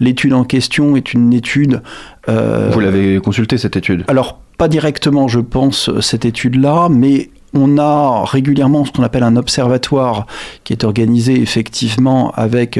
L'étude 0.00 0.32
en 0.32 0.44
question 0.44 0.96
est 0.96 1.12
une 1.12 1.32
étude. 1.32 1.82
Euh, 2.28 2.70
Vous 2.72 2.80
l'avez 2.80 3.18
consultée, 3.18 3.58
cette 3.58 3.76
étude 3.76 4.04
Alors, 4.08 4.40
pas 4.58 4.68
directement, 4.68 5.28
je 5.28 5.40
pense, 5.40 5.90
cette 6.00 6.24
étude-là, 6.24 6.88
mais 6.90 7.30
on 7.52 7.78
a 7.78 8.24
régulièrement 8.24 8.84
ce 8.84 8.92
qu'on 8.92 9.02
appelle 9.02 9.22
un 9.22 9.36
observatoire 9.36 10.26
qui 10.64 10.72
est 10.72 10.84
organisé 10.84 11.40
effectivement 11.40 12.30
avec 12.32 12.78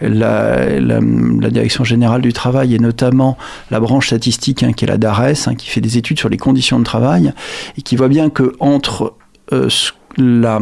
la, 0.00 1.00
Direction 1.52 1.84
générale 1.84 2.22
du 2.22 2.32
travail 2.32 2.74
et 2.74 2.78
notamment 2.78 3.36
la 3.70 3.78
branche 3.78 4.06
statistique 4.06 4.62
hein, 4.62 4.72
qui 4.72 4.84
est 4.84 4.88
la 4.88 4.96
DARES, 4.96 5.46
hein, 5.46 5.54
qui 5.54 5.68
fait 5.68 5.80
des 5.82 5.98
études 5.98 6.18
sur 6.18 6.28
les 6.28 6.38
conditions 6.38 6.78
de 6.78 6.84
travail 6.84 7.32
et 7.76 7.82
qui 7.82 7.96
voit 7.96 8.08
bien 8.08 8.30
que 8.30 8.54
entre 8.58 9.14
euh, 9.52 9.68
la, 10.16 10.58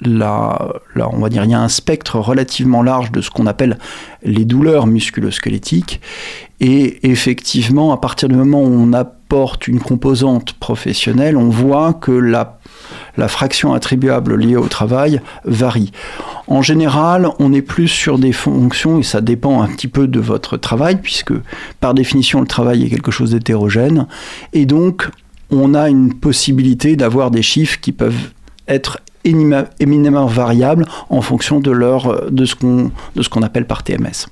là, 0.00 0.74
on 0.96 1.18
va 1.18 1.28
dire, 1.28 1.44
il 1.44 1.50
y 1.50 1.54
a 1.54 1.60
un 1.60 1.68
spectre 1.68 2.18
relativement 2.18 2.82
large 2.82 3.10
de 3.12 3.20
ce 3.20 3.30
qu'on 3.30 3.46
appelle 3.46 3.78
les 4.22 4.44
douleurs 4.44 4.86
musculosquelettiques. 4.86 6.00
Et 6.60 7.08
effectivement, 7.08 7.92
à 7.92 7.98
partir 7.98 8.28
du 8.28 8.34
moment 8.34 8.60
où 8.60 8.72
on 8.72 8.92
apporte 8.92 9.68
une 9.68 9.80
composante 9.80 10.54
professionnelle, 10.54 11.36
on 11.36 11.50
voit 11.50 11.92
que 11.92 12.10
la, 12.10 12.58
la 13.16 13.28
fraction 13.28 13.74
attribuable 13.74 14.36
liée 14.36 14.56
au 14.56 14.68
travail 14.68 15.20
varie. 15.44 15.92
En 16.46 16.62
général, 16.62 17.28
on 17.38 17.52
est 17.52 17.62
plus 17.62 17.88
sur 17.88 18.18
des 18.18 18.32
fonctions, 18.32 18.98
et 18.98 19.02
ça 19.02 19.20
dépend 19.20 19.62
un 19.62 19.68
petit 19.68 19.88
peu 19.88 20.08
de 20.08 20.20
votre 20.20 20.56
travail, 20.56 21.00
puisque 21.00 21.34
par 21.80 21.94
définition, 21.94 22.40
le 22.40 22.46
travail 22.46 22.84
est 22.84 22.88
quelque 22.88 23.10
chose 23.10 23.32
d'hétérogène. 23.32 24.06
Et 24.52 24.66
donc, 24.66 25.08
on 25.50 25.74
a 25.74 25.88
une 25.88 26.14
possibilité 26.14 26.96
d'avoir 26.96 27.30
des 27.30 27.42
chiffres 27.42 27.78
qui 27.80 27.92
peuvent 27.92 28.30
être 28.66 28.98
éminemment 29.80 30.26
variables 30.26 30.86
en 31.10 31.22
fonction 31.22 31.60
de, 31.60 31.70
leur, 31.70 32.30
de 32.30 32.44
ce 32.44 32.54
qu'on 32.54 33.42
appelle 33.42 33.66
par 33.66 33.82
TMS. 33.82 34.28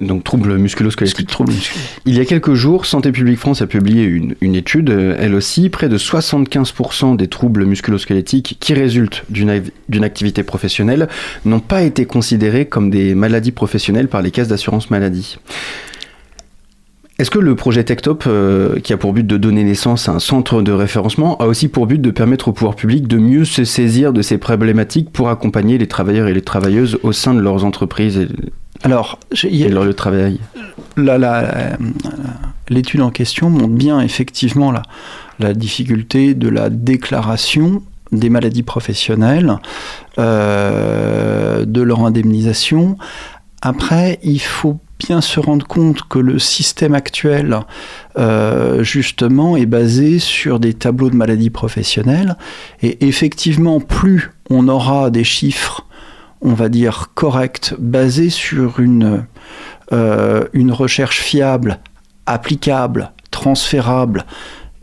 Donc 0.00 0.24
troubles 0.24 0.56
musculo-squelettiques. 0.56 1.36
Il 2.06 2.16
y 2.16 2.20
a 2.20 2.24
quelques 2.24 2.54
jours, 2.54 2.86
Santé 2.86 3.12
publique 3.12 3.38
France 3.38 3.60
a 3.60 3.66
publié 3.66 4.04
une, 4.04 4.34
une 4.40 4.54
étude, 4.54 4.88
euh, 4.88 5.16
elle 5.18 5.34
aussi, 5.34 5.68
près 5.68 5.90
de 5.90 5.98
75% 5.98 7.16
des 7.16 7.28
troubles 7.28 7.66
musculo-squelettiques 7.66 8.56
qui 8.58 8.72
résultent 8.72 9.24
d'une 9.28 10.04
activité 10.04 10.42
professionnelle 10.42 11.08
n'ont 11.44 11.60
pas 11.60 11.82
été 11.82 12.06
considérés 12.06 12.64
comme 12.64 12.90
des 12.90 13.14
maladies 13.14 13.52
professionnelles 13.52 14.08
par 14.08 14.22
les 14.22 14.30
caisses 14.30 14.48
d'assurance 14.48 14.90
maladie. 14.90 15.36
Est-ce 17.18 17.30
que 17.30 17.38
le 17.38 17.54
projet 17.54 17.84
TechTop, 17.84 18.24
euh, 18.26 18.80
qui 18.80 18.92
a 18.92 18.96
pour 18.96 19.12
but 19.12 19.26
de 19.26 19.36
donner 19.36 19.64
naissance 19.64 20.08
à 20.08 20.12
un 20.12 20.18
centre 20.18 20.62
de 20.62 20.72
référencement, 20.72 21.36
a 21.38 21.46
aussi 21.46 21.68
pour 21.68 21.86
but 21.86 22.00
de 22.00 22.10
permettre 22.10 22.48
au 22.48 22.52
pouvoir 22.52 22.74
public 22.74 23.06
de 23.06 23.18
mieux 23.18 23.44
se 23.44 23.64
saisir 23.64 24.12
de 24.12 24.22
ces 24.22 24.38
problématiques 24.38 25.12
pour 25.12 25.28
accompagner 25.28 25.78
les 25.78 25.86
travailleurs 25.86 26.26
et 26.28 26.34
les 26.34 26.42
travailleuses 26.42 26.98
au 27.02 27.12
sein 27.12 27.34
de 27.34 27.40
leurs 27.40 27.64
entreprises 27.64 28.16
et, 28.18 28.28
Alors, 28.82 29.18
et 29.44 29.68
leur 29.68 29.84
lieu 29.84 29.90
de 29.90 29.96
travail? 29.96 30.40
Euh, 30.98 31.76
L'étude 32.68 33.02
en 33.02 33.10
question 33.10 33.50
montre 33.50 33.74
bien 33.74 34.00
effectivement 34.00 34.72
la, 34.72 34.82
la 35.38 35.52
difficulté 35.52 36.34
de 36.34 36.48
la 36.48 36.70
déclaration 36.70 37.82
des 38.12 38.30
maladies 38.30 38.62
professionnelles, 38.62 39.58
euh, 40.18 41.64
de 41.66 41.82
leur 41.82 42.04
indemnisation. 42.04 42.96
Après, 43.60 44.18
il 44.22 44.40
faut 44.40 44.78
se 45.20 45.40
rendre 45.40 45.66
compte 45.66 46.02
que 46.08 46.18
le 46.18 46.38
système 46.38 46.94
actuel, 46.94 47.58
euh, 48.18 48.82
justement, 48.82 49.56
est 49.56 49.66
basé 49.66 50.18
sur 50.18 50.60
des 50.60 50.74
tableaux 50.74 51.10
de 51.10 51.16
maladies 51.16 51.50
professionnelles. 51.50 52.36
Et 52.82 53.06
effectivement, 53.06 53.80
plus 53.80 54.30
on 54.50 54.68
aura 54.68 55.10
des 55.10 55.24
chiffres, 55.24 55.86
on 56.40 56.54
va 56.54 56.68
dire, 56.68 57.10
corrects, 57.14 57.74
basés 57.78 58.30
sur 58.30 58.80
une, 58.80 59.24
euh, 59.92 60.44
recherche 60.70 61.20
fiable, 61.20 61.78
applicable, 62.26 63.12
transférable, 63.30 64.24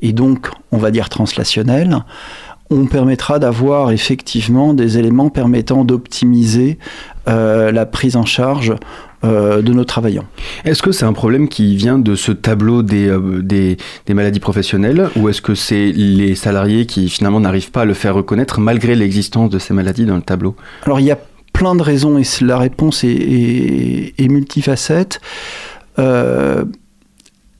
et 0.01 0.13
donc, 0.13 0.49
on 0.71 0.77
va 0.77 0.91
dire, 0.91 1.10
translationnelle, 1.10 2.03
on 2.69 2.86
permettra 2.86 3.39
d'avoir 3.39 3.91
effectivement 3.91 4.73
des 4.73 4.97
éléments 4.97 5.29
permettant 5.29 5.84
d'optimiser 5.84 6.77
euh, 7.27 7.71
la 7.71 7.86
prise 7.86 8.15
en 8.15 8.25
charge 8.25 8.76
euh, 9.26 9.61
de 9.61 9.74
nos 9.74 9.84
travaillants. 9.84 10.24
Est-ce 10.63 10.82
que 10.82 10.93
c'est 10.93 11.03
un 11.03 11.11
problème 11.11 11.49
qui 11.49 11.76
vient 11.76 11.99
de 11.99 12.15
ce 12.15 12.32
tableau 12.32 12.84
des, 12.84 13.09
euh, 13.09 13.41
des, 13.41 13.78
maladies 14.13 14.39
professionnelles 14.39 15.09
ou 15.17 15.28
est-ce 15.28 15.41
que 15.41 15.55
c'est 15.55 15.91
les 15.91 16.36
salariés 16.36 16.86
qui 16.86 17.09
finalement 17.09 17.41
n'arrivent 17.41 17.72
pas 17.72 17.82
à 17.82 17.86
le 17.86 17.93
faire 17.93 18.15
reconnaître 18.15 18.61
malgré 18.61 18.95
l'existence 18.95 19.49
de 19.49 19.59
ces 19.59 19.74
maladies 19.74 20.05
dans 20.05 20.15
le 20.15 20.22
tableau? 20.22 20.55
Alors 20.86 21.01
il 21.01 21.05
y 21.05 21.11
a 21.11 21.17
plein 21.51 21.76
de 21.76 21.82
raisons 21.82 22.17
et 22.17 22.24
la 22.39 22.57
réponse 22.57 23.03
est, 23.03 24.30
multifacette. 24.30 25.20
Euh, 25.99 26.63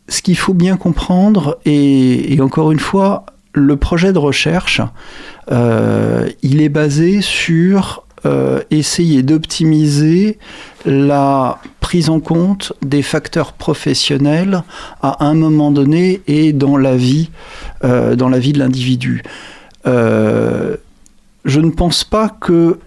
ce 0.08 0.22
qu'il 0.22 0.38
faut 0.38 0.54
bien 0.54 0.78
comprendre, 0.78 1.60
et, 1.66 2.40
encore 2.40 2.72
une 2.72 2.80
fois, 2.80 3.26
le 3.54 3.76
projet 3.76 4.14
de 4.14 4.18
recherche, 4.18 4.80
il 5.52 6.62
est 6.62 6.70
basé 6.70 7.20
sur 7.20 8.06
euh, 8.26 8.62
essayer 8.70 9.24
d'optimiser 9.24 10.38
la 10.86 11.60
prise 11.80 12.10
en 12.10 12.20
compte 12.20 12.74
des 12.82 13.02
facteurs 13.02 13.54
professionnels 13.54 14.64
à 15.02 15.26
un 15.26 15.34
moment 15.34 15.72
donné 15.72 16.22
et 16.28 16.52
dans 16.52 16.78
la 16.78 16.96
vie, 16.96 17.30
euh, 17.84 18.16
dans 18.16 18.30
la 18.30 18.40
vie 18.40 18.54
de 18.54 18.60
l'individu. 18.60 19.24
Euh, 19.88 20.76
je 21.46 21.62
ne 21.62 21.70
pense 21.70 22.04
pas 22.04 22.30
que 22.30 22.78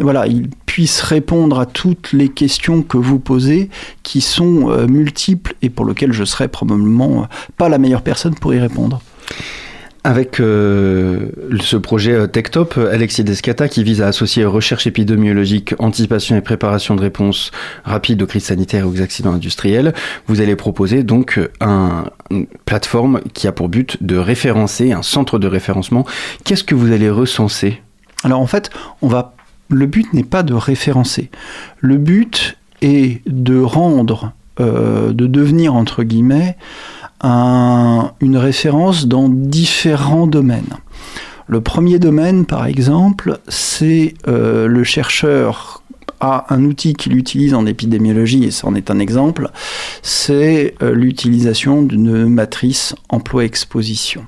voilà, 0.00 0.26
il 0.26 0.48
puisse 0.66 1.00
répondre 1.00 1.58
à 1.58 1.66
toutes 1.66 2.12
les 2.12 2.28
questions 2.28 2.82
que 2.82 2.96
vous 2.96 3.18
posez, 3.18 3.70
qui 4.02 4.20
sont 4.20 4.86
multiples 4.86 5.54
et 5.62 5.70
pour 5.70 5.84
lesquelles 5.86 6.12
je 6.12 6.24
serais 6.24 6.48
probablement 6.48 7.26
pas 7.56 7.68
la 7.68 7.78
meilleure 7.78 8.02
personne 8.02 8.34
pour 8.36 8.54
y 8.54 8.60
répondre. 8.60 9.02
Avec 10.06 10.38
euh, 10.38 11.30
ce 11.62 11.78
projet 11.78 12.12
euh, 12.12 12.26
TechTop, 12.26 12.78
Alexis 12.92 13.24
Descata, 13.24 13.68
qui 13.68 13.82
vise 13.82 14.02
à 14.02 14.08
associer 14.08 14.44
recherche 14.44 14.86
épidémiologique, 14.86 15.74
anticipation 15.78 16.36
et 16.36 16.42
préparation 16.42 16.94
de 16.94 17.00
réponses 17.00 17.52
rapides 17.84 18.20
aux 18.20 18.26
crises 18.26 18.44
sanitaires 18.44 18.84
et 18.84 18.86
aux 18.86 19.00
accidents 19.00 19.32
industriels, 19.32 19.94
vous 20.26 20.42
allez 20.42 20.56
proposer 20.56 21.04
donc 21.04 21.40
un, 21.62 22.04
une 22.30 22.46
plateforme 22.66 23.22
qui 23.32 23.48
a 23.48 23.52
pour 23.52 23.70
but 23.70 24.02
de 24.02 24.18
référencer, 24.18 24.92
un 24.92 25.00
centre 25.00 25.38
de 25.38 25.46
référencement. 25.46 26.04
Qu'est-ce 26.44 26.64
que 26.64 26.74
vous 26.74 26.92
allez 26.92 27.08
recenser? 27.08 27.80
Alors 28.24 28.40
en 28.40 28.46
fait, 28.46 28.68
on 29.00 29.08
va, 29.08 29.34
le 29.70 29.86
but 29.86 30.12
n'est 30.12 30.22
pas 30.22 30.42
de 30.42 30.52
référencer. 30.52 31.30
Le 31.80 31.96
but 31.96 32.58
est 32.82 33.22
de 33.26 33.58
rendre, 33.58 34.32
euh, 34.60 35.14
de 35.14 35.26
devenir 35.26 35.74
entre 35.74 36.02
guillemets, 36.02 36.58
un- 37.24 38.12
une 38.20 38.36
référence 38.36 39.06
dans 39.06 39.28
différents 39.28 40.26
domaines. 40.26 40.74
Le 41.46 41.60
premier 41.60 41.98
domaine, 41.98 42.46
par 42.46 42.66
exemple, 42.66 43.38
c'est 43.48 44.14
euh, 44.28 44.66
le 44.66 44.84
chercheur 44.84 45.82
a 46.20 46.46
un 46.54 46.64
outil 46.64 46.94
qu'il 46.94 47.16
utilise 47.16 47.52
en 47.54 47.66
épidémiologie, 47.66 48.44
et 48.44 48.50
ça 48.50 48.66
en 48.66 48.74
est 48.74 48.90
un 48.90 48.98
exemple, 48.98 49.50
c'est 50.02 50.74
euh, 50.82 50.94
l'utilisation 50.94 51.82
d'une 51.82 52.26
matrice 52.28 52.94
emploi-exposition. 53.08 54.24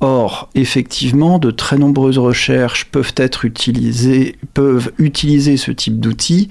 Or, 0.00 0.50
effectivement, 0.54 1.38
de 1.38 1.50
très 1.50 1.78
nombreuses 1.78 2.18
recherches 2.18 2.84
peuvent 2.86 3.14
être 3.16 3.46
utilisées, 3.46 4.36
peuvent 4.52 4.92
utiliser 4.98 5.56
ce 5.56 5.70
type 5.70 5.98
d'outil, 5.98 6.50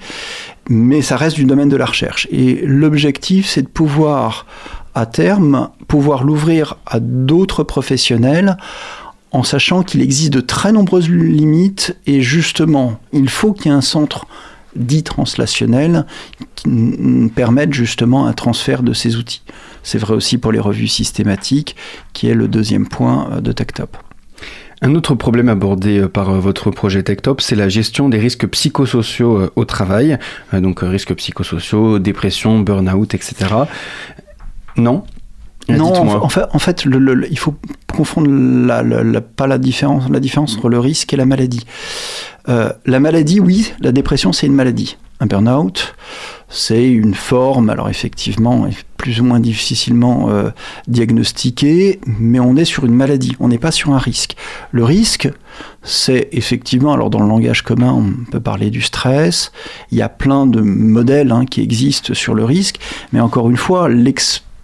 mais 0.68 1.02
ça 1.02 1.16
reste 1.16 1.36
du 1.36 1.44
domaine 1.44 1.68
de 1.68 1.76
la 1.76 1.86
recherche. 1.86 2.26
Et 2.32 2.62
l'objectif, 2.64 3.46
c'est 3.46 3.62
de 3.62 3.68
pouvoir, 3.68 4.46
à 4.94 5.06
terme, 5.06 5.70
pouvoir 5.88 6.24
l'ouvrir 6.24 6.76
à 6.86 7.00
d'autres 7.00 7.64
professionnels 7.64 8.56
en 9.32 9.42
sachant 9.42 9.82
qu'il 9.82 10.00
existe 10.00 10.32
de 10.32 10.40
très 10.40 10.72
nombreuses 10.72 11.08
limites 11.08 11.96
et 12.06 12.20
justement, 12.22 13.00
il 13.12 13.28
faut 13.28 13.52
qu'il 13.52 13.66
y 13.66 13.68
ait 13.68 13.76
un 13.76 13.80
centre 13.80 14.26
dit 14.76 15.02
translationnel 15.02 16.06
qui 16.54 17.30
permette 17.34 17.72
justement 17.72 18.26
un 18.26 18.32
transfert 18.32 18.82
de 18.82 18.92
ces 18.92 19.16
outils. 19.16 19.42
C'est 19.82 19.98
vrai 19.98 20.14
aussi 20.14 20.38
pour 20.38 20.52
les 20.52 20.60
revues 20.60 20.88
systématiques, 20.88 21.76
qui 22.12 22.28
est 22.28 22.34
le 22.34 22.48
deuxième 22.48 22.88
point 22.88 23.28
euh, 23.30 23.40
de 23.40 23.52
TechTop. 23.52 23.96
Un 24.82 24.94
autre 24.94 25.14
problème 25.14 25.48
abordé 25.48 25.98
euh, 25.98 26.08
par 26.08 26.30
euh, 26.30 26.40
votre 26.40 26.70
projet 26.70 27.02
TechTop, 27.02 27.40
c'est 27.40 27.56
la 27.56 27.68
gestion 27.68 28.08
des 28.08 28.18
risques 28.18 28.46
psychosociaux 28.46 29.50
au 29.56 29.64
travail. 29.64 30.18
Donc 30.52 30.80
risques 30.80 31.14
psychosociaux, 31.14 31.98
dépression, 31.98 32.60
burn-out, 32.60 33.14
etc. 33.14 33.34
Non 34.76 35.04
Euh, 35.70 35.76
Non, 35.78 35.94
en, 35.94 36.28
fait, 36.28 36.44
en 36.52 36.58
fait 36.58 36.84
le- 36.84 36.98
le- 36.98 37.14
le- 37.14 37.30
il 37.32 37.38
faut 37.38 37.54
confondre 37.94 38.28
la, 38.30 38.82
la- 38.82 39.02
la- 39.02 39.20
pas 39.22 39.46
la 39.46 39.56
différence, 39.56 40.10
la 40.10 40.20
différence 40.20 40.56
entre 40.56 40.68
le 40.68 40.78
risque 40.78 41.12
et 41.14 41.16
la 41.16 41.24
maladie. 41.24 41.64
Euh, 42.50 42.70
la 42.84 43.00
maladie, 43.00 43.40
oui, 43.40 43.72
la 43.80 43.90
dépression, 43.92 44.32
c'est 44.34 44.46
une 44.46 44.52
maladie. 44.54 44.98
Un 45.20 45.26
burn-out, 45.26 45.94
c'est 46.50 46.84
une 46.86 47.14
forme, 47.14 47.70
alors 47.70 47.88
effectivement, 47.88 48.68
plus 48.98 49.20
ou 49.20 49.24
moins 49.24 49.40
difficilement 49.40 50.28
euh, 50.28 50.50
diagnostiquée, 50.88 52.00
mais 52.06 52.40
on 52.40 52.56
est 52.56 52.64
sur 52.64 52.84
une 52.84 52.94
maladie, 52.94 53.34
on 53.40 53.48
n'est 53.48 53.58
pas 53.58 53.70
sur 53.70 53.92
un 53.94 53.98
risque. 53.98 54.36
Le 54.72 54.84
risque, 54.84 55.30
c'est 55.82 56.28
effectivement, 56.32 56.92
alors 56.92 57.10
dans 57.10 57.20
le 57.20 57.28
langage 57.28 57.62
commun, 57.62 57.92
on 57.92 58.30
peut 58.30 58.40
parler 58.40 58.70
du 58.70 58.82
stress, 58.82 59.52
il 59.92 59.98
y 59.98 60.02
a 60.02 60.08
plein 60.08 60.46
de 60.46 60.60
modèles 60.60 61.30
hein, 61.32 61.46
qui 61.46 61.62
existent 61.62 62.12
sur 62.12 62.34
le 62.34 62.44
risque, 62.44 62.78
mais 63.12 63.20
encore 63.20 63.48
une 63.48 63.56
fois, 63.56 63.88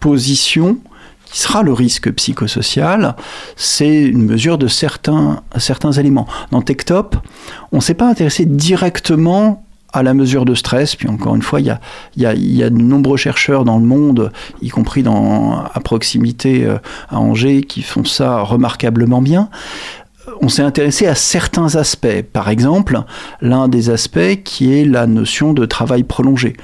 l'exposition 0.01 0.78
qui 1.26 1.38
sera 1.38 1.62
le 1.62 1.72
risque 1.72 2.11
psychosocial, 2.12 3.14
c'est 3.55 4.03
une 4.03 4.24
mesure 4.24 4.57
de 4.59 4.66
certains, 4.66 5.42
certains 5.59 5.92
éléments. 5.92 6.26
Dans 6.51 6.62
TechTop, 6.62 7.16
on 7.70 7.76
ne 7.76 7.82
s'est 7.82 7.94
pas 7.94 8.09
intéressé 8.09 8.46
directement 8.46 9.64
à 9.92 10.03
la 10.03 10.14
mesure 10.14 10.44
de 10.44 10.55
stress, 10.55 10.96
puis 10.96 11.09
encore 11.09 11.34
une 11.36 11.42
fois, 11.42 11.61
il 11.61 11.66
y 11.66 11.70
a, 11.70 11.80
il 12.34 12.57
y 12.57 12.62
a- 12.62 12.70
de 12.70 12.76
nombreux 12.80 13.16
chercheurs 13.16 13.64
dans 13.64 13.78
le 13.78 13.84
monde, 13.84 14.32
y 14.62 14.70
compris 14.70 15.05
à 15.07 15.80
proximité 15.80 16.64
euh, 16.64 16.78
à 17.11 17.18
Angers, 17.18 17.62
qui 17.62 17.82
font 17.82 18.05
ça 18.05 18.40
remarquablement 18.40 19.20
bien. 19.20 19.51
On 20.40 20.48
s'est 20.48 20.62
intéressé 20.62 21.07
à 21.07 21.14
certains 21.14 21.76
aspects. 21.76 22.22
Par 22.32 22.48
exemple, 22.48 23.01
l'un 23.40 23.68
des 23.68 23.90
aspects 23.90 24.42
qui 24.44 24.72
est 24.72 24.84
la 24.84 25.07
notion 25.07 25.53
de 25.53 25.66
travail 25.66 26.05
prolongé 26.05 26.57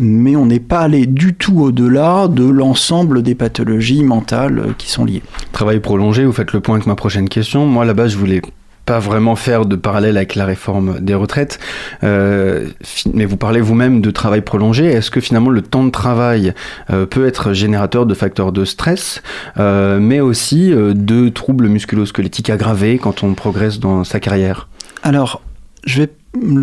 mais 0.00 0.36
on 0.36 0.46
n'est 0.46 0.60
pas 0.60 0.80
allé 0.80 1.06
du 1.06 1.34
tout 1.34 1.60
au-delà 1.60 2.28
de 2.28 2.44
l'ensemble 2.44 3.22
des 3.22 3.34
pathologies 3.34 4.04
mentales 4.04 4.58
euh, 4.58 4.72
qui 4.76 4.90
sont 4.90 5.04
liées. 5.04 5.22
Travail 5.52 5.80
prolongé, 5.80 6.24
vous 6.24 6.32
faites 6.32 6.52
le 6.52 6.60
point 6.60 6.76
avec 6.76 6.86
ma 6.86 6.94
prochaine 6.94 7.28
question. 7.28 7.66
Moi, 7.66 7.84
là-bas, 7.84 8.08
je 8.08 8.16
voulais 8.16 8.42
pas 8.88 8.98
vraiment 9.00 9.36
faire 9.36 9.66
de 9.66 9.76
parallèle 9.76 10.16
avec 10.16 10.34
la 10.34 10.46
réforme 10.46 10.98
des 11.00 11.12
retraites, 11.12 11.58
euh, 12.04 12.68
mais 13.12 13.26
vous 13.26 13.36
parlez 13.36 13.60
vous-même 13.60 14.00
de 14.00 14.10
travail 14.10 14.40
prolongé. 14.40 14.86
Est-ce 14.86 15.10
que 15.10 15.20
finalement 15.20 15.50
le 15.50 15.60
temps 15.60 15.84
de 15.84 15.90
travail 15.90 16.54
euh, 16.90 17.04
peut 17.04 17.26
être 17.26 17.52
générateur 17.52 18.06
de 18.06 18.14
facteurs 18.14 18.50
de 18.50 18.64
stress, 18.64 19.22
euh, 19.58 20.00
mais 20.00 20.20
aussi 20.20 20.70
de 20.70 21.28
troubles 21.28 21.68
musculo-squelettiques 21.68 22.48
aggravés 22.48 22.96
quand 22.96 23.22
on 23.22 23.34
progresse 23.34 23.78
dans 23.78 24.04
sa 24.04 24.20
carrière? 24.20 24.68
Alors, 25.02 25.42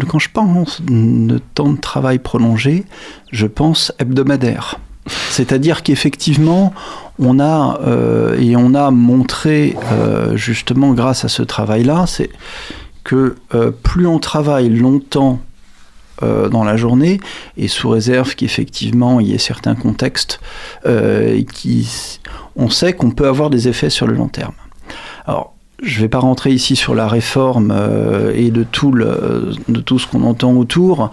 quand 0.08 0.20
je 0.20 0.30
pense 0.34 0.82
de 0.82 1.40
temps 1.54 1.72
de 1.72 1.80
travail 1.80 2.20
prolongé, 2.20 2.86
je 3.32 3.48
pense 3.48 3.92
hebdomadaire. 4.00 4.80
C'est-à-dire 5.08 5.84
qu'effectivement, 5.84 6.74
on 7.20 7.40
a 7.40 7.80
euh, 7.82 8.40
et 8.40 8.56
on 8.56 8.74
a 8.74 8.92
montré 8.92 9.76
euh, 9.92 10.36
justement 10.36 10.94
grâce 10.94 11.26
à 11.26 11.28
ce 11.28 11.44
travail-là, 11.44 12.06
c'est 12.08 12.30
que 13.04 13.36
euh, 13.54 13.72
plus 13.72 14.08
on 14.08 14.20
travaille 14.20 14.70
longtemps 14.70 15.40
dans 16.22 16.64
la 16.64 16.78
journée, 16.78 17.20
et 17.58 17.68
sous 17.68 17.90
réserve 17.90 18.36
qu'effectivement 18.36 19.20
il 19.20 19.28
y 19.28 19.34
ait 19.34 19.38
certains 19.38 19.76
contextes 19.76 20.40
on 22.56 22.70
sait 22.70 22.94
qu'on 22.94 23.12
peut 23.12 23.28
avoir 23.28 23.50
des 23.50 23.68
effets 23.68 23.90
sur 23.90 24.08
le 24.08 24.14
long 24.14 24.30
terme. 24.30 24.54
Alors, 25.26 25.55
je 25.82 25.98
ne 25.98 26.02
vais 26.02 26.10
pas 26.10 26.20
rentrer 26.20 26.52
ici 26.52 26.76
sur 26.76 26.96
la 26.96 27.08
réforme 27.08 27.72
euh, 27.76 28.32
et 28.36 28.52
de 28.52 28.64
tout, 28.64 28.92
le, 28.92 29.52
de 29.68 29.80
tout 29.82 30.00
ce 30.00 30.08
qu'on 30.08 30.24
entend 30.24 30.54
autour, 30.54 31.12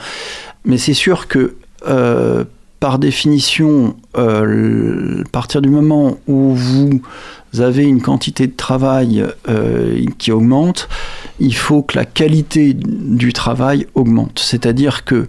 mais 0.65 0.79
c'est 0.79 0.95
sûr 0.95 1.29
que 1.29 1.57
euh, 1.89 2.45
par 2.79 2.99
définition, 2.99 3.97
euh, 4.17 5.23
à 5.25 5.29
partir 5.31 5.63
du 5.63 5.69
moment 5.69 6.19
où 6.27 6.55
vous 6.55 7.01
avez 7.61 7.85
une 7.85 8.01
quantité 8.01 8.47
de 8.47 8.57
travail 8.57 9.25
qui 10.19 10.33
augmente, 10.33 10.89
il 11.39 11.55
faut 11.55 11.83
que 11.83 11.97
la 11.97 12.05
qualité 12.05 12.75
du 12.75 13.33
travail 13.33 13.87
augmente. 13.95 14.41
C'est-à-dire 14.43 15.05
que 15.05 15.29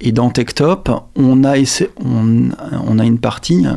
et 0.00 0.12
dans 0.12 0.30
TechTop, 0.30 0.90
on 1.16 1.44
a, 1.44 1.56
on, 2.04 2.50
on 2.86 2.98
a 2.98 3.04
une 3.04 3.18
partie 3.18 3.66
euh, 3.66 3.72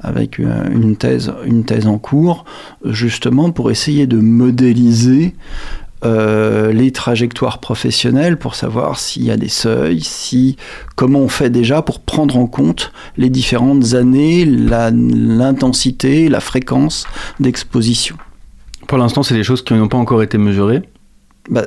avec 0.00 0.38
euh, 0.38 0.68
une 0.70 0.96
thèse, 0.96 1.32
une 1.44 1.64
thèse 1.64 1.86
en 1.86 1.98
cours, 1.98 2.44
justement 2.84 3.50
pour 3.50 3.70
essayer 3.70 4.06
de 4.06 4.18
modéliser 4.18 5.34
euh, 6.04 6.72
les 6.72 6.92
trajectoires 6.92 7.58
professionnelles 7.58 8.38
pour 8.38 8.54
savoir 8.54 9.00
s'il 9.00 9.24
y 9.24 9.32
a 9.32 9.36
des 9.36 9.48
seuils, 9.48 10.00
si 10.00 10.56
comment 10.94 11.18
on 11.18 11.28
fait 11.28 11.50
déjà 11.50 11.82
pour 11.82 11.98
prendre 11.98 12.36
en 12.36 12.46
compte 12.46 12.92
les 13.16 13.30
différentes 13.30 13.94
années, 13.94 14.44
l'intensité, 14.44 16.28
la 16.28 16.38
fréquence 16.38 17.04
d'exposition. 17.40 18.16
Pour 18.86 18.98
l'instant, 18.98 19.24
c'est 19.24 19.34
des 19.34 19.42
choses 19.42 19.62
qui 19.62 19.74
n'ont 19.74 19.88
pas 19.88 19.98
encore 19.98 20.22
été 20.22 20.38
mesurées. 20.38 20.82
Bah, 21.50 21.66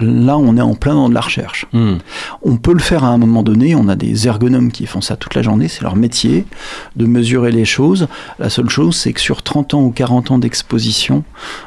là, 0.00 0.36
on 0.36 0.56
est 0.56 0.60
en 0.60 0.74
plein 0.74 0.94
dans 0.94 1.08
de 1.08 1.14
la 1.14 1.20
recherche. 1.20 1.66
Hmm. 1.72 1.96
On 2.42 2.56
peut 2.56 2.72
le 2.72 2.80
faire 2.80 3.04
à 3.04 3.08
un 3.08 3.18
moment 3.18 3.42
donné, 3.42 3.74
on 3.74 3.88
a 3.88 3.96
des 3.96 4.26
ergonomes 4.26 4.72
qui 4.72 4.86
font 4.86 5.00
ça 5.00 5.16
toute 5.16 5.34
la 5.34 5.42
journée, 5.42 5.68
c'est 5.68 5.82
leur 5.82 5.96
métier 5.96 6.44
de 6.96 7.06
mesurer 7.06 7.52
les 7.52 7.64
choses. 7.64 8.08
La 8.38 8.50
seule 8.50 8.68
chose, 8.68 8.96
c'est 8.96 9.12
que 9.12 9.20
sur 9.20 9.42
30 9.42 9.74
ans 9.74 9.82
ou 9.82 9.90
40 9.90 10.32
ans 10.32 10.38
d'exposition, 10.38 11.24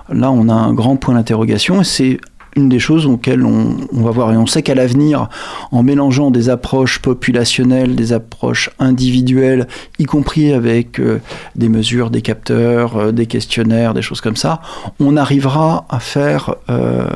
là 0.09 0.31
on 0.31 0.49
a 0.49 0.53
un 0.53 0.73
grand 0.73 0.97
point 0.97 1.15
d'interrogation 1.15 1.81
et 1.81 1.85
c'est 1.85 2.19
une 2.55 2.69
des 2.69 2.79
choses 2.79 3.05
auxquelles 3.05 3.43
on, 3.43 3.77
va 3.91 4.11
voir. 4.11 4.31
Et 4.31 4.37
on 4.37 4.47
sait 4.47 4.63
qu'à 4.63 4.75
l'avenir, 4.75 5.27
en 5.71 5.83
mélangeant 5.83 6.31
des 6.31 6.49
approches 6.49 6.99
populationnelles, 6.99 7.95
des 7.95 8.13
approches 8.13 8.69
individuelles, 8.79 9.67
y 9.99 10.05
compris 10.05 10.53
avec 10.53 10.99
euh, 10.99 11.19
des 11.55 11.67
mesures, 11.67 12.09
des 12.09 12.21
capteurs, 12.21 12.97
euh, 12.97 13.11
des 13.11 13.25
questionnaires, 13.25 13.93
des 13.93 14.01
choses 14.01 14.21
comme 14.21 14.37
ça, 14.37 14.61
on 14.99 15.17
arrivera 15.17 15.85
à 15.89 15.99
faire 15.99 16.55
euh, 16.69 17.07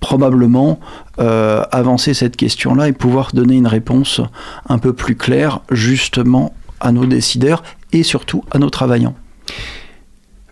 probablement 0.00 0.80
avancer 1.18 2.14
cette 2.14 2.36
question-là 2.36 2.88
et 2.88 2.92
pouvoir 2.92 3.30
donner 3.32 3.54
une 3.54 3.66
réponse 3.66 4.20
un 4.68 4.78
peu 4.78 4.92
plus 4.92 5.14
claire 5.14 5.60
justement 5.70 6.54
à 6.80 6.90
nos 6.90 7.04
décideurs 7.04 7.62
et 7.92 8.02
surtout 8.02 8.42
à 8.50 8.58
nos 8.58 8.70
travaillants. 8.70 9.14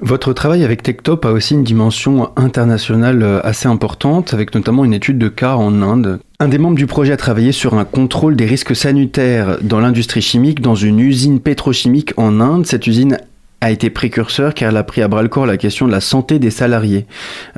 Votre 0.02 0.32
travail 0.32 0.64
avec 0.64 0.82
TechTop 0.82 1.26
a 1.26 1.32
aussi 1.32 1.54
une 1.54 1.62
dimension 1.62 2.30
internationale 2.36 3.22
euh, 3.22 3.40
assez 3.44 3.68
importante, 3.68 4.32
avec 4.32 4.54
notamment 4.54 4.84
une 4.84 4.94
étude 4.94 5.18
de 5.18 5.28
cas 5.28 5.56
en 5.56 5.82
Inde. 5.82 6.20
Un 6.38 6.48
des 6.48 6.56
membres 6.56 6.76
du 6.76 6.86
projet 6.86 7.12
a 7.12 7.18
travaillé 7.18 7.52
sur 7.52 7.74
un 7.74 7.84
contrôle 7.84 8.34
des 8.34 8.46
risques 8.46 8.74
sanitaires 8.74 9.58
dans 9.60 9.78
l'industrie 9.78 10.22
chimique 10.22 10.62
dans 10.62 10.74
une 10.74 11.00
usine 11.00 11.38
pétrochimique 11.38 12.14
en 12.16 12.40
Inde. 12.40 12.66
Cette 12.66 12.86
usine 12.86 13.18
a 13.60 13.70
été 13.70 13.90
précurseur 13.90 14.54
car 14.54 14.70
elle 14.70 14.78
a 14.78 14.84
pris 14.84 15.02
à 15.02 15.08
bras 15.08 15.22
le 15.22 15.28
corps 15.28 15.44
la 15.44 15.58
question 15.58 15.86
de 15.86 15.92
la 15.92 16.00
santé 16.00 16.38
des 16.38 16.50
salariés. 16.50 17.04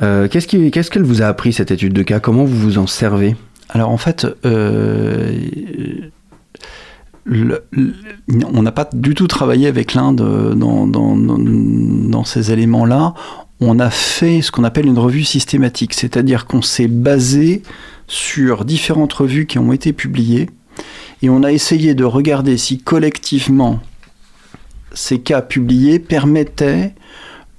Euh, 0.02 0.26
qu'est-ce, 0.26 0.90
qu'elle 0.90 1.04
vous 1.04 1.22
a 1.22 1.26
appris 1.26 1.52
cette 1.52 1.70
étude 1.70 1.92
de 1.92 2.02
cas? 2.02 2.18
Comment 2.18 2.44
vous 2.44 2.58
vous 2.58 2.78
en 2.78 2.88
servez? 2.88 3.36
Alors 3.68 3.90
en 3.90 3.98
fait, 3.98 4.26
euh, 4.44 5.30
on 7.26 8.62
n'a 8.62 8.72
pas 8.72 8.88
du 8.92 9.14
tout 9.14 9.26
travaillé 9.26 9.66
avec 9.68 9.94
l'Inde 9.94 10.54
dans, 10.56 10.86
dans- 10.86 12.24
ces 12.24 12.52
éléments-là. 12.52 13.14
On 13.60 13.78
a 13.78 13.90
fait 13.90 14.42
ce 14.42 14.50
qu'on 14.50 14.64
appelle 14.64 14.86
une 14.86 14.98
revue 14.98 15.24
systématique, 15.24 15.94
c'est-à-dire 15.94 16.46
qu'on 16.46 16.62
s'est 16.62 16.88
basé 16.88 17.62
sur 18.06 18.64
différentes 18.64 19.12
revues 19.12 19.46
qui 19.46 19.58
ont 19.58 19.72
été 19.72 19.92
publiées 19.92 20.50
et 21.22 21.30
on 21.30 21.42
a 21.42 21.52
essayé 21.52 21.94
de 21.94 22.04
regarder 22.04 22.56
si 22.56 22.78
collectivement 22.78 23.80
ces 24.92 25.20
cas 25.20 25.42
publiés 25.42 25.98
permettaient 25.98 26.94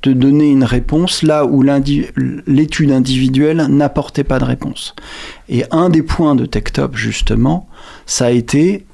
de 0.03 0.11
donner 0.13 0.49
une 0.49 0.65
réponse 0.65 1.23
là 1.23 1.45
où 1.45 1.63
l'étude 1.63 2.91
individuelle 2.91 3.67
n'apportait 3.69 4.25
pas 4.25 4.37
de 4.39 4.43
réponse. 4.43 4.95
Et 5.47 5.63
un 5.71 5.89
des 5.89 6.03
points 6.03 6.35
de 6.35 6.45
TechTop, 6.45 6.95
justement, 6.95 7.69
ça 8.05 8.25
a 8.25 8.31
été 8.31 8.85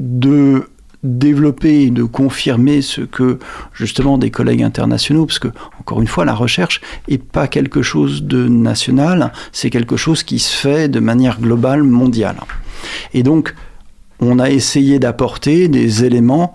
de 0.00 0.64
développer 1.02 1.82
et 1.82 1.90
de 1.90 2.02
confirmer 2.02 2.82
ce 2.82 3.02
que 3.02 3.38
justement 3.72 4.18
des 4.18 4.30
collègues 4.30 4.62
internationaux, 4.62 5.26
parce 5.26 5.38
que 5.38 5.48
encore 5.78 6.00
une 6.00 6.08
fois, 6.08 6.24
la 6.24 6.34
recherche 6.34 6.80
est 7.08 7.22
pas 7.22 7.46
quelque 7.46 7.82
chose 7.82 8.24
de 8.24 8.48
national, 8.48 9.32
c'est 9.52 9.70
quelque 9.70 9.96
chose 9.96 10.22
qui 10.22 10.38
se 10.38 10.54
fait 10.54 10.88
de 10.88 11.00
manière 11.00 11.40
globale, 11.40 11.84
mondiale. 11.84 12.36
Et 13.14 13.22
donc, 13.22 13.54
on 14.20 14.38
a 14.38 14.50
essayé 14.50 14.98
d'apporter 14.98 15.68
des 15.68 16.04
éléments, 16.04 16.54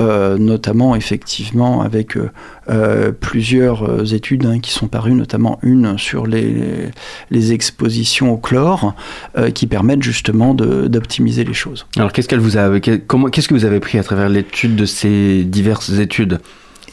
euh, 0.00 0.36
notamment 0.38 0.96
effectivement 0.96 1.82
avec 1.82 2.16
euh, 2.16 2.30
euh, 2.68 3.12
plusieurs 3.12 4.12
études 4.12 4.44
hein, 4.46 4.58
qui 4.60 4.70
sont 4.72 4.88
parues, 4.88 5.12
notamment 5.14 5.58
une 5.62 5.98
sur 5.98 6.26
les, 6.26 6.90
les 7.30 7.52
expositions 7.52 8.32
au 8.32 8.36
chlore, 8.36 8.94
euh, 9.38 9.50
qui 9.50 9.66
permettent 9.66 10.02
justement 10.02 10.54
d'optimiser 10.54 11.44
les 11.44 11.54
choses. 11.54 11.86
Alors 11.96 12.12
qu'est-ce 12.12 12.28
qu'elle 12.28 12.40
vous 12.40 12.56
a, 12.56 12.80
que- 12.80 12.96
comment, 12.96 13.28
qu'est-ce 13.28 13.48
que 13.48 13.54
vous 13.54 13.64
avez 13.64 13.80
pris 13.80 13.98
à 13.98 14.02
travers 14.02 14.28
l'étude 14.28 14.76
de 14.76 14.84
ces 14.86 15.44
diverses 15.44 15.90
études? 15.98 16.40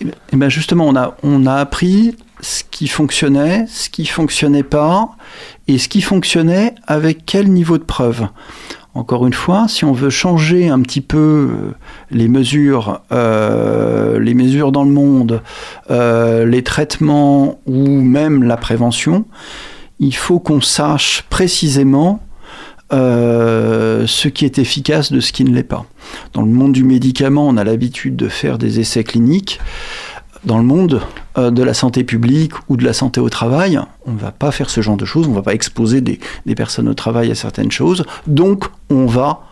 Et 0.01 0.35
bien 0.35 0.49
justement, 0.49 0.87
on 0.87 0.95
a, 0.95 1.15
on 1.23 1.45
a 1.45 1.53
appris 1.55 2.15
ce 2.41 2.63
qui 2.69 2.87
fonctionnait, 2.87 3.65
ce 3.67 3.89
qui 3.89 4.05
fonctionnait 4.05 4.63
pas, 4.63 5.09
et 5.67 5.77
ce 5.77 5.87
qui 5.87 6.01
fonctionnait 6.01 6.75
avec 6.87 7.25
quel 7.25 7.49
niveau 7.49 7.77
de 7.77 7.83
preuve. 7.83 8.27
Encore 8.93 9.25
une 9.25 9.33
fois, 9.33 9.67
si 9.69 9.85
on 9.85 9.93
veut 9.93 10.09
changer 10.09 10.67
un 10.67 10.81
petit 10.81 10.99
peu 10.99 11.17
euh, 11.17 11.71
les 12.09 12.27
mesures, 12.27 13.01
euh, 13.13 14.19
les 14.19 14.33
mesures 14.33 14.73
dans 14.73 14.83
le 14.83 14.91
monde, 14.91 15.41
euh, 15.89 16.45
les 16.45 16.61
traitements 16.61 17.61
ou 17.65 17.87
même 18.01 18.43
la 18.43 18.57
prévention, 18.57 19.23
il 19.99 20.13
faut 20.13 20.39
qu'on 20.39 20.59
sache 20.59 21.23
précisément 21.29 22.21
ce 22.93 24.27
qui 24.27 24.43
est 24.43 24.59
efficace 24.59 25.13
de 25.13 25.21
ce 25.21 25.31
qui 25.31 25.45
ne 25.45 25.55
l'est 25.55 25.63
pas. 25.63 25.85
Dans 26.33 26.41
le 26.41 26.51
monde 26.51 26.73
du 26.73 26.83
médicament, 26.83 27.47
on 27.47 27.55
a 27.55 27.63
l'habitude 27.63 28.17
de 28.17 28.27
faire 28.27 28.57
des 28.57 28.81
essais 28.81 29.05
cliniques. 29.05 29.61
Dans 30.43 30.57
le 30.57 30.63
monde 30.63 31.01
euh, 31.37 31.51
de 31.51 31.61
la 31.61 31.73
santé 31.73 32.03
publique 32.03 32.53
ou 32.67 32.77
de 32.77 32.83
la 32.83 32.93
santé 32.93 33.19
au 33.19 33.29
travail, 33.29 33.79
on 34.05 34.13
ne 34.13 34.17
va 34.17 34.31
pas 34.31 34.51
faire 34.51 34.69
ce 34.69 34.81
genre 34.81 34.97
de 34.97 35.05
choses, 35.05 35.27
on 35.27 35.31
ne 35.31 35.35
va 35.35 35.43
pas 35.43 35.53
exposer 35.53 36.01
des, 36.01 36.19
des 36.45 36.55
personnes 36.55 36.89
au 36.89 36.93
travail 36.95 37.29
à 37.31 37.35
certaines 37.35 37.71
choses. 37.71 38.05
Donc, 38.25 38.65
on 38.89 39.05
va 39.05 39.43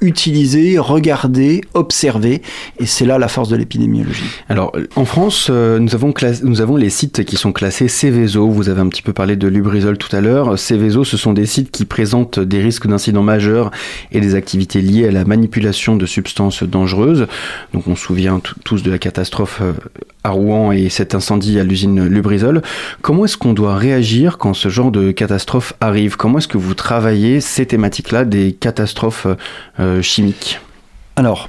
utiliser, 0.00 0.78
regarder, 0.78 1.62
observer, 1.74 2.42
et 2.78 2.86
c'est 2.86 3.06
là 3.06 3.18
la 3.18 3.28
force 3.28 3.48
de 3.48 3.56
l'épidémiologie. 3.56 4.24
Alors, 4.48 4.72
en 4.94 5.04
France, 5.04 5.48
euh, 5.50 5.78
nous, 5.78 5.94
avons 6.60 6.76
les 6.76 6.90
sites 6.90 7.24
qui 7.24 7.36
sont 7.36 7.52
classés 7.52 7.88
Céveso. 7.88 8.48
Vous 8.48 8.68
avez 8.68 8.80
un 8.80 8.88
petit 8.88 9.02
peu 9.02 9.12
parlé 9.12 9.36
de 9.36 9.48
Lubrizol 9.48 9.96
tout 9.96 10.14
à 10.14 10.20
l'heure. 10.20 10.58
Céveso, 10.58 11.04
ce 11.04 11.16
sont 11.16 11.32
des 11.32 11.46
sites 11.46 11.70
qui 11.70 11.86
présentent 11.86 12.38
des 12.38 12.60
risques 12.60 12.86
d'incidents 12.86 13.22
majeurs 13.22 13.70
et 14.12 14.20
des 14.20 14.34
activités 14.34 14.82
liées 14.82 15.08
à 15.08 15.12
la 15.12 15.24
manipulation 15.24 15.96
de 15.96 16.04
substances 16.04 16.62
dangereuses. 16.62 17.26
Donc, 17.72 17.86
on 17.86 17.96
se 17.96 18.04
souvient 18.04 18.40
tous 18.64 18.82
de 18.82 18.90
la 18.90 18.98
catastrophe 18.98 19.60
euh, 19.62 19.72
Rouen 20.30 20.72
et 20.72 20.88
cet 20.88 21.14
incendie 21.14 21.58
à 21.58 21.64
l'usine 21.64 22.06
Lubrizol. 22.06 22.62
Comment 23.02 23.24
est-ce 23.24 23.36
qu'on 23.36 23.52
doit 23.52 23.76
réagir 23.76 24.38
quand 24.38 24.54
ce 24.54 24.68
genre 24.68 24.90
de 24.90 25.10
catastrophe 25.12 25.74
arrive? 25.80 26.16
Comment 26.16 26.38
est-ce 26.38 26.48
que 26.48 26.58
vous 26.58 26.74
travaillez 26.74 27.40
ces 27.40 27.66
thématiques-là 27.66 28.24
des 28.24 28.52
catastrophes 28.52 29.26
euh, 29.80 30.02
chimiques? 30.02 30.60
Alors, 31.16 31.48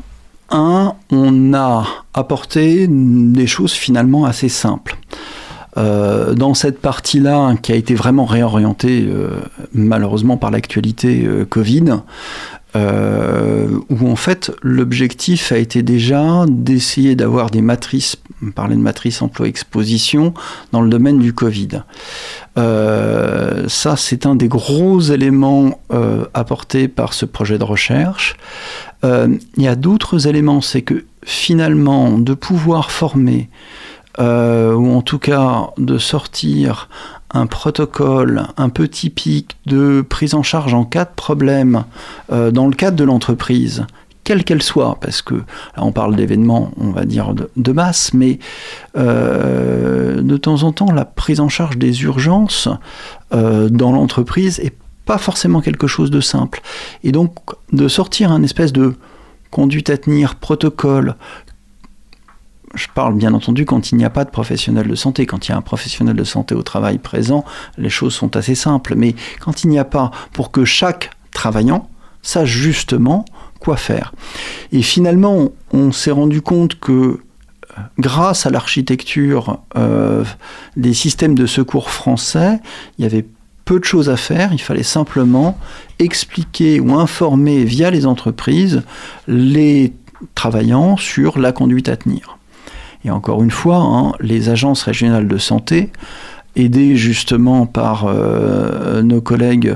un, 0.49 0.93
on 1.11 1.53
a 1.53 1.85
apporté 2.13 2.87
des 2.89 3.47
choses 3.47 3.73
finalement 3.73 4.25
assez 4.25 4.49
simples. 4.49 4.97
Euh, 5.77 6.33
dans 6.33 6.55
cette 6.55 6.81
partie-là, 6.81 7.53
qui 7.61 7.71
a 7.71 7.75
été 7.75 7.93
vraiment 7.93 8.25
réorientée 8.25 9.07
euh, 9.07 9.41
malheureusement 9.73 10.37
par 10.37 10.49
l'actualité 10.49 11.27
Covid, 11.49 11.97
euh, 12.77 13.79
où 13.89 14.07
en 14.07 14.15
fait 14.15 14.51
l'objectif 14.61 15.51
a 15.51 15.57
été 15.57 15.81
déjà 15.81 16.45
d'essayer 16.47 17.15
d'avoir 17.15 17.49
des 17.49 17.61
matrices, 17.61 18.17
on 18.45 18.51
parlait 18.51 18.75
de 18.75 18.81
matrice 18.81 19.21
emploi-exposition, 19.23 20.33
dans 20.71 20.81
le 20.81 20.89
domaine 20.89 21.17
du 21.17 21.33
Covid. 21.33 21.83
Euh, 22.57 23.67
ça, 23.67 23.95
c'est 23.95 24.27
un 24.27 24.35
des 24.35 24.47
gros 24.47 24.99
éléments 24.99 25.79
euh, 25.91 26.25
apportés 26.35 26.87
par 26.87 27.13
ce 27.13 27.25
projet 27.25 27.57
de 27.57 27.63
recherche. 27.63 28.35
Il 29.03 29.63
y 29.63 29.69
a 29.69 29.75
d'autres 29.75 30.27
éléments, 30.27 30.59
c'est 30.59 30.81
que 30.81 31.05
finalement, 31.23 32.19
de 32.19 32.33
pouvoir 32.33 32.91
former, 32.91 33.49
ou 34.19 34.23
en 34.23 35.01
tout 35.01 35.19
cas 35.19 35.69
de 35.77 35.97
sortir 35.97 36.89
un 37.31 37.45
protocole 37.45 38.47
un 38.57 38.69
peu 38.69 38.87
typique 38.87 39.57
de 39.65 40.01
prise 40.07 40.33
en 40.33 40.43
charge 40.43 40.73
en 40.73 40.85
cas 40.85 41.05
de 41.05 41.13
problème 41.15 41.83
euh, 42.31 42.51
dans 42.51 42.67
le 42.67 42.73
cadre 42.73 42.97
de 42.97 43.03
l'entreprise, 43.03 43.85
quelle 44.23 44.43
qu'elle 44.43 44.61
soit, 44.61 44.97
parce 44.99 45.21
que 45.21 45.35
là 45.35 45.83
on 45.83 45.91
parle 45.91 46.15
d'événements, 46.15 46.71
on 46.77 46.91
va 46.91 47.05
dire, 47.05 47.33
de, 47.33 47.71
masse, 47.71 48.13
mais 48.13 48.39
euh, 48.97 50.21
de 50.21 50.37
temps 50.37 50.63
en 50.63 50.71
temps, 50.71 50.91
la 50.91 51.05
prise 51.05 51.39
en 51.39 51.49
charge 51.49 51.77
des 51.77 52.03
urgences 52.03 52.67
euh, 53.33 53.69
dans 53.69 53.91
l'entreprise 53.91 54.59
est 54.59 54.75
pas 55.05 55.17
forcément 55.17 55.61
quelque 55.61 55.87
chose 55.87 56.11
de 56.11 56.19
simple. 56.19 56.61
Et 57.03 57.13
donc, 57.13 57.33
de 57.71 57.87
sortir 57.87 58.31
un 58.31 58.43
espèce 58.43 58.73
de 58.73 58.95
conduite 59.49 59.89
à 59.89 59.97
tenir, 59.97 60.35
protocole, 60.35 61.15
je 62.75 62.87
parle 62.93 63.15
bien 63.15 63.33
entendu 63.33 63.65
quand 63.65 63.91
il 63.91 63.97
n'y 63.97 64.05
a 64.05 64.09
pas 64.09 64.25
de 64.25 64.29
professionnel 64.29 64.87
de 64.87 64.95
santé. 64.95 65.25
Quand 65.25 65.47
il 65.47 65.51
y 65.51 65.53
a 65.53 65.57
un 65.57 65.61
professionnel 65.61 66.15
de 66.15 66.23
santé 66.23 66.55
au 66.55 66.63
travail 66.63 66.97
présent, 66.97 67.45
les 67.77 67.89
choses 67.89 68.13
sont 68.13 68.35
assez 68.35 68.55
simples. 68.55 68.95
Mais 68.95 69.15
quand 69.39 69.63
il 69.63 69.69
n'y 69.69 69.79
a 69.79 69.85
pas, 69.85 70.11
pour 70.33 70.51
que 70.51 70.65
chaque 70.65 71.11
travaillant 71.31 71.89
sache 72.21 72.49
justement 72.49 73.25
quoi 73.59 73.77
faire. 73.77 74.13
Et 74.71 74.81
finalement, 74.81 75.49
on 75.71 75.91
s'est 75.91 76.11
rendu 76.11 76.41
compte 76.41 76.79
que 76.79 77.19
grâce 77.99 78.45
à 78.45 78.49
l'architecture 78.49 79.59
euh, 79.77 80.23
des 80.75 80.93
systèmes 80.93 81.35
de 81.35 81.45
secours 81.45 81.89
français, 81.89 82.59
il 82.97 83.03
y 83.03 83.05
avait 83.05 83.25
peu 83.65 83.79
de 83.79 83.85
choses 83.85 84.09
à 84.09 84.17
faire, 84.17 84.53
il 84.53 84.61
fallait 84.61 84.83
simplement 84.83 85.57
expliquer 85.99 86.79
ou 86.79 86.95
informer 86.95 87.63
via 87.65 87.91
les 87.91 88.05
entreprises 88.05 88.83
les 89.27 89.93
travaillants 90.35 90.97
sur 90.97 91.37
la 91.37 91.51
conduite 91.51 91.89
à 91.89 91.97
tenir. 91.97 92.36
Et 93.05 93.11
encore 93.11 93.43
une 93.43 93.51
fois, 93.51 93.77
hein, 93.77 94.13
les 94.19 94.49
agences 94.49 94.83
régionales 94.83 95.27
de 95.27 95.37
santé, 95.37 95.91
aidées 96.57 96.95
justement 96.95 97.65
par 97.65 98.05
euh, 98.07 99.01
nos 99.01 99.21
collègues 99.21 99.75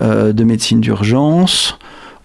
euh, 0.00 0.32
de 0.32 0.44
médecine 0.44 0.80
d'urgence, 0.80 1.78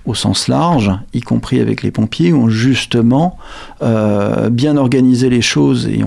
au 0.05 0.15
sens 0.15 0.47
large, 0.47 0.91
y 1.13 1.21
compris 1.21 1.59
avec 1.59 1.83
les 1.83 1.91
pompiers, 1.91 2.33
ont 2.33 2.47
justement 2.47 3.37
euh, 3.81 4.49
bien 4.49 4.77
organisé 4.77 5.29
les 5.29 5.41
choses 5.41 5.87
et 5.87 6.01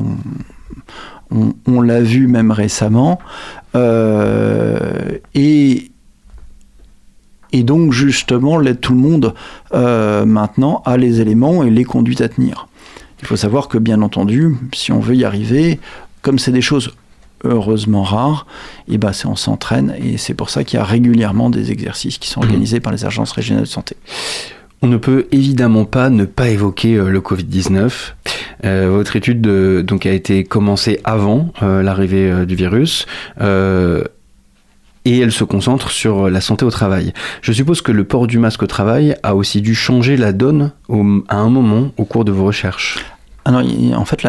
on, 1.66 1.80
l'a 1.80 2.01
vu 2.01 2.26
même 2.26 2.51
récemment. 2.51 3.20
Et, 5.34 5.91
et 7.53 7.62
donc 7.62 7.93
justement, 7.93 8.59
là, 8.59 8.74
tout 8.74 8.95
le 8.95 8.99
monde 8.99 9.34
maintenant 9.72 10.82
a 10.86 10.97
les 10.97 11.20
éléments 11.20 11.62
et 11.62 11.70
les 11.70 11.84
conduites 11.84 12.20
à 12.20 12.28
tenir. 12.28 12.66
Il 13.23 13.27
faut 13.27 13.37
savoir 13.37 13.68
que 13.68 13.79
bien 13.79 14.03
entendu, 14.03 14.57
si 14.75 14.93
on 14.93 15.01
veut 15.01 15.14
y 15.16 15.25
arriver, 15.25 15.79
comme 16.23 16.39
c'est 16.39 16.53
des 16.53 16.62
choses 16.62 16.93
heureusement 17.45 18.03
rares, 18.03 18.47
et 18.89 18.99
ben 18.99 19.12
c'est 19.12 19.27
on 19.27 19.37
s'entraîne 19.37 19.95
et 20.03 20.18
c'est 20.18 20.35
pour 20.35 20.51
ça 20.51 20.62
qu'il 20.64 20.79
y 20.79 20.81
a 20.81 20.85
régulièrement 20.85 21.49
des 21.51 21.71
exercices 21.71 22.18
qui 22.18 22.29
sont 22.29 22.41
organisés 22.43 22.81
par 22.81 22.93
les 22.93 23.05
agences 23.07 23.33
régionales 23.33 23.64
de 23.64 23.68
santé. 23.68 23.97
On 24.83 24.87
ne 24.87 24.97
peut 24.97 25.27
évidemment 25.33 25.85
pas 25.85 26.09
ne 26.11 26.25
pas 26.25 26.49
évoquer 26.49 26.95
euh, 26.97 27.11
le 27.11 27.21
Covid-19. 27.21 27.91
Euh, 28.64 28.89
votre 28.91 29.16
étude 29.16 29.41
de- 29.43 29.83
donc 29.87 30.07
a 30.07 30.12
été 30.12 30.45
commencée 30.45 31.01
avant 31.05 31.53
euh, 31.62 31.83
l'arrivée 31.83 32.31
euh, 32.31 32.45
du 32.47 32.55
virus. 32.55 33.07
Et 35.05 35.19
elle 35.19 35.33
se 35.33 35.45
concentre 35.45 35.91
sur 35.91 36.29
la 36.29 36.41
santé 36.41 36.65
au 36.65 36.71
travail. 36.71 37.13
Je 37.43 37.53
suppose 37.53 37.81
que 37.83 37.93
le 37.93 38.05
port 38.05 38.27
du 38.27 38.39
masque 38.39 38.63
au 38.63 38.67
travail 38.67 39.17
a 39.23 39.35
aussi 39.35 39.61
dû 39.61 39.75
changer 39.75 40.17
la 40.17 40.33
donne 40.33 40.73
à 41.29 41.37
un 41.37 41.49
moment 41.49 41.93
au 41.97 42.05
cours 42.05 42.25
de 42.25 42.33
vos 42.33 42.45
recherches. 42.45 42.99
Alors, 43.47 43.63
en 43.97 44.05
fait, 44.05 44.27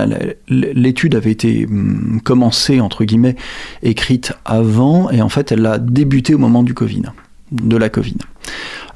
l'étude 0.47 1.15
avait 1.15 1.31
été 1.31 1.65
hum, 1.65 2.21
commencée, 2.23 2.79
entre 2.79 3.03
guillemets, 3.03 3.35
écrite 3.83 4.33
avant, 4.45 5.09
et 5.11 5.21
en 5.21 5.29
fait, 5.29 5.51
elle 5.51 5.65
a 5.65 5.77
débuté 5.77 6.33
au 6.33 6.37
moment 6.37 6.63
du 6.63 6.73
Covid, 6.73 7.03
de 7.51 7.77
la 7.77 7.89
Covid. 7.89 8.17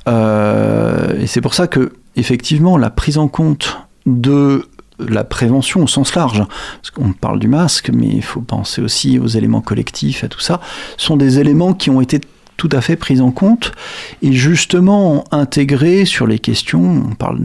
Euh, 0.08 1.20
et 1.20 1.28
c'est 1.28 1.42
pour 1.42 1.54
ça 1.54 1.68
que, 1.68 1.94
effectivement, 2.16 2.78
la 2.78 2.90
prise 2.90 3.18
en 3.18 3.28
compte 3.28 3.78
de 4.06 4.66
la 5.00 5.24
prévention 5.24 5.84
au 5.84 5.88
sens 5.88 6.16
large, 6.16 6.44
parce 6.82 6.92
qu'on 6.92 7.14
parle 7.14 7.40
du 7.40 7.48
masque, 7.48 7.90
mais 7.94 8.08
il 8.08 8.24
faut 8.24 8.42
penser 8.42 8.82
aussi 8.82 9.20
aux 9.20 9.28
éléments 9.28 9.62
collectifs, 9.62 10.24
à 10.24 10.28
tout 10.28 10.40
ça, 10.40 10.62
sont 10.98 11.18
des 11.18 11.40
éléments 11.40 11.74
qui 11.74 11.90
ont 11.90 12.02
été 12.02 12.22
tout 12.58 12.70
à 12.72 12.82
fait 12.82 12.96
pris 12.96 13.22
en 13.22 13.32
compte 13.32 13.74
et 14.22 14.32
justement 14.32 15.26
intégrés 15.32 16.06
sur 16.06 16.28
les 16.28 16.40
questions, 16.40 17.04
on 17.10 17.16
parle 17.16 17.40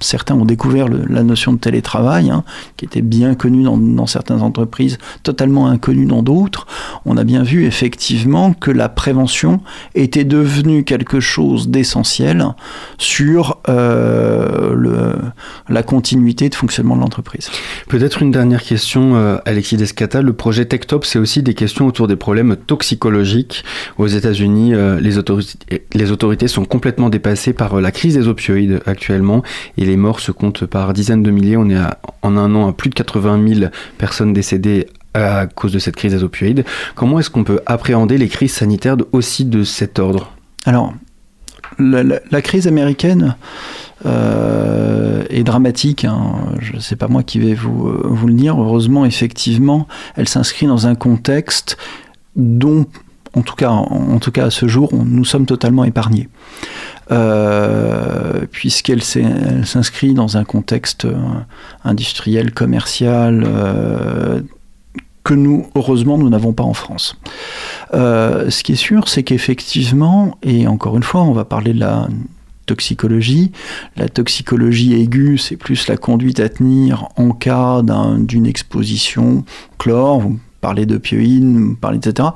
certains 0.00 0.34
ont 0.34 0.44
découvert 0.44 0.88
la 0.88 1.22
notion 1.22 1.52
de 1.52 1.58
télétravail, 1.58 2.30
hein, 2.30 2.44
qui 2.76 2.84
était 2.84 3.02
bien 3.02 3.34
connue 3.34 3.64
dans, 3.64 4.06
certaines 4.06 4.42
entreprises, 4.42 4.98
totalement 5.22 5.68
inconnue 5.68 6.06
dans 6.06 6.22
d'autres. 6.22 6.66
On 7.04 7.16
a 7.16 7.24
bien 7.24 7.42
vu 7.42 7.64
effectivement 7.64 8.52
que 8.52 8.70
la 8.70 8.88
prévention 8.88 9.60
était 9.94 10.24
devenue 10.24 10.84
quelque 10.84 11.20
chose 11.20 11.68
d'essentiel 11.68 12.46
sur 12.98 13.58
euh, 13.68 15.14
la 15.68 15.82
continuité 15.82 16.48
de 16.48 16.54
fonctionnement 16.54 16.96
de 16.96 17.00
l'entreprise. 17.00 17.50
Peut-être 17.88 18.22
une 18.22 18.30
dernière 18.30 18.62
question, 18.62 19.16
euh, 19.16 19.38
Alexis 19.44 19.76
Descata. 19.76 20.22
Le 20.22 20.32
projet 20.32 20.64
TechTop, 20.64 21.04
c'est 21.04 21.18
aussi 21.18 21.42
des 21.42 21.54
questions 21.54 21.86
autour 21.86 22.06
des 22.08 22.16
problèmes 22.16 22.56
toxicologiques. 22.56 23.64
Aux 23.98 24.06
États-Unis, 24.06 24.74
euh, 24.74 25.00
les, 25.00 25.18
autorités, 25.18 25.82
les 25.94 26.10
autorités 26.10 26.48
sont 26.48 26.64
complètement 26.64 27.08
dépassées 27.08 27.52
par 27.52 27.80
la 27.80 27.90
crise 27.90 28.14
des 28.14 28.28
opioïdes 28.28 28.80
actuellement. 28.86 29.42
Et 29.78 29.85
les 29.86 29.96
morts 29.96 30.20
se 30.20 30.32
comptent 30.32 30.66
par 30.66 30.92
dizaines 30.92 31.22
de 31.22 31.30
milliers. 31.30 31.56
On 31.56 31.70
est 31.70 31.78
en 32.22 32.36
un 32.36 32.54
an 32.54 32.68
à 32.68 32.72
plus 32.72 32.90
de 32.90 32.94
80 32.94 33.54
000 33.54 33.70
personnes 33.98 34.32
décédées 34.32 34.88
à 35.14 35.46
cause 35.46 35.72
de 35.72 35.78
cette 35.78 35.96
crise 35.96 36.14
des. 36.14 36.64
Comment 36.94 37.18
est-ce 37.18 37.30
qu'on 37.30 37.44
peut 37.44 37.60
appréhender 37.66 38.18
les 38.18 38.28
crises 38.28 38.52
sanitaires 38.52 38.96
aussi 39.12 39.44
de 39.44 39.64
cet 39.64 39.98
ordre? 39.98 40.32
Alors, 40.66 40.92
la, 41.78 42.42
crise 42.42 42.66
américaine 42.66 43.36
euh, 44.04 45.24
est 45.30 45.44
dramatique. 45.44 46.04
Hein. 46.04 46.34
Je 46.60 46.74
ne 46.74 46.80
sais 46.80 46.96
pas 46.96 47.08
moi 47.08 47.22
qui 47.22 47.38
vais 47.38 47.52
euh, 47.52 47.56
vous 47.56 48.26
le 48.26 48.34
dire. 48.34 48.60
Heureusement, 48.60 49.04
effectivement, 49.04 49.86
elle 50.16 50.28
s'inscrit 50.28 50.66
dans 50.66 50.86
un 50.86 50.94
contexte 50.94 51.76
dont, 52.34 52.86
en 53.36 53.42
tout 53.42 53.54
cas, 53.54 53.68
en, 53.70 54.18
tout 54.18 54.32
cas 54.32 54.46
à 54.46 54.50
ce 54.50 54.66
jour, 54.66 54.90
nous 54.92 55.24
sommes 55.24 55.46
totalement 55.46 55.84
épargnés. 55.84 56.28
Euh, 57.12 58.46
puisqu'elle 58.50 59.02
s'inscrit 59.02 60.14
dans 60.14 60.36
un 60.36 60.44
contexte 60.44 61.04
euh, 61.04 61.14
industriel, 61.84 62.52
commercial, 62.52 63.44
euh, 63.46 64.40
que 65.22 65.34
nous, 65.34 65.66
heureusement, 65.74 66.18
nous 66.18 66.30
n'avons 66.30 66.52
pas 66.52 66.64
en 66.64 66.74
France. 66.74 67.16
ce 67.92 68.62
qui 68.62 68.72
est 68.72 68.76
sûr, 68.76 69.08
c'est 69.08 69.22
qu'effectivement, 69.22 70.38
et 70.42 70.66
encore 70.66 70.96
une 70.96 71.02
fois, 71.02 71.22
on 71.22 71.32
va 71.32 71.44
parler 71.44 71.72
de 71.74 71.80
la 71.80 72.08
toxicologie. 72.64 73.52
La 73.96 74.08
toxicologie 74.08 74.94
aiguë, 74.94 75.38
c'est 75.38 75.56
plus 75.56 75.88
la 75.88 75.96
conduite 75.96 76.40
à 76.40 76.48
tenir 76.48 77.08
en 77.16 77.30
cas 77.30 77.82
d'une 78.18 78.46
exposition 78.46 79.44
chlore, 79.78 80.22
parler 80.66 80.84
d'opioïdes, 80.84 81.78
parler 81.80 81.98
etc. 81.98 82.30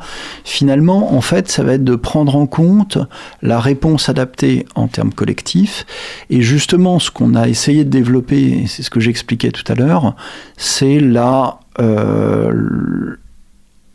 Finalement, 0.44 1.16
en 1.16 1.20
fait, 1.20 1.50
ça 1.50 1.64
va 1.64 1.72
être 1.72 1.82
de 1.82 1.96
prendre 1.96 2.36
en 2.36 2.46
compte 2.46 2.96
la 3.42 3.58
réponse 3.58 4.08
adaptée 4.08 4.66
en 4.76 4.86
termes 4.86 5.12
collectifs. 5.12 5.84
Et 6.30 6.40
justement, 6.40 7.00
ce 7.00 7.10
qu'on 7.10 7.34
a 7.34 7.48
essayé 7.48 7.84
de 7.84 7.90
développer, 7.90 8.66
c'est 8.68 8.84
ce 8.84 8.90
que 8.90 9.00
j'expliquais 9.00 9.50
tout 9.50 9.64
à 9.66 9.74
l'heure, 9.74 10.14
c'est 10.56 11.00
la, 11.00 11.58
euh, 11.80 13.16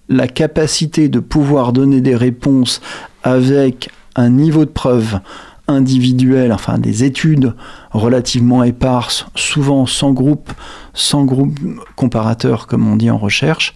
la 0.09 0.27
capacité 0.27 1.07
de 1.07 1.21
pouvoir 1.21 1.71
donner 1.71 2.01
des 2.01 2.17
réponses 2.17 2.81
avec 3.23 3.89
un 4.17 4.29
niveau 4.31 4.65
de 4.65 4.69
preuve 4.69 5.19
individuelles, 5.67 6.53
enfin 6.53 6.77
des 6.77 7.03
études 7.03 7.53
relativement 7.91 8.63
éparses, 8.63 9.25
souvent 9.35 9.85
sans 9.85 10.11
groupe, 10.11 10.51
sans 10.93 11.25
groupe 11.25 11.57
comparateur 11.95 12.67
comme 12.67 12.87
on 12.87 12.95
dit 12.95 13.09
en 13.09 13.17
recherche, 13.17 13.73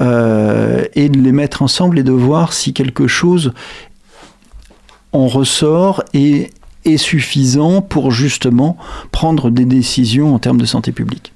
euh, 0.00 0.84
et 0.94 1.08
de 1.08 1.18
les 1.18 1.32
mettre 1.32 1.62
ensemble 1.62 1.98
et 1.98 2.02
de 2.02 2.12
voir 2.12 2.52
si 2.52 2.72
quelque 2.72 3.06
chose 3.06 3.52
en 5.12 5.26
ressort 5.26 6.02
et 6.14 6.50
est 6.84 6.96
suffisant 6.96 7.80
pour 7.80 8.10
justement 8.10 8.76
prendre 9.12 9.50
des 9.50 9.64
décisions 9.64 10.34
en 10.34 10.38
termes 10.38 10.60
de 10.60 10.66
santé 10.66 10.92
publique. 10.92 11.32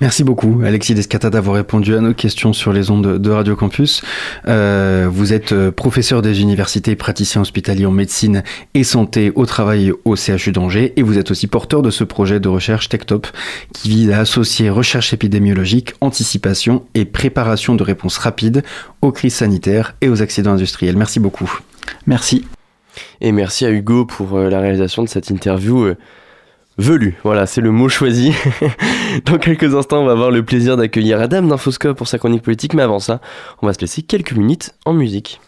Merci 0.00 0.22
beaucoup, 0.22 0.60
Alexis 0.64 0.94
Descata, 0.94 1.28
d'avoir 1.28 1.56
répondu 1.56 1.96
à 1.96 2.00
nos 2.00 2.14
questions 2.14 2.52
sur 2.52 2.72
les 2.72 2.88
ondes 2.88 3.18
de 3.18 3.30
Radio 3.30 3.56
Campus. 3.56 4.02
Euh, 4.46 5.08
vous 5.10 5.32
êtes 5.32 5.50
euh, 5.50 5.72
professeur 5.72 6.22
des 6.22 6.40
universités, 6.40 6.94
praticien 6.94 7.40
hospitalier 7.40 7.84
en 7.84 7.90
médecine 7.90 8.44
et 8.74 8.84
santé 8.84 9.32
au 9.34 9.44
travail 9.44 9.92
au 10.04 10.14
CHU 10.14 10.52
d'Angers, 10.52 10.92
et 10.94 11.02
vous 11.02 11.18
êtes 11.18 11.32
aussi 11.32 11.48
porteur 11.48 11.82
de 11.82 11.90
ce 11.90 12.04
projet 12.04 12.38
de 12.38 12.48
recherche 12.48 12.88
TechTop 12.88 13.26
qui 13.74 13.88
vise 13.88 14.12
à 14.12 14.20
associer 14.20 14.70
recherche 14.70 15.12
épidémiologique, 15.12 15.94
anticipation 16.00 16.84
et 16.94 17.04
préparation 17.04 17.74
de 17.74 17.82
réponses 17.82 18.18
rapides 18.18 18.62
aux 19.02 19.10
crises 19.10 19.34
sanitaires 19.34 19.96
et 20.00 20.08
aux 20.08 20.22
accidents 20.22 20.52
industriels. 20.52 20.96
Merci 20.96 21.18
beaucoup. 21.18 21.58
Merci. 22.06 22.44
Et 23.20 23.32
merci 23.32 23.66
à 23.66 23.70
Hugo 23.70 24.04
pour 24.04 24.36
euh, 24.36 24.48
la 24.48 24.60
réalisation 24.60 25.02
de 25.02 25.08
cette 25.08 25.28
interview 25.28 25.92
velu. 26.78 27.16
Voilà, 27.24 27.46
c'est 27.46 27.60
le 27.60 27.70
mot 27.70 27.88
choisi. 27.88 28.32
Dans 29.26 29.38
quelques 29.38 29.74
instants, 29.74 30.02
on 30.02 30.06
va 30.06 30.12
avoir 30.12 30.30
le 30.30 30.42
plaisir 30.42 30.76
d'accueillir 30.76 31.20
Adam 31.20 31.42
d'Infoscope 31.42 31.96
pour 31.96 32.08
sa 32.08 32.18
chronique 32.18 32.42
politique, 32.42 32.74
mais 32.74 32.82
avant 32.82 33.00
ça, 33.00 33.20
on 33.62 33.66
va 33.66 33.72
se 33.72 33.80
laisser 33.80 34.02
quelques 34.02 34.32
minutes 34.32 34.74
en 34.84 34.92
musique. 34.94 35.40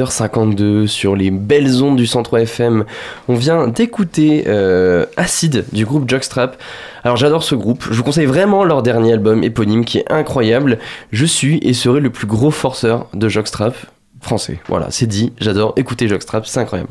18h52 0.00 0.86
sur 0.86 1.16
les 1.16 1.30
belles 1.30 1.82
ondes 1.82 1.96
du 1.96 2.06
Centre 2.06 2.38
FM. 2.38 2.84
On 3.28 3.34
vient 3.34 3.68
d'écouter 3.68 4.44
euh, 4.46 5.06
Acide 5.16 5.64
du 5.72 5.84
groupe 5.84 6.08
Jockstrap. 6.08 6.56
Alors 7.04 7.16
j'adore 7.16 7.42
ce 7.42 7.54
groupe, 7.54 7.84
je 7.90 7.96
vous 7.96 8.04
conseille 8.04 8.26
vraiment 8.26 8.64
leur 8.64 8.82
dernier 8.82 9.12
album 9.12 9.42
éponyme 9.44 9.84
qui 9.84 9.98
est 9.98 10.10
incroyable. 10.10 10.78
Je 11.12 11.24
suis 11.24 11.58
et 11.62 11.72
serai 11.72 12.00
le 12.00 12.10
plus 12.10 12.26
gros 12.26 12.50
forceur 12.50 13.06
de 13.14 13.28
Jockstrap 13.28 13.74
français. 14.20 14.58
Voilà, 14.68 14.88
c'est 14.90 15.06
dit, 15.06 15.32
j'adore 15.40 15.72
écouter 15.76 16.08
Jockstrap, 16.08 16.46
c'est 16.46 16.60
incroyable. 16.60 16.90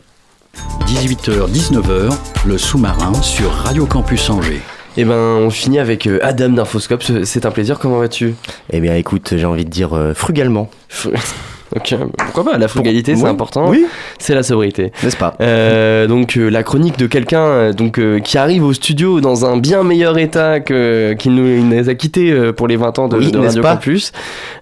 18h-19h, 0.88 2.12
le 2.46 2.58
sous-marin 2.58 3.14
sur 3.22 3.52
Radio 3.52 3.86
Campus 3.86 4.30
Angers. 4.30 4.62
Et 4.98 5.06
ben 5.06 5.16
on 5.16 5.52
finit 5.52 5.80
avec 5.80 6.08
euh, 6.08 6.20
Adam 6.24 6.50
d'Infoscope, 6.50 7.04
c'est 7.24 7.46
un 7.46 7.52
plaisir, 7.52 7.78
comment 7.78 8.00
vas-tu? 8.00 8.34
Eh 8.72 8.80
bien, 8.80 8.96
écoute, 8.96 9.34
j'ai 9.38 9.46
envie 9.46 9.64
de 9.64 9.70
dire 9.70 9.94
euh, 9.94 10.14
frugalement. 10.14 10.70
Ok, 11.76 11.96
pourquoi 12.18 12.52
pas 12.54 12.58
La 12.58 12.68
frugalité, 12.68 13.16
c'est 13.16 13.24
Oui. 13.24 13.30
important. 13.30 13.70
Oui. 13.70 13.86
C'est 14.18 14.34
la 14.34 14.44
sobriété. 14.44 14.92
N'est-ce 15.04 15.18
pas 15.18 15.36
Euh, 15.42 16.08
donc 16.08 16.36
euh, 16.38 16.50
la 16.50 16.64
chronique 16.64 16.98
de 16.98 17.06
quelqu'un 17.08 17.44
euh, 17.44 17.74
donc 17.74 18.00
euh, 18.00 18.20
qui 18.20 18.38
arrive 18.38 18.64
au 18.64 18.74
studio 18.74 19.22
dans 19.22 19.46
un 19.46 19.58
bien 19.58 19.84
meilleur 19.84 20.18
état 20.18 20.60
que 20.60 21.14
qu'il 21.14 21.36
nous, 21.36 21.46
il 21.46 21.68
nous 21.70 21.90
a 21.90 21.94
quitté 21.96 22.32
euh, 22.32 22.52
pour 22.54 22.68
les 22.68 22.76
20 22.76 23.00
ans 23.00 23.08
de, 23.08 23.18
Oui, 23.18 23.32
de 23.32 23.38
Radio 23.38 23.62
pas 23.62 23.74
Campus. 23.76 24.12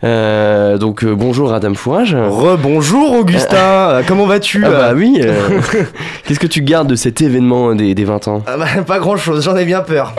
Euh, 0.03 0.77
donc 0.77 1.03
euh, 1.03 1.13
bonjour 1.15 1.53
Adam 1.53 1.73
Fourage. 1.73 2.13
Rebonjour 2.15 3.13
Augustin, 3.13 4.01
comment 4.07 4.25
vas-tu 4.25 4.63
Ah 4.65 4.69
bah 4.69 4.91
oui. 4.95 5.21
Qu'est-ce 6.25 6.39
que 6.39 6.47
tu 6.47 6.61
gardes 6.61 6.87
de 6.89 6.95
cet 6.95 7.21
événement 7.21 7.73
des, 7.75 7.95
des 7.95 8.03
20 8.05 8.27
ans? 8.27 8.43
Ah 8.47 8.57
bah, 8.57 8.65
Pas 8.85 8.99
grand 8.99 9.17
chose, 9.17 9.43
j'en 9.43 9.55
ai 9.55 9.65
bien 9.65 9.81
peur. 9.81 10.13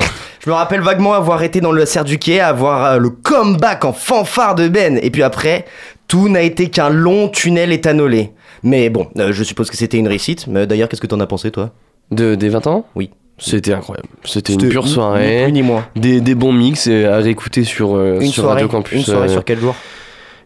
Je 0.45 0.51
me 0.51 0.55
rappelle 0.55 0.81
vaguement 0.81 1.13
avoir 1.15 1.43
été 1.43 1.61
dans 1.61 1.73
le 1.73 1.85
cerf 1.85 2.05
du 2.05 2.19
quai, 2.19 2.41
avoir 2.41 2.99
le 2.99 3.11
comeback 3.11 3.85
en 3.85 3.93
fanfare 3.93 4.55
de 4.55 4.69
Ben, 4.69 4.99
et 5.03 5.11
puis 5.11 5.23
après, 5.23 5.65
tout 6.09 6.29
n'a 6.29 6.43
été 6.43 6.69
qu'un 6.71 6.89
long 6.91 7.29
tunnel 7.29 7.71
éthanolé. 7.73 8.33
Mais 8.63 8.91
bon, 8.91 9.07
euh, 9.19 9.33
je 9.33 9.45
suppose 9.45 9.71
que 9.71 9.77
c'était 9.77 9.99
une 9.99 10.09
réussite. 10.09 10.47
Mais 10.49 10.67
D'ailleurs, 10.67 10.89
qu'est-ce 10.89 11.01
que 11.01 11.07
t'en 11.07 11.21
as 11.21 11.27
pensé, 11.27 11.51
toi? 11.51 11.71
De, 12.11 12.35
Des 12.35 12.49
20 12.49 12.67
ans? 12.67 12.87
Oui. 12.97 13.11
C'était 13.41 13.73
incroyable. 13.73 14.09
C'était 14.25 14.55
une 14.55 14.69
pure 14.69 14.89
soirée. 14.89 15.47
Ni, 15.47 15.53
ni 15.53 15.63
moins. 15.63 15.87
Des, 15.95 16.21
des 16.21 16.35
bons 16.35 16.53
mix 16.53 16.89
et 16.89 17.05
à 17.05 17.19
réécouter 17.19 17.63
sur, 17.63 17.95
euh, 17.95 18.19
Une 18.21 18.33
sur 18.33 18.43
soirée, 18.43 18.63
Radio 18.63 18.69
Campus. 18.69 18.99
une 18.99 19.05
soirée 19.05 19.29
euh, 19.29 19.33
sur 19.33 19.45
quel 19.45 19.61
jour? 19.61 19.77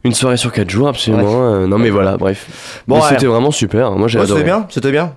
Une 0.05 0.15
soirée 0.15 0.37
sur 0.37 0.51
4 0.51 0.69
jours, 0.69 0.89
absolument. 0.89 1.53
Euh, 1.53 1.67
non 1.69 1.79
mais 1.79 1.91
voilà, 1.91 2.17
bref. 2.17 2.83
Bon, 2.89 3.01
c'était 3.03 3.27
vraiment 3.27 3.51
super. 3.53 3.93
Moi 3.93 4.09
j'ai 4.09 4.19
Ouais, 4.19 4.25
adoré. 4.25 4.41
C'était 4.41 4.51
bien, 4.51 4.67
c'était 4.69 4.91
bien. 4.91 5.15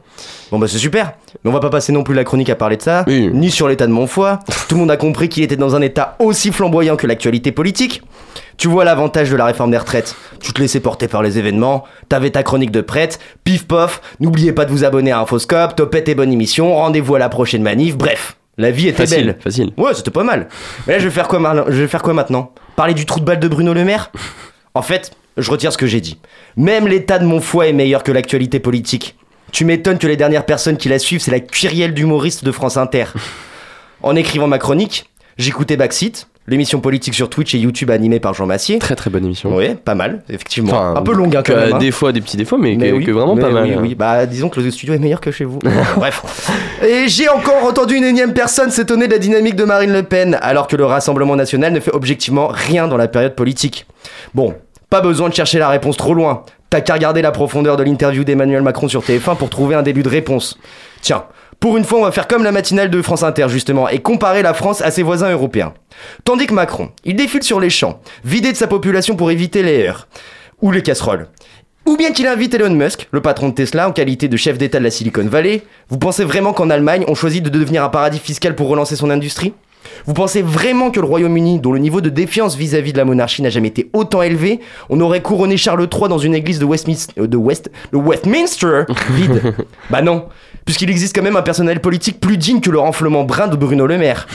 Bon 0.52 0.60
bah 0.60 0.68
c'est 0.70 0.78
super. 0.78 1.14
Mais 1.44 1.50
on 1.50 1.54
va 1.54 1.60
pas 1.60 1.72
passer 1.72 1.92
non 1.92 2.04
plus 2.04 2.14
la 2.14 2.24
chronique 2.24 2.50
à 2.52 2.56
parler 2.56 2.78
de 2.78 2.82
ça, 2.84 3.04
Oui. 3.08 3.30
ni 3.34 3.50
sur 3.50 3.68
l'état 3.68 3.88
de 3.88 3.92
mon 3.92 4.06
foie. 4.06 4.40
Tout 4.70 4.76
le 4.76 4.82
monde 4.82 4.92
a 4.92 4.98
compris 4.98 5.28
qu'il 5.28 5.44
était 5.44 5.56
dans 5.56 5.76
un 5.76 5.82
état 5.82 6.16
aussi 6.20 6.52
flamboyant 6.52 6.98
que 6.98 7.08
l'actualité 7.08 7.52
politique. 7.52 8.04
Tu 8.58 8.68
vois 8.68 8.86
l'avantage 8.86 9.30
de 9.32 9.36
la 9.36 9.46
réforme 9.46 9.72
des 9.72 9.78
retraites. 9.78 10.16
Tu 10.40 10.54
te 10.54 10.62
laissais 10.62 10.80
porter 10.80 11.08
par 11.08 11.24
les 11.24 11.40
événements, 11.40 11.84
t'avais 12.08 12.30
ta 12.30 12.44
chronique 12.44 12.72
de 12.72 12.82
prête, 12.82 13.20
pif 13.44 13.68
pof, 13.68 14.02
n'oubliez 14.20 14.54
pas 14.54 14.66
de 14.66 14.72
vous 14.72 14.84
abonner 14.86 15.12
à 15.12 15.20
Infoscope, 15.20 15.76
topette 15.76 16.08
et 16.10 16.16
bonne 16.16 16.32
émission, 16.32 16.74
rendez-vous 16.76 17.16
à 17.16 17.20
la 17.20 17.28
prochaine 17.28 17.64
manif, 17.64 17.98
bref. 17.98 18.38
La 18.58 18.72
vie 18.72 18.88
était 18.88 19.06
Facile, 19.06 19.26
belle. 19.26 19.38
facile. 19.44 19.72
Ouais, 19.78 19.94
c'était 19.94 20.12
pas 20.12 20.24
mal. 20.24 20.48
Mais 20.88 20.94
là, 20.94 21.00
je 21.00 21.06
vais 21.06 21.14
faire 21.14 21.28
quoi, 21.28 21.40
mar- 21.40 21.66
je 21.68 21.82
vais 21.82 21.88
faire 21.90 22.02
quoi 22.04 22.14
maintenant? 22.14 22.52
Parler 22.78 22.94
du 22.94 23.06
trou 23.06 23.20
de 23.20 23.26
balle 23.26 23.40
de 23.42 23.48
Bruno 23.50 23.74
Le 23.74 23.84
Maire? 23.84 24.12
En 24.76 24.82
fait, 24.82 25.12
je 25.38 25.50
retire 25.50 25.74
ce 25.74 25.78
que 25.78 25.88
j'ai 25.88 26.02
dit. 26.02 26.20
Même 26.58 26.88
l'état 26.88 27.18
de 27.18 27.26
mon 27.26 27.42
foie 27.42 27.68
est 27.68 27.74
meilleur 27.74 28.04
que 28.04 28.12
l'actualité 28.12 28.60
politique. 28.60 29.16
Tu 29.52 29.64
m'étonnes 29.64 29.98
que 29.98 30.08
les 30.08 30.18
dernières 30.18 30.46
personnes 30.46 30.78
qui 30.78 30.90
la 30.90 31.00
suivent, 31.00 31.22
c'est 31.22 31.32
la 31.32 31.40
cuirielle 31.40 31.94
d'humoriste 31.94 32.44
de 32.44 32.52
France 32.52 32.78
Inter. 32.78 33.06
En 34.04 34.16
écrivant 34.16 34.48
ma 34.48 34.58
chronique, 34.58 35.10
j'écoutais 35.38 35.78
Backseat, 35.78 36.28
l'émission 36.48 36.80
politique 36.80 37.14
sur 37.16 37.30
Twitch 37.30 37.56
et 37.56 37.58
YouTube 37.58 37.90
animée 37.92 38.20
par 38.20 38.34
Jean 38.34 38.46
Massier. 38.46 38.80
Très 38.80 38.96
très 38.96 39.10
bonne 39.10 39.26
émission. 39.26 39.56
Ouais, 39.56 39.76
pas 39.76 39.96
mal, 39.96 40.22
effectivement. 40.30 40.74
Enfin, 40.74 40.94
un 40.98 41.02
peu 41.02 41.14
longue 41.14 41.36
hein, 41.36 41.44
quand 41.46 41.56
même. 41.56 41.74
hein. 41.74 41.78
Des 41.78 41.92
fois 41.92 42.12
des 42.12 42.22
petits 42.22 42.38
défauts, 42.38 42.58
mais, 42.58 42.76
Mais 42.76 42.90
que, 42.92 42.96
oui, 42.96 43.04
que 43.06 43.12
vraiment 43.12 43.36
mais 43.36 43.42
pas 43.42 43.50
mal. 43.50 43.64
Oui, 43.66 43.74
hein. 43.74 43.80
oui. 43.82 43.96
Bah, 43.96 44.26
disons 44.26 44.50
que 44.50 44.60
le 44.60 44.70
studio 44.72 44.94
est 44.94 45.00
meilleur 45.00 45.22
que 45.22 45.32
chez 45.32 45.46
vous. 45.46 45.60
Bref. 45.98 46.50
Et 46.86 47.08
j'ai 47.08 47.30
encore 47.30 47.64
entendu 47.64 47.96
une 47.96 48.04
énième 48.04 48.34
personne 48.34 48.70
s'étonner 48.72 49.08
de 49.08 49.14
la 49.14 49.20
dynamique 49.20 49.56
de 49.56 49.64
Marine 49.64 49.92
Le 49.94 50.04
Pen, 50.04 50.38
alors 50.42 50.68
que 50.68 50.76
le 50.76 50.86
Rassemblement 50.86 51.36
national 51.36 51.74
ne 51.74 51.80
fait 51.80 51.94
objectivement 51.94 52.48
rien 52.48 52.88
dans 52.88 52.98
la 52.98 53.08
période 53.08 53.36
politique. 53.36 53.86
Bon, 54.34 54.54
pas 54.90 55.02
besoin 55.02 55.30
de 55.30 55.34
chercher 55.34 55.60
la 55.60 55.70
réponse 55.70 55.98
trop 55.98 56.14
loin. 56.14 56.44
T'as 56.70 56.82
qu'à 56.82 56.94
regarder 56.96 57.22
la 57.22 57.32
profondeur 57.32 57.78
de 57.78 57.84
l'interview 57.84 58.24
d'Emmanuel 58.24 58.62
Macron 58.62 58.88
sur 58.88 59.02
TF1 59.02 59.38
pour 59.38 59.50
trouver 59.50 59.76
un 59.76 59.82
début 59.84 60.04
de 60.04 60.10
réponse. 60.10 60.58
Tiens, 61.02 61.24
pour 61.60 61.78
une 61.78 61.84
fois, 61.84 62.00
on 62.00 62.04
va 62.04 62.12
faire 62.12 62.28
comme 62.28 62.44
la 62.44 62.52
matinale 62.52 62.90
de 62.90 63.02
France 63.02 63.24
Inter, 63.24 63.48
justement, 63.50 63.90
et 63.90 64.00
comparer 64.00 64.42
la 64.42 64.54
France 64.54 64.82
à 64.82 64.92
ses 64.92 65.04
voisins 65.04 65.32
européens. 65.32 65.74
Tandis 66.24 66.48
que 66.48 66.54
Macron, 66.54 66.92
il 67.04 67.16
défile 67.16 67.44
sur 67.44 67.60
les 67.60 67.70
champs, 67.70 68.00
vidé 68.24 68.52
de 68.52 68.58
sa 68.58 68.68
population 68.68 69.16
pour 69.16 69.32
éviter 69.32 69.64
les 69.64 69.88
heurts 69.88 70.08
ou 70.62 70.72
les 70.72 70.84
casseroles. 70.84 71.28
Ou 71.86 71.98
bien 71.98 72.12
qu'il 72.12 72.26
invite 72.26 72.54
Elon 72.56 72.72
Musk, 72.72 73.08
le 73.12 73.22
patron 73.22 73.50
de 73.50 73.54
Tesla, 73.54 73.88
en 73.88 73.92
qualité 73.92 74.28
de 74.28 74.38
chef 74.38 74.58
d'État 74.58 74.80
de 74.80 74.84
la 74.84 74.90
Silicon 74.90 75.26
Valley. 75.26 75.62
Vous 75.90 76.00
pensez 76.00 76.24
vraiment 76.24 76.52
qu'en 76.52 76.72
Allemagne, 76.72 77.06
on 77.08 77.14
choisit 77.14 77.44
de 77.44 77.50
devenir 77.50 77.84
un 77.84 77.90
paradis 77.90 78.18
fiscal 78.18 78.56
pour 78.56 78.68
relancer 78.70 78.96
son 78.96 79.12
industrie? 79.12 79.54
Vous 80.06 80.14
pensez 80.14 80.42
vraiment 80.42 80.92
que 80.92 81.00
le 81.00 81.06
Royaume-Uni, 81.06 81.60
dont 81.60 81.72
le 81.72 81.80
niveau 81.80 82.02
de 82.02 82.10
défiance 82.10 82.56
vis-à-vis 82.56 82.94
de 82.94 82.98
la 82.98 83.06
monarchie 83.06 83.42
n'a 83.42 83.50
jamais 83.50 83.70
été 83.70 83.90
autant 83.94 84.22
élevé, 84.22 84.60
on 84.90 85.00
aurait 85.00 85.22
couronné 85.22 85.58
Charles 85.58 85.88
III 85.92 86.10
dans 86.10 86.18
une 86.18 86.36
église 86.36 86.60
de, 86.60 86.66
Westminster, 86.66 87.14
euh, 87.20 87.28
de, 87.28 87.38
West, 87.38 87.72
de 87.92 87.98
Westminster? 87.98 88.84
Vide. 89.10 89.56
Bah 89.90 90.02
non, 90.02 90.26
puisqu'il 90.66 90.90
existe 90.90 91.16
quand 91.16 91.24
même 91.24 91.36
un 91.36 91.42
personnel 91.42 91.80
politique 91.80 92.20
plus 92.20 92.38
digne 92.38 92.62
que 92.62 92.70
le 92.70 92.80
renflement 92.80 93.24
brun 93.24 93.48
de 93.48 93.56
Bruno 93.56 93.88
Le 93.88 93.98
Maire. 93.98 94.28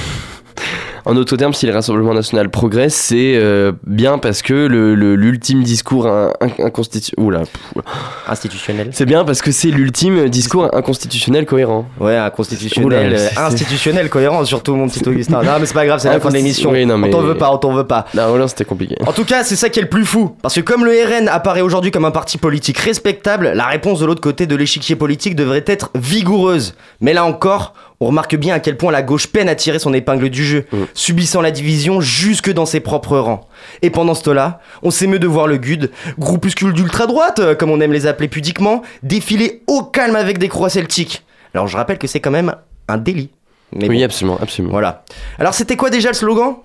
En 1.04 1.16
autre 1.16 1.36
terme, 1.36 1.52
si 1.54 1.66
le 1.66 1.72
Rassemblement 1.72 2.14
national 2.14 2.50
progresse, 2.50 2.94
c'est 2.94 3.34
euh, 3.36 3.72
bien 3.86 4.18
parce 4.18 4.42
que 4.42 4.52
le- 4.52 4.94
le- 4.94 5.14
l'ultime 5.16 5.62
discours 5.62 6.06
in- 6.06 6.32
in- 6.40 6.66
inconstitu- 6.66 7.12
Oula, 7.16 7.40
pff, 7.40 7.84
Institutionnel. 8.28 8.90
c'est 8.92 9.06
bien 9.06 9.24
parce 9.24 9.42
que 9.42 9.52
c'est 9.52 9.68
l'ultime 9.70 10.28
discours 10.28 10.68
inconstitutionnel 10.74 11.46
cohérent. 11.46 11.86
Ouais, 11.98 12.16
un 12.16 12.30
constitutionnel, 12.30 12.86
Oula, 13.12 13.18
euh, 13.18 13.28
institutionnel 13.46 14.08
cohérent, 14.08 14.44
surtout 14.44 14.74
mon 14.76 14.88
petit 14.88 15.06
Augustin. 15.08 15.42
Non, 15.42 15.52
mais 15.58 15.66
c'est 15.66 15.74
pas 15.74 15.86
grave, 15.86 16.00
c'est 16.00 16.08
la 16.08 16.20
fin 16.20 16.28
de 16.28 16.34
l'émission. 16.34 16.70
oui, 16.70 16.84
non, 16.86 16.98
mais- 16.98 17.08
On 17.08 17.12
t'en 17.12 17.22
veut 17.22 17.36
pas, 17.36 17.50
on 17.52 17.58
t'en 17.58 17.72
veut 17.72 17.86
pas. 17.86 18.06
Là, 18.14 18.28
voilà, 18.28 18.46
c'était 18.48 18.64
compliqué. 18.64 18.96
En 19.06 19.12
tout 19.12 19.24
cas, 19.24 19.42
c'est 19.44 19.56
ça 19.56 19.68
qui 19.68 19.78
est 19.78 19.82
le 19.82 19.88
plus 19.88 20.04
fou. 20.04 20.36
Parce 20.42 20.54
que 20.54 20.60
comme 20.60 20.84
le 20.84 20.92
RN 20.92 21.28
apparaît 21.28 21.60
aujourd'hui 21.62 21.90
comme 21.90 22.04
un 22.04 22.10
parti 22.10 22.38
politique 22.38 22.78
respectable, 22.78 23.52
la 23.54 23.66
réponse 23.66 24.00
de 24.00 24.06
l'autre 24.06 24.20
côté 24.20 24.46
de 24.46 24.54
l'échiquier 24.56 24.96
politique 24.96 25.34
devrait 25.34 25.64
être 25.66 25.90
vigoureuse. 25.94 26.74
Mais 27.00 27.12
là 27.12 27.24
encore, 27.24 27.74
on 28.00 28.06
remarque 28.06 28.34
bien 28.36 28.54
à 28.54 28.60
quel 28.60 28.76
point 28.78 28.90
la 28.92 29.02
gauche 29.02 29.26
peine 29.26 29.48
à 29.48 29.54
tirer 29.54 29.78
son 29.78 29.92
épingle 29.92 30.30
du 30.30 30.44
jeu, 30.44 30.64
Mm. 30.72 30.76
subissant 30.94 31.42
la 31.42 31.50
division 31.50 32.00
jusque 32.00 32.50
dans 32.50 32.64
ses 32.66 32.80
propres 32.80 33.18
rangs. 33.18 33.46
Et 33.82 33.90
pendant 33.90 34.14
ce 34.14 34.22
temps-là, 34.22 34.60
on 34.82 34.90
s'émeut 34.90 35.18
de 35.18 35.26
voir 35.26 35.46
le 35.46 35.58
GUD, 35.58 35.90
groupuscule 36.18 36.72
d'ultra-droite, 36.72 37.40
euh, 37.40 37.54
comme 37.54 37.70
on 37.70 37.80
aime 37.80 37.92
les 37.92 38.06
appeler 38.06 38.28
pudiquement, 38.28 38.82
défiler 39.02 39.62
au 39.66 39.82
calme 39.82 40.16
avec 40.16 40.38
des 40.38 40.48
croix 40.48 40.70
celtiques. 40.70 41.24
Alors 41.54 41.66
je 41.68 41.76
rappelle 41.76 41.98
que 41.98 42.06
c'est 42.06 42.20
quand 42.20 42.30
même 42.30 42.54
un 42.88 42.96
délit. 42.96 43.30
Mais 43.72 43.88
oui, 43.88 43.98
bon. 43.98 44.04
absolument, 44.04 44.38
absolument. 44.40 44.72
Voilà. 44.72 45.04
Alors 45.38 45.52
c'était 45.54 45.76
quoi 45.76 45.90
déjà 45.90 46.08
le 46.08 46.14
slogan? 46.14 46.56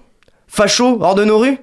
Facho 0.48 1.00
hors 1.02 1.16
de 1.16 1.26
nos 1.26 1.38
rues? 1.40 1.58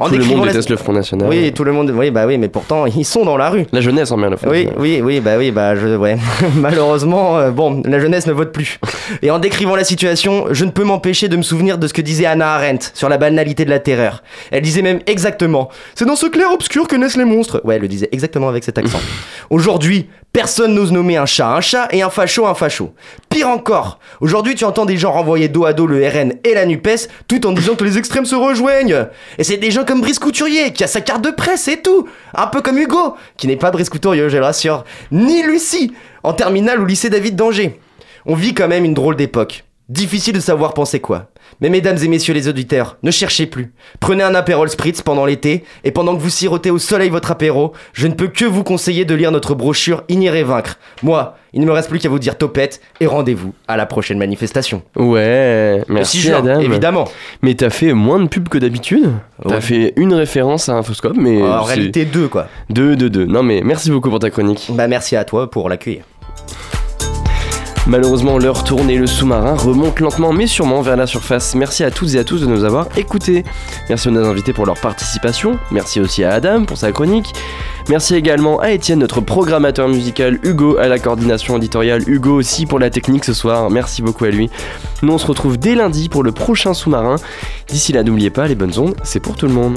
En 0.00 0.08
Tout 0.08 0.16
le 0.16 0.24
monde 0.24 0.46
la- 0.46 0.52
déteste 0.52 0.70
le 0.70 0.76
Front 0.78 0.94
National. 0.94 1.28
Oui, 1.28 1.52
tout 1.52 1.62
le 1.62 1.72
monde. 1.72 1.90
Oui, 1.94 2.10
bah 2.10 2.24
oui, 2.26 2.38
mais 2.38 2.48
pourtant 2.48 2.86
ils 2.86 3.04
sont 3.04 3.24
dans 3.24 3.36
la 3.36 3.50
rue. 3.50 3.66
La 3.70 3.82
jeunesse 3.82 4.10
en 4.10 4.16
bien 4.16 4.30
le 4.30 4.36
Front 4.38 4.48
Oui, 4.50 4.64
National. 4.64 4.80
oui, 4.82 5.00
oui, 5.04 5.20
bah 5.20 5.32
oui, 5.36 5.50
bah 5.50 5.76
je, 5.76 5.94
ouais. 5.96 6.16
Malheureusement, 6.56 7.38
euh, 7.38 7.50
bon, 7.50 7.82
la 7.84 7.98
jeunesse 8.00 8.26
ne 8.26 8.32
vote 8.32 8.50
plus. 8.52 8.78
Et 9.22 9.30
en 9.30 9.38
décrivant 9.38 9.76
la 9.76 9.84
situation, 9.84 10.46
je 10.52 10.64
ne 10.64 10.70
peux 10.70 10.84
m'empêcher 10.84 11.28
de 11.28 11.36
me 11.36 11.42
souvenir 11.42 11.76
de 11.78 11.86
ce 11.86 11.92
que 11.92 12.00
disait 12.02 12.24
Anna 12.26 12.54
Arendt 12.54 12.88
sur 12.94 13.08
la 13.08 13.18
banalité 13.18 13.64
de 13.64 13.70
la 13.70 13.78
terreur. 13.78 14.22
Elle 14.50 14.62
disait 14.62 14.82
même 14.82 15.00
exactement 15.06 15.68
C'est 15.94 16.06
dans 16.06 16.16
ce 16.16 16.26
clair-obscur 16.26 16.88
que 16.88 16.96
naissent 16.96 17.16
les 17.18 17.24
monstres. 17.26 17.60
Ouais, 17.64 17.76
elle 17.76 17.82
le 17.82 17.88
disait 17.88 18.08
exactement 18.12 18.48
avec 18.48 18.64
cet 18.64 18.78
accent. 18.78 19.00
Aujourd'hui, 19.50 20.08
personne 20.32 20.74
n'ose 20.74 20.92
nommer 20.92 21.16
un 21.16 21.26
chat 21.26 21.48
un 21.48 21.60
chat 21.60 21.88
et 21.90 22.02
un 22.02 22.10
facho 22.10 22.46
un 22.46 22.54
facho. 22.54 22.92
Pire 23.28 23.48
encore, 23.48 23.98
aujourd'hui 24.20 24.54
tu 24.54 24.64
entends 24.64 24.86
des 24.86 24.96
gens 24.96 25.10
renvoyer 25.12 25.48
dos 25.48 25.64
à 25.64 25.72
dos 25.72 25.86
le 25.86 26.06
RN 26.06 26.34
et 26.44 26.54
la 26.54 26.66
NUPES 26.66 27.08
tout 27.26 27.44
en 27.46 27.52
disant 27.52 27.74
que 27.74 27.82
les 27.84 27.98
extrêmes 27.98 28.24
se 28.26 28.36
rejoignent. 28.36 29.06
Et 29.38 29.44
c'est 29.44 29.56
des 29.56 29.70
gens 29.72 29.84
comme 29.90 30.02
Brice 30.02 30.20
Couturier 30.20 30.72
qui 30.72 30.84
a 30.84 30.86
sa 30.86 31.00
carte 31.00 31.24
de 31.24 31.32
presse 31.32 31.66
et 31.66 31.82
tout. 31.82 32.08
Un 32.32 32.46
peu 32.46 32.62
comme 32.62 32.78
Hugo, 32.78 33.16
qui 33.36 33.48
n'est 33.48 33.56
pas 33.56 33.72
Brice 33.72 33.90
Couturier, 33.90 34.30
je 34.30 34.36
le 34.36 34.44
rassure. 34.44 34.84
Ni 35.10 35.42
Lucie, 35.42 35.92
en 36.22 36.32
terminale 36.32 36.80
au 36.80 36.84
lycée 36.84 37.10
David 37.10 37.34
d'Angers. 37.34 37.80
On 38.24 38.36
vit 38.36 38.54
quand 38.54 38.68
même 38.68 38.84
une 38.84 38.94
drôle 38.94 39.16
d'époque. 39.16 39.64
Difficile 39.90 40.34
de 40.34 40.40
savoir 40.40 40.72
penser 40.72 41.00
quoi. 41.00 41.26
Mais 41.60 41.68
mesdames 41.68 41.98
et 42.00 42.06
messieurs 42.06 42.32
les 42.32 42.46
auditeurs, 42.46 42.96
ne 43.02 43.10
cherchez 43.10 43.46
plus. 43.46 43.72
Prenez 43.98 44.22
un 44.22 44.36
apérol 44.36 44.68
spritz 44.70 45.02
pendant 45.02 45.26
l'été, 45.26 45.64
et 45.82 45.90
pendant 45.90 46.14
que 46.16 46.20
vous 46.22 46.30
sirotez 46.30 46.70
au 46.70 46.78
soleil 46.78 47.10
votre 47.10 47.32
apéro, 47.32 47.72
je 47.92 48.06
ne 48.06 48.14
peux 48.14 48.28
que 48.28 48.44
vous 48.44 48.62
conseiller 48.62 49.04
de 49.04 49.14
lire 49.16 49.32
notre 49.32 49.56
brochure 49.56 50.04
Igner 50.08 50.38
et 50.38 50.44
vaincre. 50.44 50.78
Moi, 51.02 51.36
il 51.52 51.60
ne 51.60 51.66
me 51.66 51.72
reste 51.72 51.88
plus 51.88 51.98
qu'à 51.98 52.08
vous 52.08 52.20
dire 52.20 52.38
topette, 52.38 52.80
et 53.00 53.06
rendez-vous 53.08 53.52
à 53.66 53.76
la 53.76 53.84
prochaine 53.84 54.18
manifestation. 54.18 54.82
Ouais, 54.94 55.82
merci 55.88 56.18
6 56.18 56.22
juin, 56.28 56.36
Adam. 56.38 56.60
évidemment. 56.60 57.08
Mais 57.42 57.54
t'as 57.54 57.70
fait 57.70 57.92
moins 57.92 58.20
de 58.20 58.28
pubs 58.28 58.48
que 58.48 58.58
d'habitude. 58.58 59.10
T'as 59.42 59.56
Ouais. 59.56 59.60
fait 59.60 59.92
une 59.96 60.14
référence 60.14 60.68
à 60.68 60.74
Infoscope, 60.74 61.16
mais 61.16 61.42
en 61.42 61.62
réalité, 61.64 62.04
deux 62.04 62.28
quoi. 62.28 62.46
deux, 62.70 62.94
deux, 62.94 63.10
deux. 63.10 63.26
Non 63.26 63.42
mais 63.42 63.60
merci 63.64 63.90
beaucoup 63.90 64.08
pour 64.10 64.20
ta 64.20 64.30
chronique. 64.30 64.68
Bah 64.70 64.86
merci 64.86 65.16
à 65.16 65.24
toi 65.24 65.50
pour 65.50 65.68
l'accueillir. 65.68 66.04
Malheureusement, 67.90 68.38
l'heure 68.38 68.62
tourne 68.62 68.88
et 68.88 68.96
le 68.96 69.08
sous-marin 69.08 69.56
remonte 69.56 69.98
lentement 69.98 70.32
mais 70.32 70.46
sûrement 70.46 70.80
vers 70.80 70.96
la 70.96 71.08
surface. 71.08 71.56
Merci 71.56 71.82
à 71.82 71.90
toutes 71.90 72.14
et 72.14 72.20
à 72.20 72.24
tous 72.24 72.40
de 72.40 72.46
nous 72.46 72.62
avoir 72.62 72.86
écoutés. 72.96 73.42
Merci 73.88 74.06
à 74.06 74.10
nos 74.12 74.24
invités 74.26 74.52
pour 74.52 74.64
leur 74.64 74.78
participation. 74.78 75.58
Merci 75.72 75.98
aussi 75.98 76.22
à 76.22 76.32
Adam 76.34 76.66
pour 76.66 76.76
sa 76.76 76.92
chronique. 76.92 77.32
Merci 77.88 78.14
également 78.14 78.60
à 78.60 78.70
Étienne, 78.70 79.00
notre 79.00 79.20
programmateur 79.20 79.88
musical, 79.88 80.38
Hugo 80.44 80.76
à 80.76 80.86
la 80.86 81.00
coordination 81.00 81.56
éditoriale, 81.56 82.08
Hugo 82.08 82.34
aussi 82.34 82.64
pour 82.64 82.78
la 82.78 82.90
technique 82.90 83.24
ce 83.24 83.34
soir. 83.34 83.70
Merci 83.70 84.02
beaucoup 84.02 84.24
à 84.24 84.30
lui. 84.30 84.50
Nous 85.02 85.12
on 85.12 85.18
se 85.18 85.26
retrouve 85.26 85.58
dès 85.58 85.74
lundi 85.74 86.08
pour 86.08 86.22
le 86.22 86.30
prochain 86.30 86.74
sous-marin. 86.74 87.16
D'ici 87.66 87.92
là, 87.92 88.04
n'oubliez 88.04 88.30
pas, 88.30 88.46
les 88.46 88.54
bonnes 88.54 88.78
ondes, 88.78 88.94
c'est 89.02 89.18
pour 89.18 89.34
tout 89.34 89.48
le 89.48 89.52
monde. 89.52 89.76